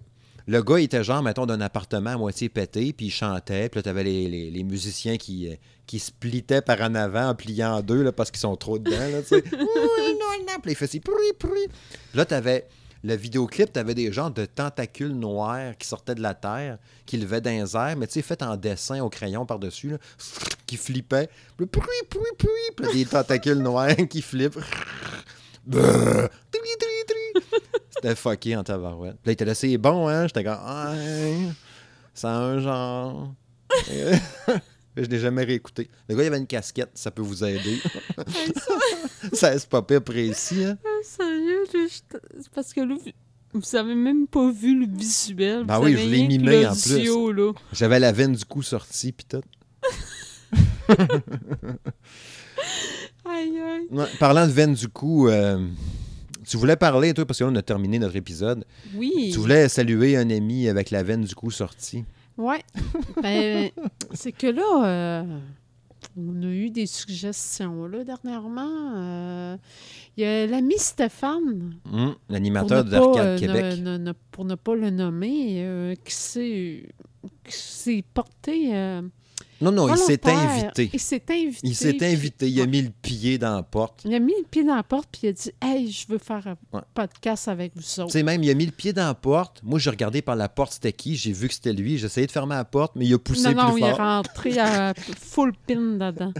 [0.51, 3.79] Le gars, il était genre, mettons, d'un appartement à moitié pété, puis il chantait, puis
[3.79, 5.55] là, t'avais les, les, les musiciens qui, euh,
[5.87, 8.99] qui splittaient par en avant en pliant en deux, là, parce qu'ils sont trop dedans,
[8.99, 9.45] là, tu sais.
[9.53, 10.59] Oui, non, non.
[10.61, 11.33] Puis il faisait bruit.
[11.39, 11.69] Puis
[12.15, 12.67] là, t'avais
[13.05, 17.41] le vidéoclip, t'avais des genres de tentacules noirs qui sortaient de la terre, qui levaient
[17.41, 19.93] dans les airs, mais tu sais, fait en dessin au crayon par-dessus,
[20.67, 21.29] qui flippaient.
[21.59, 21.87] Puis bruit.
[22.77, 24.59] Puis là, des tentacules noirs qui flippent.
[28.03, 29.17] C'était fucké en tabarouette.
[29.23, 30.27] Puis là, il était là, c'est bon, hein?
[30.27, 31.49] J'étais comme, ouais,
[32.15, 33.35] ça a un genre.
[34.97, 35.91] je l'ai jamais réécouté.
[36.09, 37.79] Le gars, il avait une casquette, ça peut vous aider.
[39.35, 40.79] ça, c'est pas pire précis, hein?
[40.85, 45.65] Ah, sérieux, c'est parce que là, vous- vous avez même pas vu le visuel.
[45.65, 47.11] Ben vous oui, avez je l'ai mimé en plus.
[47.73, 49.43] J'avais la veine du cou sortie, pis tout.
[53.25, 53.87] Aïe, aïe.
[53.91, 55.65] Ouais, parlant de veine du cou, euh,
[56.51, 58.65] tu voulais parler, toi, parce que là, on a terminé notre épisode.
[58.95, 59.31] Oui.
[59.33, 62.05] Tu voulais saluer un ami avec la veine du cou sortie.
[62.37, 62.61] Ouais.
[63.23, 63.71] Ben,
[64.15, 65.39] c'est que là, euh,
[66.17, 68.95] on a eu des suggestions, là, dernièrement.
[68.97, 69.57] Euh,
[70.17, 73.65] Il y a l'ami Stéphane, Hum, L'animateur d'Arcade euh, Québec.
[73.79, 76.15] ne- ne- ne- pour ne pas le nommer, euh, qui
[77.53, 78.71] s'est porté
[79.61, 80.91] Non, non, il s'est invité.
[80.93, 81.61] Il s'est invité.
[81.66, 82.49] Il s'est puis- invité.
[82.51, 84.03] Il a mis le pied dans la porte.
[84.07, 86.16] Il a mis le pied dans la porte puis il a dit Hey, je veux
[86.19, 86.82] faire un Ouais.
[86.95, 88.11] podcast avec vous Tu autres.
[88.12, 89.61] sais, même, il a mis le pied dans la porte.
[89.62, 91.15] Moi, j'ai regardé par la porte, c'était qui?
[91.16, 91.99] J'ai vu que c'était lui.
[91.99, 93.91] J'ai essayé de fermer la porte, mais il a poussé Non, non, plus il est
[93.91, 93.99] fort.
[93.99, 96.32] rentré à full pin dedans.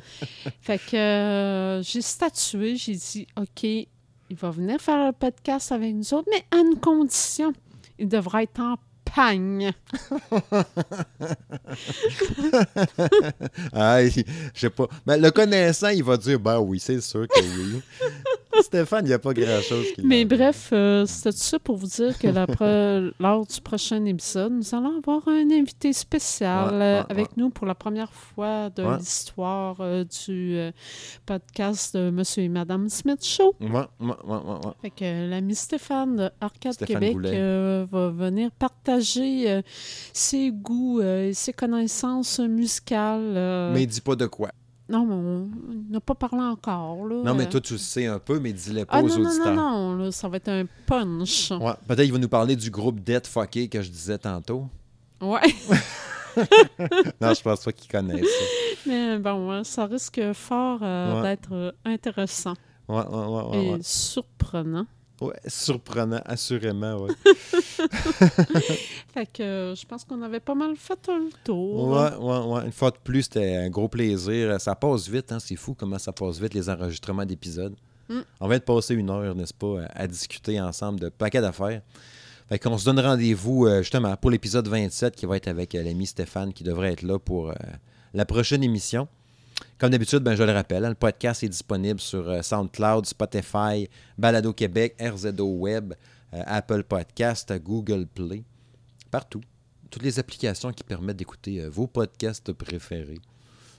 [0.63, 5.95] fait que euh, j'ai statué, j'ai dit OK, il va venir faire un podcast avec
[5.95, 7.53] nous autres, mais à une condition.
[7.99, 8.77] Il devra être en
[9.15, 9.73] pagne.
[13.73, 14.23] Ah, je
[14.55, 14.87] sais pas.
[15.07, 17.83] Mais le connaissant, il va dire Ben oui, c'est sûr que oui.
[18.63, 22.19] Stéphane, il n'y a pas grand-chose Mais bref, euh, c'était tout ça pour vous dire
[22.19, 22.47] que la
[23.21, 27.51] lors du prochain épisode, nous allons avoir un invité spécial Ouais, euh, ouais, avec nous
[27.51, 30.73] pour la première fois de l'histoire euh, du euh,
[31.27, 33.55] podcast de Monsieur et Madame Smith Show.
[33.61, 34.73] Ouais, ouais, ouais, ouais, ouais.
[34.83, 37.33] Fait que l'ami Stéphane de Arcade Stéphane Québec
[37.91, 39.00] va venir partager
[39.49, 39.63] euh,
[40.13, 43.21] ses goûts euh, et ses connaissances musicales.
[43.37, 44.51] euh, Mais dis pas de quoi.
[44.89, 45.49] Non, mais on
[45.93, 47.07] n'a pas parlé encore.
[47.07, 47.23] Là.
[47.25, 49.19] Non, mais Euh, toi, tu le sais un peu, mais dis-le pas Ah aux non,
[49.19, 49.55] non, auditeurs.
[49.55, 51.53] non, non, là, ça va être un punch.
[51.53, 54.67] Ouais, Peut-être qu'il va nous parler du groupe Dead Fucké que je disais tantôt.
[55.21, 55.41] Ouais,
[57.21, 58.45] Non, je pense pas qu'il connaisse ça.
[58.87, 61.23] mais bon, hein, ça risque fort euh, Ouais.
[61.37, 62.55] d'être euh, intéressant
[62.89, 63.79] Ouais, ouais, ouais, ouais.
[63.79, 64.87] et surprenant.
[65.21, 67.13] Ouais, surprenant, assurément, ouais.
[69.13, 71.89] Fait que euh, je pense qu'on avait pas mal fait le tour.
[71.89, 72.65] Ouais, ouais, ouais.
[72.67, 74.61] Une fois de plus, c'était un gros plaisir.
[74.61, 75.39] Ça passe vite, hein?
[75.39, 77.77] C'est fou comment ça passe vite, les enregistrements d'épisodes.
[78.09, 78.21] Mm.
[78.41, 81.83] On vient de passer une heure, n'est-ce pas, à, à discuter ensemble de paquets d'affaires.
[82.51, 85.85] Fait qu'on se donne rendez-vous, euh, justement, pour l'épisode 27 qui va être avec euh,
[85.85, 87.55] l'ami Stéphane qui devrait être là pour euh,
[88.13, 89.07] la prochaine émission.
[89.79, 93.89] Comme d'habitude, ben, je le rappelle, hein, le podcast est disponible sur euh, SoundCloud, Spotify,
[94.19, 95.95] Balado Québec, RZO Web,
[96.35, 98.43] euh, Apple Podcast, Google Play,
[99.11, 99.41] partout.
[99.91, 103.19] Toutes les applications qui permettent d'écouter euh, vos podcasts préférés.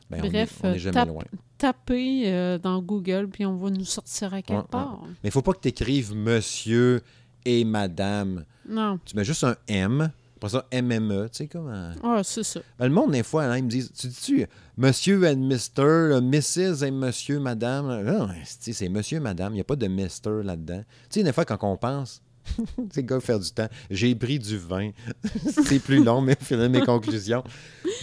[0.09, 1.23] Ben, Bref, on n'est jamais tape- loin.
[1.57, 4.67] Tapez euh, dans Google, puis on va nous sortir à quelque Ouais, ouais.
[4.69, 4.99] part.
[5.05, 7.01] Mais il ne faut pas que tu écrives monsieur
[7.45, 8.43] et madame.
[8.67, 11.91] Non, Tu mets juste un M, après ça MME, tu sais comment.
[12.01, 12.61] ah, c'est ça.
[12.79, 16.19] Ben, le monde, des fois, hein, ils me disent Tu dis-tu Monsieur and Mister, euh,
[16.19, 16.83] Mrs.
[16.83, 20.83] et Monsieur, Madame Non, c'est c'est Monsieur, Madame, il n'y a pas de Mister là-dedans.
[21.11, 22.23] Tu sais, des fois, quand on pense,
[22.91, 24.89] c'est gars, faire du temps, j'ai pris du vin.
[25.67, 27.43] c'est plus long, mais finir mes conclusions.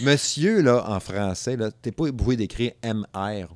[0.01, 3.53] Monsieur, là, en français, là, t'es pas obligé d'écrire MR.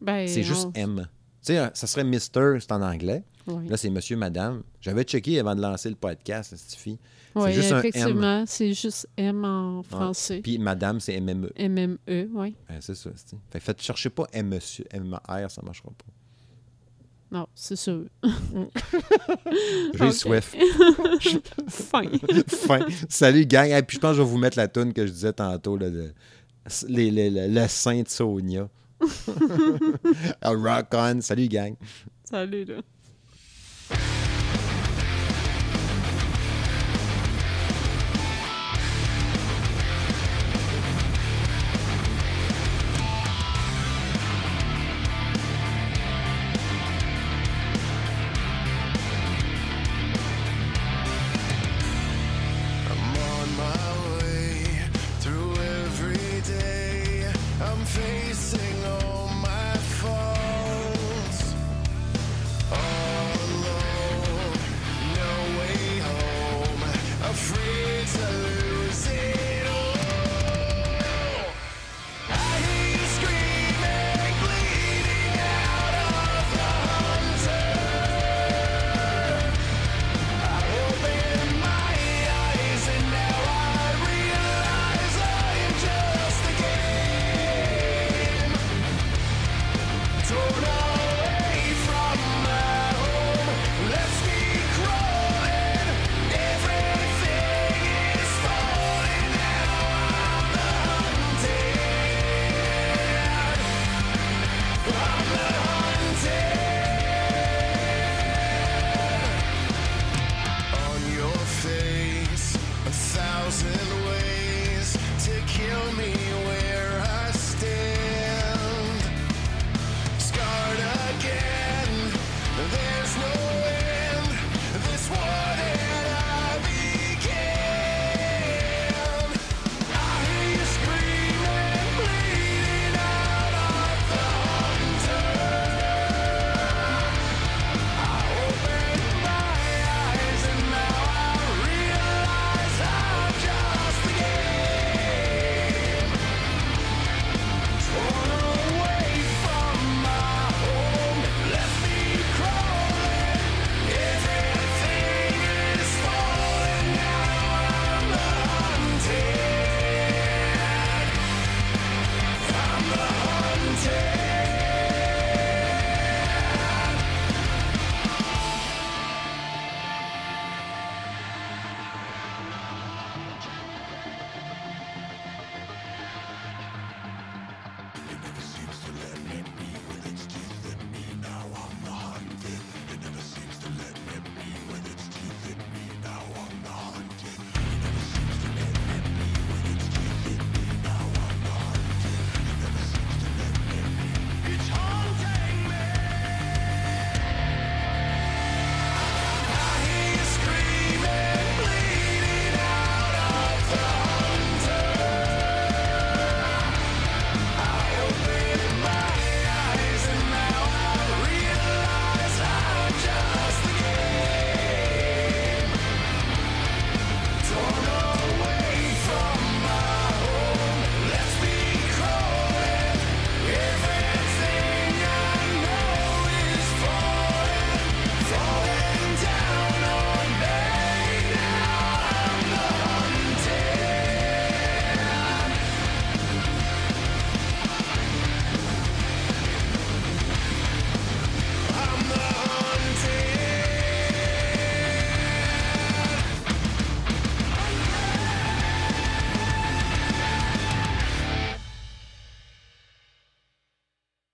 [0.00, 1.06] Ben, C'est juste M.
[1.44, 3.22] Tu sais, ça serait Mister, c'est en anglais.
[3.46, 3.68] Oui.
[3.68, 4.62] Là, c'est Monsieur, Madame.
[4.80, 6.98] J'avais checké avant de lancer le podcast, cette fille.
[7.34, 7.78] Oui, juste un M.
[7.86, 10.40] effectivement, c'est juste M en français.
[10.42, 11.50] Puis Madame, c'est MME.
[11.58, 12.28] MME, oui.
[12.34, 13.10] Ouais, c'est ça.
[13.50, 17.36] Fait faites, cherchez pas M, monsieur, M-R, ça marchera pas.
[17.38, 18.04] Non, c'est sûr.
[19.94, 20.12] J'ai Ok.
[20.12, 20.54] soif.
[21.68, 22.02] fin.
[22.46, 22.86] fin.
[23.08, 23.70] Salut, gang.
[23.70, 25.78] Et puis je pense que je vais vous mettre la toune que je disais tantôt,
[25.78, 26.12] là, de,
[26.88, 28.68] les, les- les- le saint Sonia.
[30.42, 31.20] Ah, Rock on.
[31.22, 31.74] Salut, gang.
[32.24, 32.74] Salut, là.